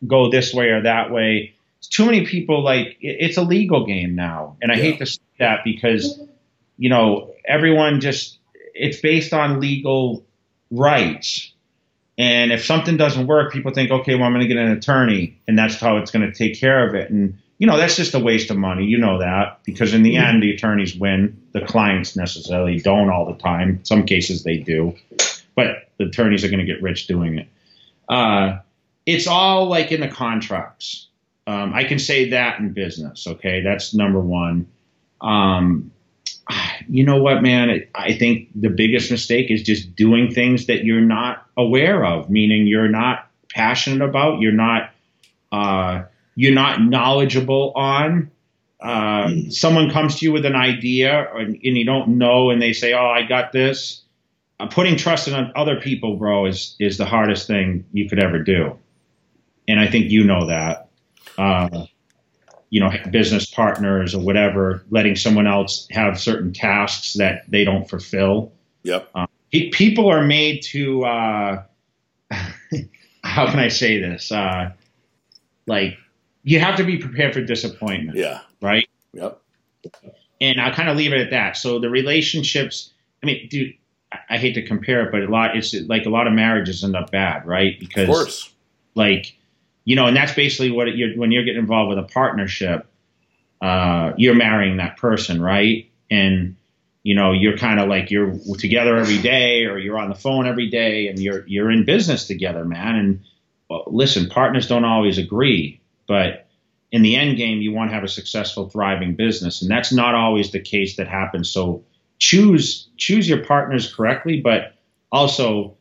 go 0.06 0.30
this 0.30 0.54
way 0.54 0.70
or 0.70 0.82
that 0.84 1.12
way. 1.12 1.54
It's 1.80 1.88
Too 1.88 2.06
many 2.06 2.26
people 2.26 2.62
like 2.64 2.98
it- 3.02 3.18
it's 3.20 3.38
a 3.38 3.42
legal 3.44 3.86
game 3.86 4.16
now, 4.16 4.56
and 4.62 4.72
I 4.72 4.76
Yeah. 4.76 4.82
hate 4.84 5.00
to 5.00 5.06
say 5.06 5.20
that 5.40 5.64
because 5.66 6.22
you 6.78 6.90
know 6.90 7.34
everyone 7.46 8.02
just 8.02 8.38
it's 8.74 9.00
based 9.00 9.34
on 9.34 9.60
legal 9.60 10.26
rights. 10.72 11.52
And 12.18 12.52
if 12.52 12.64
something 12.64 12.96
doesn't 12.96 13.26
work, 13.26 13.52
people 13.52 13.74
think, 13.74 13.90
okay, 13.90 14.16
well, 14.16 14.26
I'm 14.26 14.34
going 14.34 14.48
to 14.48 14.48
get 14.48 14.58
an 14.58 14.72
attorney, 14.72 15.40
and 15.48 15.58
that's 15.58 15.80
how 15.80 15.98
it's 15.98 16.12
going 16.12 16.30
to 16.30 16.38
take 16.38 16.60
care 16.60 16.88
of 16.88 16.94
it. 16.94 17.10
And 17.10 17.40
you 17.58 17.68
know, 17.68 17.78
that's 17.78 17.96
just 17.96 18.14
a 18.14 18.20
waste 18.20 18.52
of 18.52 18.58
money. 18.58 18.86
You 18.86 18.98
know 18.98 19.20
that 19.20 19.60
because 19.64 19.94
in 19.94 20.04
the 20.04 20.18
end, 20.18 20.44
the 20.44 20.54
attorneys 20.54 20.96
win. 20.96 21.42
The 21.54 21.62
clients 21.62 22.16
necessarily 22.16 22.80
don't 22.80 23.10
all 23.10 23.26
the 23.26 23.40
time. 23.40 23.80
Some 23.86 24.06
cases 24.06 24.44
they 24.44 24.58
do, 24.58 24.96
but 25.56 25.90
the 25.98 26.06
attorneys 26.06 26.44
are 26.44 26.50
going 26.50 26.60
to 26.60 26.66
get 26.66 26.82
rich 26.82 27.08
doing 27.08 27.38
it. 27.38 27.48
Uh, 28.10 28.58
it's 29.06 29.28
all 29.28 29.68
like 29.68 29.94
in 29.94 30.02
the 30.02 30.10
contracts. 30.10 31.08
Um, 31.48 31.74
I 31.74 31.86
can 31.86 32.00
say 32.00 32.32
that 32.32 32.60
in 32.60 32.74
business. 32.74 33.28
Okay, 33.28 33.62
that's 33.62 33.94
number 33.94 34.20
one. 34.20 34.68
Um, 35.22 35.93
you 36.88 37.06
know 37.06 37.22
what, 37.22 37.42
man? 37.42 37.84
I 37.94 38.14
think 38.14 38.50
the 38.56 38.70
biggest 38.70 39.12
mistake 39.12 39.50
is 39.50 39.64
just 39.64 39.96
doing 39.96 40.34
things 40.34 40.68
that 40.68 40.84
you're 40.84 41.02
not 41.02 41.46
aware 41.58 42.06
of, 42.06 42.30
meaning 42.30 42.68
you're 42.68 42.90
not 42.90 43.28
passionate 43.50 44.08
about, 44.08 44.40
you're 44.40 44.52
not, 44.52 44.92
uh, 45.52 46.04
you're 46.36 46.54
not 46.54 46.82
knowledgeable 46.82 47.74
on. 47.76 48.32
Uh, 48.82 49.32
someone 49.50 49.92
comes 49.92 50.20
to 50.20 50.26
you 50.26 50.34
with 50.34 50.46
an 50.46 50.56
idea 50.56 51.34
and, 51.36 51.56
and 51.64 51.78
you 51.78 51.86
don't 51.86 52.10
know, 52.18 52.50
and 52.50 52.62
they 52.62 52.74
say, 52.74 52.94
"Oh, 52.94 53.06
I 53.06 53.24
got 53.24 53.54
this." 53.54 54.02
Uh, 54.60 54.68
putting 54.68 54.98
trust 54.98 55.28
in 55.28 55.52
other 55.56 55.80
people, 55.80 56.18
bro, 56.18 56.48
is 56.48 56.76
is 56.80 56.98
the 56.98 57.06
hardest 57.06 57.48
thing 57.48 57.86
you 57.94 58.10
could 58.10 58.22
ever 58.22 58.40
do, 58.40 58.78
and 59.70 59.80
I 59.80 59.88
think 59.88 60.12
you 60.12 60.26
know 60.26 60.48
that. 60.48 60.90
You 62.74 62.80
know, 62.80 62.90
business 63.12 63.46
partners 63.46 64.16
or 64.16 64.22
whatever, 64.22 64.84
letting 64.90 65.16
someone 65.16 65.46
else 65.46 65.88
have 65.92 66.20
certain 66.20 66.52
tasks 66.54 67.14
that 67.14 67.44
they 67.48 67.64
don't 67.64 67.88
fulfill. 67.88 68.52
Yep. 68.82 69.10
Pe- 69.52 69.70
People 69.70 70.08
are 70.10 70.24
made 70.24 70.64
to, 70.64 71.06
uh, 71.06 71.64
how 73.24 73.46
can 73.50 73.60
I 73.60 73.68
say 73.68 74.00
this? 74.00 74.32
Uh, 74.32 74.72
like, 75.68 75.98
you 76.44 76.60
have 76.60 76.76
to 76.78 76.84
be 76.84 76.98
prepared 76.98 77.34
for 77.36 77.42
disappointment, 77.42 78.18
Yeah. 78.18 78.42
right? 78.60 78.90
Yep. 79.14 79.40
And 80.42 80.60
I'll 80.60 80.74
kind 80.74 80.90
of 80.90 80.98
leave 80.98 81.14
it 81.14 81.22
at 81.22 81.30
that. 81.30 81.56
So 81.58 81.78
the 81.78 81.92
relationships, 81.92 82.92
I 83.22 83.28
mean, 83.28 83.48
dude, 83.50 83.76
I- 84.30 84.38
hate 84.38 84.54
to 84.54 84.66
compare 84.66 85.06
it, 85.06 85.12
but 85.12 85.22
a 85.22 85.28
lot, 85.28 85.56
it's 85.56 85.74
like 85.88 86.06
a 86.08 86.10
lot 86.10 86.26
of 86.28 86.34
marriages 86.34 86.84
end 86.84 86.96
up 86.96 87.12
bad, 87.12 87.46
right? 87.46 87.80
Because 87.80 88.04
Of 88.10 88.16
course. 88.16 88.54
like 88.96 89.36
you 89.86 89.96
know 89.96 90.08
and 90.08 90.16
that's 90.16 90.34
basically 90.34 90.72
what 90.72 90.96
you're 90.96 91.16
when 91.16 91.32
you're 91.32 91.44
getting 91.44 91.62
involved 91.62 91.90
with 91.90 92.00
a 92.00 92.08
partnership 92.14 92.88
uh, 93.64 94.12
you're 94.18 94.36
marrying 94.36 94.78
that 94.78 94.98
person 94.98 95.42
right? 95.42 95.90
And 96.12 96.58
you 97.02 97.16
know 97.16 97.32
you're 97.32 97.58
kind 97.58 97.80
of 97.80 97.88
like 97.88 98.12
you're 98.12 98.38
together 98.58 98.98
every 98.98 99.20
day 99.20 99.66
or 99.66 99.78
you're 99.78 99.98
on 99.98 100.10
the 100.10 100.16
phone 100.16 100.48
every 100.48 100.70
day 100.70 101.08
and 101.08 101.18
you're 101.18 101.48
you're 101.48 101.72
in 101.72 101.86
business 101.86 102.28
together 102.28 102.66
man. 102.66 102.96
And 102.98 103.24
well, 103.70 103.86
listen 103.88 104.28
partners 104.30 104.68
don't 104.68 104.84
always 104.84 105.18
agree 105.18 105.80
but 106.10 106.48
in 106.92 107.04
the 107.04 107.16
end 107.16 107.38
game 107.38 107.62
you 107.62 107.72
want 107.72 107.90
to 107.90 107.96
have 107.96 108.04
a 108.04 108.10
successful 108.10 108.70
thriving 108.70 109.16
business. 109.16 109.62
And 109.62 109.72
that's 109.72 109.94
not 109.94 110.14
always 110.14 110.52
the 110.52 110.60
case 110.60 110.98
that 110.98 111.08
happens. 111.08 111.50
So 111.50 111.86
choose 112.20 112.90
choose 112.98 113.30
your 113.30 113.46
partners 113.46 113.94
correctly 113.94 114.42
but 114.42 114.76
also 115.10 115.78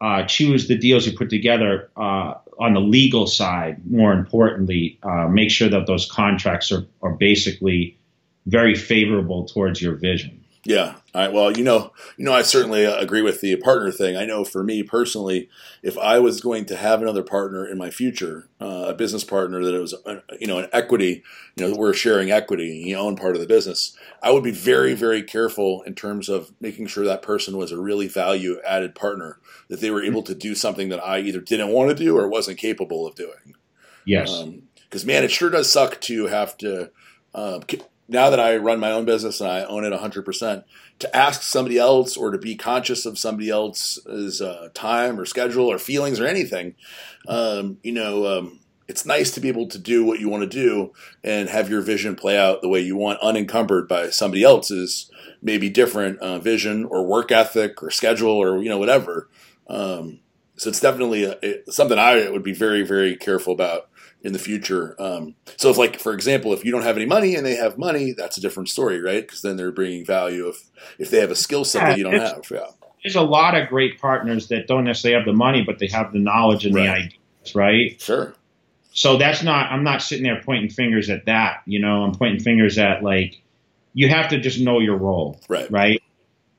uh, 0.00 0.24
choose 0.24 0.66
the 0.66 0.76
deals 0.76 1.06
you 1.06 1.16
put 1.16 1.30
together 1.30 1.90
uh, 1.96 2.34
on 2.60 2.74
the 2.74 2.80
legal 2.80 3.26
side. 3.26 3.90
More 3.90 4.12
importantly, 4.12 4.98
uh, 5.02 5.26
make 5.28 5.50
sure 5.50 5.70
that 5.70 5.86
those 5.86 6.08
contracts 6.08 6.70
are, 6.70 6.86
are 7.02 7.14
basically 7.14 7.98
very 8.46 8.74
favorable 8.74 9.46
towards 9.46 9.80
your 9.80 9.94
vision. 9.94 10.39
Yeah. 10.64 10.96
All 11.14 11.22
right. 11.22 11.32
Well, 11.32 11.56
you 11.56 11.64
know, 11.64 11.92
you 12.18 12.24
know, 12.26 12.34
I 12.34 12.42
certainly 12.42 12.84
uh, 12.84 12.96
agree 12.98 13.22
with 13.22 13.40
the 13.40 13.56
partner 13.56 13.90
thing. 13.90 14.16
I 14.16 14.26
know 14.26 14.44
for 14.44 14.62
me 14.62 14.82
personally, 14.82 15.48
if 15.82 15.96
I 15.96 16.18
was 16.18 16.42
going 16.42 16.66
to 16.66 16.76
have 16.76 17.00
another 17.00 17.22
partner 17.22 17.66
in 17.66 17.78
my 17.78 17.88
future, 17.88 18.50
uh, 18.60 18.84
a 18.88 18.94
business 18.94 19.24
partner 19.24 19.64
that 19.64 19.74
it 19.74 19.80
was, 19.80 19.94
uh, 20.04 20.20
you 20.38 20.46
know, 20.46 20.58
an 20.58 20.68
equity, 20.70 21.22
you 21.56 21.66
know, 21.66 21.74
we're 21.74 21.94
sharing 21.94 22.30
equity, 22.30 22.84
you 22.84 22.94
own 22.96 23.16
part 23.16 23.34
of 23.34 23.40
the 23.40 23.46
business. 23.46 23.96
I 24.22 24.32
would 24.32 24.44
be 24.44 24.50
very, 24.50 24.92
very 24.92 25.22
careful 25.22 25.80
in 25.86 25.94
terms 25.94 26.28
of 26.28 26.52
making 26.60 26.88
sure 26.88 27.06
that 27.06 27.22
person 27.22 27.56
was 27.56 27.72
a 27.72 27.80
really 27.80 28.06
value 28.06 28.60
added 28.66 28.94
partner, 28.94 29.38
that 29.68 29.80
they 29.80 29.90
were 29.90 30.04
able 30.04 30.22
to 30.24 30.34
do 30.34 30.54
something 30.54 30.90
that 30.90 31.02
I 31.02 31.20
either 31.20 31.40
didn't 31.40 31.70
want 31.70 31.88
to 31.88 32.04
do 32.04 32.18
or 32.18 32.28
wasn't 32.28 32.58
capable 32.58 33.06
of 33.06 33.14
doing. 33.14 33.54
Yes. 34.04 34.42
Because 34.84 35.06
man, 35.06 35.24
it 35.24 35.30
sure 35.30 35.48
does 35.48 35.72
suck 35.72 36.02
to 36.02 36.26
have 36.26 36.58
to. 36.58 36.90
Um, 37.32 37.62
k- 37.62 37.80
now 38.10 38.28
that 38.30 38.40
I 38.40 38.56
run 38.56 38.80
my 38.80 38.92
own 38.92 39.04
business 39.04 39.40
and 39.40 39.50
I 39.50 39.64
own 39.64 39.84
it 39.84 39.92
100%, 39.92 40.64
to 40.98 41.16
ask 41.16 41.42
somebody 41.42 41.78
else 41.78 42.16
or 42.16 42.30
to 42.30 42.38
be 42.38 42.56
conscious 42.56 43.06
of 43.06 43.18
somebody 43.18 43.48
else's 43.48 44.42
uh, 44.42 44.68
time 44.74 45.18
or 45.18 45.24
schedule 45.24 45.66
or 45.66 45.78
feelings 45.78 46.20
or 46.20 46.26
anything, 46.26 46.74
um, 47.28 47.78
you 47.82 47.92
know, 47.92 48.26
um, 48.26 48.60
it's 48.88 49.06
nice 49.06 49.30
to 49.30 49.40
be 49.40 49.48
able 49.48 49.68
to 49.68 49.78
do 49.78 50.04
what 50.04 50.18
you 50.18 50.28
want 50.28 50.42
to 50.42 50.48
do 50.48 50.92
and 51.22 51.48
have 51.48 51.70
your 51.70 51.80
vision 51.80 52.16
play 52.16 52.36
out 52.36 52.60
the 52.60 52.68
way 52.68 52.80
you 52.80 52.96
want, 52.96 53.20
unencumbered 53.20 53.86
by 53.86 54.10
somebody 54.10 54.42
else's 54.42 55.10
maybe 55.40 55.70
different 55.70 56.18
uh, 56.18 56.38
vision 56.40 56.84
or 56.84 57.06
work 57.06 57.30
ethic 57.30 57.82
or 57.82 57.90
schedule 57.90 58.32
or 58.32 58.60
you 58.62 58.68
know 58.68 58.78
whatever. 58.78 59.28
Um, 59.68 60.20
So 60.56 60.68
it's 60.68 60.80
definitely 60.80 61.24
a, 61.24 61.38
it, 61.40 61.72
something 61.72 61.98
I 61.98 62.28
would 62.28 62.42
be 62.42 62.52
very, 62.52 62.82
very 62.82 63.16
careful 63.16 63.54
about 63.54 63.88
in 64.22 64.32
the 64.32 64.38
future. 64.38 64.94
Um, 64.98 65.34
so 65.56 65.70
if 65.70 65.78
like, 65.78 65.98
for 65.98 66.12
example, 66.12 66.52
if 66.52 66.64
you 66.64 66.72
don't 66.72 66.82
have 66.82 66.96
any 66.96 67.06
money 67.06 67.34
and 67.36 67.44
they 67.46 67.56
have 67.56 67.78
money, 67.78 68.12
that's 68.12 68.36
a 68.36 68.40
different 68.40 68.68
story, 68.68 69.00
right? 69.00 69.22
Because 69.22 69.42
then 69.42 69.56
they're 69.56 69.72
bringing 69.72 70.04
value 70.04 70.48
if, 70.48 70.70
if 70.98 71.10
they 71.10 71.20
have 71.20 71.30
a 71.30 71.36
skill 71.36 71.64
set 71.64 71.82
Yeah, 71.82 71.88
that 71.90 71.98
you 71.98 72.04
don't 72.04 72.14
have. 72.14 72.42
Yeah. 72.50 72.66
There's 73.02 73.16
a 73.16 73.22
lot 73.22 73.54
of 73.56 73.68
great 73.68 73.98
partners 73.98 74.48
that 74.48 74.66
don't 74.66 74.84
necessarily 74.84 75.18
have 75.18 75.26
the 75.26 75.32
money, 75.32 75.62
but 75.64 75.78
they 75.78 75.86
have 75.86 76.12
the 76.12 76.18
knowledge 76.18 76.66
and 76.66 76.74
the 76.74 76.86
ideas, 76.88 77.54
right? 77.54 77.98
Sure. 78.00 78.34
So 78.92 79.16
that's 79.16 79.42
not. 79.42 79.70
I'm 79.72 79.84
not 79.84 80.02
sitting 80.02 80.24
there 80.24 80.42
pointing 80.44 80.68
fingers 80.68 81.08
at 81.08 81.24
that. 81.26 81.62
You 81.64 81.78
know, 81.78 82.02
I'm 82.02 82.12
pointing 82.14 82.40
fingers 82.40 82.76
at 82.76 83.02
like 83.02 83.40
you 83.94 84.08
have 84.08 84.28
to 84.30 84.40
just 84.40 84.60
know 84.60 84.80
your 84.80 84.96
role, 84.96 85.40
Right. 85.48 85.70
right? 85.70 86.02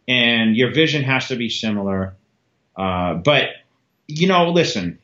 And 0.07 0.55
your 0.57 0.72
vision 0.74 1.03
has 1.03 1.28
to 1.28 1.36
be 1.36 1.49
similar. 1.49 2.16
Uh, 2.76 3.16
but 3.16 3.49
you 4.07 4.28
know, 4.28 4.49
listen, 4.49 4.97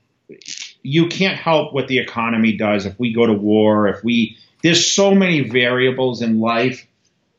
you 0.84 1.08
can't 1.08 1.38
help 1.38 1.74
what 1.74 1.88
the 1.88 2.00
economy 2.00 2.56
does. 2.56 2.86
If 2.86 2.98
we 3.00 3.14
go 3.14 3.26
to 3.26 3.34
war, 3.34 3.88
if 3.88 4.04
we 4.04 4.38
there's 4.64 4.86
so 4.86 5.14
many 5.14 5.42
variables 5.42 6.22
in 6.22 6.40
life. 6.40 6.86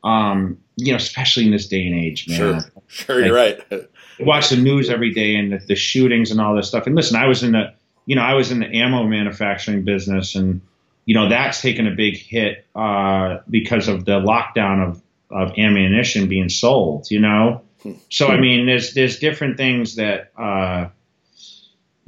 Um, 0.01 0.59
you 0.77 0.93
know, 0.93 0.97
especially 0.97 1.45
in 1.45 1.51
this 1.51 1.67
day 1.67 1.85
and 1.85 1.95
age, 1.95 2.27
man. 2.27 2.37
Sure. 2.37 2.59
Sure. 2.87 3.25
You're 3.25 3.35
right. 3.35 3.59
Watch 4.19 4.49
the 4.49 4.57
news 4.57 4.89
every 4.89 5.13
day 5.13 5.35
and 5.35 5.51
the, 5.51 5.57
the 5.57 5.75
shootings 5.75 6.31
and 6.31 6.41
all 6.41 6.55
this 6.55 6.67
stuff. 6.67 6.87
And 6.87 6.95
listen, 6.95 7.17
I 7.17 7.27
was 7.27 7.43
in 7.43 7.51
the, 7.51 7.73
you 8.05 8.15
know, 8.15 8.21
I 8.21 8.33
was 8.33 8.51
in 8.51 8.59
the 8.59 8.65
ammo 8.65 9.03
manufacturing 9.03 9.83
business, 9.83 10.35
and 10.35 10.61
you 11.05 11.13
know 11.13 11.29
that's 11.29 11.61
taken 11.61 11.87
a 11.87 11.91
big 11.91 12.17
hit 12.17 12.65
uh, 12.75 13.37
because 13.49 13.87
of 13.87 14.05
the 14.05 14.19
lockdown 14.19 14.87
of 14.87 15.01
of 15.29 15.57
ammunition 15.57 16.27
being 16.27 16.49
sold. 16.49 17.11
You 17.11 17.19
know, 17.19 17.61
so 18.09 18.27
I 18.27 18.39
mean, 18.39 18.65
there's 18.65 18.93
there's 18.93 19.19
different 19.19 19.57
things 19.57 19.95
that, 19.95 20.31
uh, 20.37 20.89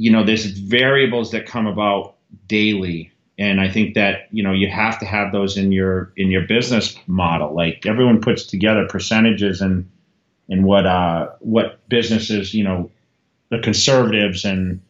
you 0.01 0.11
know, 0.11 0.23
there's 0.23 0.45
variables 0.45 1.29
that 1.29 1.45
come 1.45 1.67
about 1.67 2.15
daily. 2.47 3.11
And 3.37 3.61
I 3.61 3.69
think 3.69 3.93
that 3.93 4.29
you 4.31 4.41
know 4.41 4.51
you 4.51 4.67
have 4.67 4.97
to 4.99 5.05
have 5.05 5.31
those 5.31 5.57
in 5.57 5.71
your 5.71 6.11
in 6.17 6.31
your 6.31 6.47
business 6.47 6.95
model. 7.05 7.53
Like 7.53 7.85
everyone 7.85 8.19
puts 8.19 8.45
together 8.45 8.87
percentages 8.87 9.61
and 9.61 9.91
and 10.49 10.65
what 10.65 10.87
uh, 10.87 11.29
what 11.39 11.87
businesses 11.87 12.51
you 12.51 12.63
know 12.63 12.89
the 13.49 13.59
conservatives 13.59 14.43
and 14.43 14.81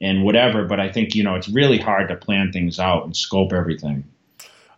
and 0.00 0.22
whatever. 0.22 0.64
But 0.64 0.78
I 0.78 0.92
think 0.92 1.16
you 1.16 1.24
know 1.24 1.34
it's 1.34 1.48
really 1.48 1.78
hard 1.78 2.08
to 2.08 2.16
plan 2.16 2.52
things 2.52 2.78
out 2.78 3.04
and 3.04 3.16
scope 3.16 3.52
everything. 3.52 4.04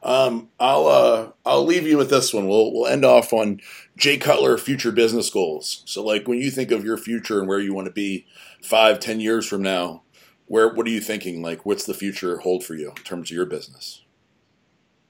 Um, 0.03 0.49
I'll 0.61 0.87
uh, 0.87 1.31
I'll 1.45 1.65
leave 1.65 1.87
you 1.87 1.97
with 1.99 2.11
this 2.11 2.33
one. 2.33 2.49
We'll 2.49 2.73
we'll 2.73 2.87
end 2.87 3.05
off 3.05 3.33
on 3.33 3.61
Jay 3.97 4.17
Cutler 4.17 4.57
future 4.57 4.93
business 4.93 5.29
goals. 5.31 5.83
So, 5.87 6.05
like 6.05 6.29
when 6.29 6.39
you 6.39 6.51
think 6.51 6.71
of 6.71 6.85
your 6.85 6.97
future 6.97 7.41
and 7.41 7.49
where 7.49 7.59
you 7.59 7.75
want 7.75 7.87
to 7.87 7.93
be 7.93 8.27
five, 8.63 9.01
ten 9.01 9.21
years 9.21 9.47
from 9.47 9.63
now, 9.63 10.03
where 10.47 10.73
what 10.73 10.87
are 10.87 10.91
you 10.91 11.01
thinking? 11.01 11.43
Like, 11.43 11.67
what's 11.67 11.85
the 11.85 11.95
future 11.95 12.39
hold 12.39 12.65
for 12.65 12.75
you 12.75 12.91
in 12.91 13.03
terms 13.03 13.31
of 13.31 13.37
your 13.37 13.47
business? 13.47 14.03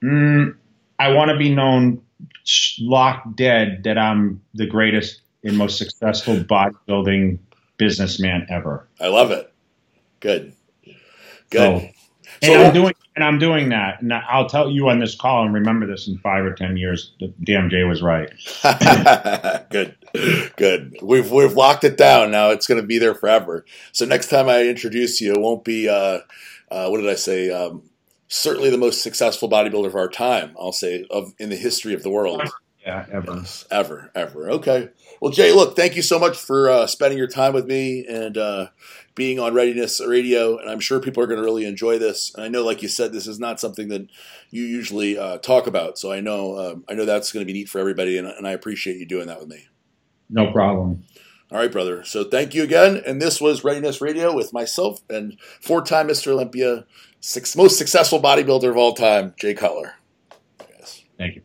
Mm, 0.03 0.57
I 0.99 1.13
want 1.13 1.31
to 1.31 1.37
be 1.37 1.55
known 1.55 2.03
locked 2.81 3.37
dead 3.37 3.83
that 3.85 3.99
I'm 3.99 4.43
the 4.55 4.67
greatest 4.67 5.21
and 5.45 5.57
most 5.57 5.79
successful 5.79 6.37
bodybuilding 6.37 7.39
businessman 7.77 8.47
ever. 8.49 8.89
I 9.01 9.09
love 9.09 9.31
it. 9.31 9.53
Good. 10.21 10.55
Good. 11.51 11.91
So, 12.43 12.53
and 12.53 12.63
I'm 12.63 12.75
doing 12.75 12.95
and 13.19 13.25
I'm 13.25 13.41
doing 13.41 13.71
that. 13.71 14.01
And 14.01 14.15
I'll 14.15 14.49
tell 14.49 14.71
you 14.71 14.89
on 14.91 15.01
this 15.01 15.17
call 15.17 15.45
and 15.45 15.53
remember 15.53 15.89
this 15.89 16.07
in 16.07 16.19
five 16.19 16.45
or 16.45 16.53
ten 16.53 16.77
years. 16.77 17.11
Jay 17.43 17.83
was 17.83 18.01
right. 18.01 18.31
good, 19.71 19.97
good. 20.55 20.97
We've 21.03 21.29
we've 21.29 21.55
locked 21.55 21.83
it 21.83 21.97
down. 21.97 22.31
Now 22.31 22.51
it's 22.51 22.69
going 22.69 22.81
to 22.81 22.87
be 22.87 22.99
there 22.99 23.17
forever. 23.17 23.65
So 23.91 24.05
next 24.05 24.29
time 24.31 24.49
I 24.49 24.63
introduce 24.63 25.21
you, 25.21 25.33
it 25.33 25.41
won't 25.41 25.65
be 25.65 25.89
uh, 25.89 26.21
uh, 26.71 26.87
what 26.87 27.01
did 27.01 27.11
I 27.11 27.17
say? 27.17 27.51
Um, 27.51 27.83
certainly 28.29 28.71
the 28.71 28.79
most 28.79 29.03
successful 29.03 29.51
bodybuilder 29.51 29.89
of 29.89 29.97
our 29.97 30.09
time. 30.09 30.55
I'll 30.57 30.71
say 30.71 31.05
of 31.11 31.35
in 31.41 31.49
the 31.49 31.57
history 31.57 31.95
of 31.95 32.05
the 32.05 32.11
world. 32.11 32.49
Yeah, 32.87 33.05
ever. 33.11 33.35
Yes, 33.35 33.67
ever, 33.73 34.13
ever. 34.15 34.49
Okay. 34.53 34.91
Well, 35.21 35.33
Jay, 35.33 35.53
look, 35.53 35.75
thank 35.75 35.97
you 35.97 36.03
so 36.03 36.21
much 36.21 36.39
for 36.39 36.71
uh, 36.71 36.87
spending 36.87 37.19
your 37.19 37.27
time 37.27 37.53
with 37.53 37.67
me 37.67 38.07
and 38.07 38.39
uh, 38.39 38.69
being 39.19 39.39
on 39.39 39.53
Readiness 39.53 40.01
Radio. 40.01 40.57
And 40.57 40.71
I'm 40.71 40.81
sure 40.81 41.01
people 41.01 41.23
are 41.23 41.27
going 41.27 41.41
to 41.41 41.45
really 41.45 41.67
enjoy 41.67 41.99
this. 41.99 42.33
And 42.35 42.43
I 42.43 42.49
know, 42.49 42.65
like 42.65 42.81
you 42.81 42.89
said, 42.89 43.13
this 43.13 43.27
is 43.27 43.39
not 43.39 43.61
something 43.61 43.89
that 43.89 44.09
you 44.51 44.63
usually 44.63 45.19
uh, 45.19 45.37
talk 45.39 45.67
about. 45.67 45.99
So 45.99 46.11
I 46.11 46.21
know, 46.21 46.57
um, 46.57 46.85
I 46.89 46.95
know 46.95 47.05
that's 47.05 47.31
going 47.33 47.45
to 47.45 47.53
be 47.53 47.59
neat 47.59 47.69
for 47.69 47.79
everybody, 47.79 48.17
and, 48.17 48.27
and 48.27 48.49
I 48.49 48.53
appreciate 48.53 48.97
you 48.97 49.05
doing 49.05 49.27
that 49.27 49.41
with 49.41 49.49
me. 49.49 49.67
No 50.31 50.51
problem. 50.51 51.05
All 51.51 51.59
right, 51.59 51.73
brother. 51.73 52.05
So 52.05 52.25
thank 52.25 52.55
you 52.55 52.63
again. 52.63 53.03
And 53.07 53.21
this 53.21 53.41
was 53.41 53.65
Readiness 53.65 54.01
Radio 54.01 54.35
with 54.35 54.53
myself 54.53 55.01
and 55.11 55.39
four-time 55.61 56.09
Mr. 56.09 56.29
Olympia, 56.33 56.87
six, 57.21 57.57
most 57.57 57.77
successful 57.77 58.21
bodybuilder 58.21 58.71
of 58.71 58.77
all 58.77 58.95
time, 58.95 59.35
Jay 59.39 59.55
Cutler. 59.55 59.95
Yes. 60.79 61.03
Thank 61.19 61.37
you. 61.37 61.43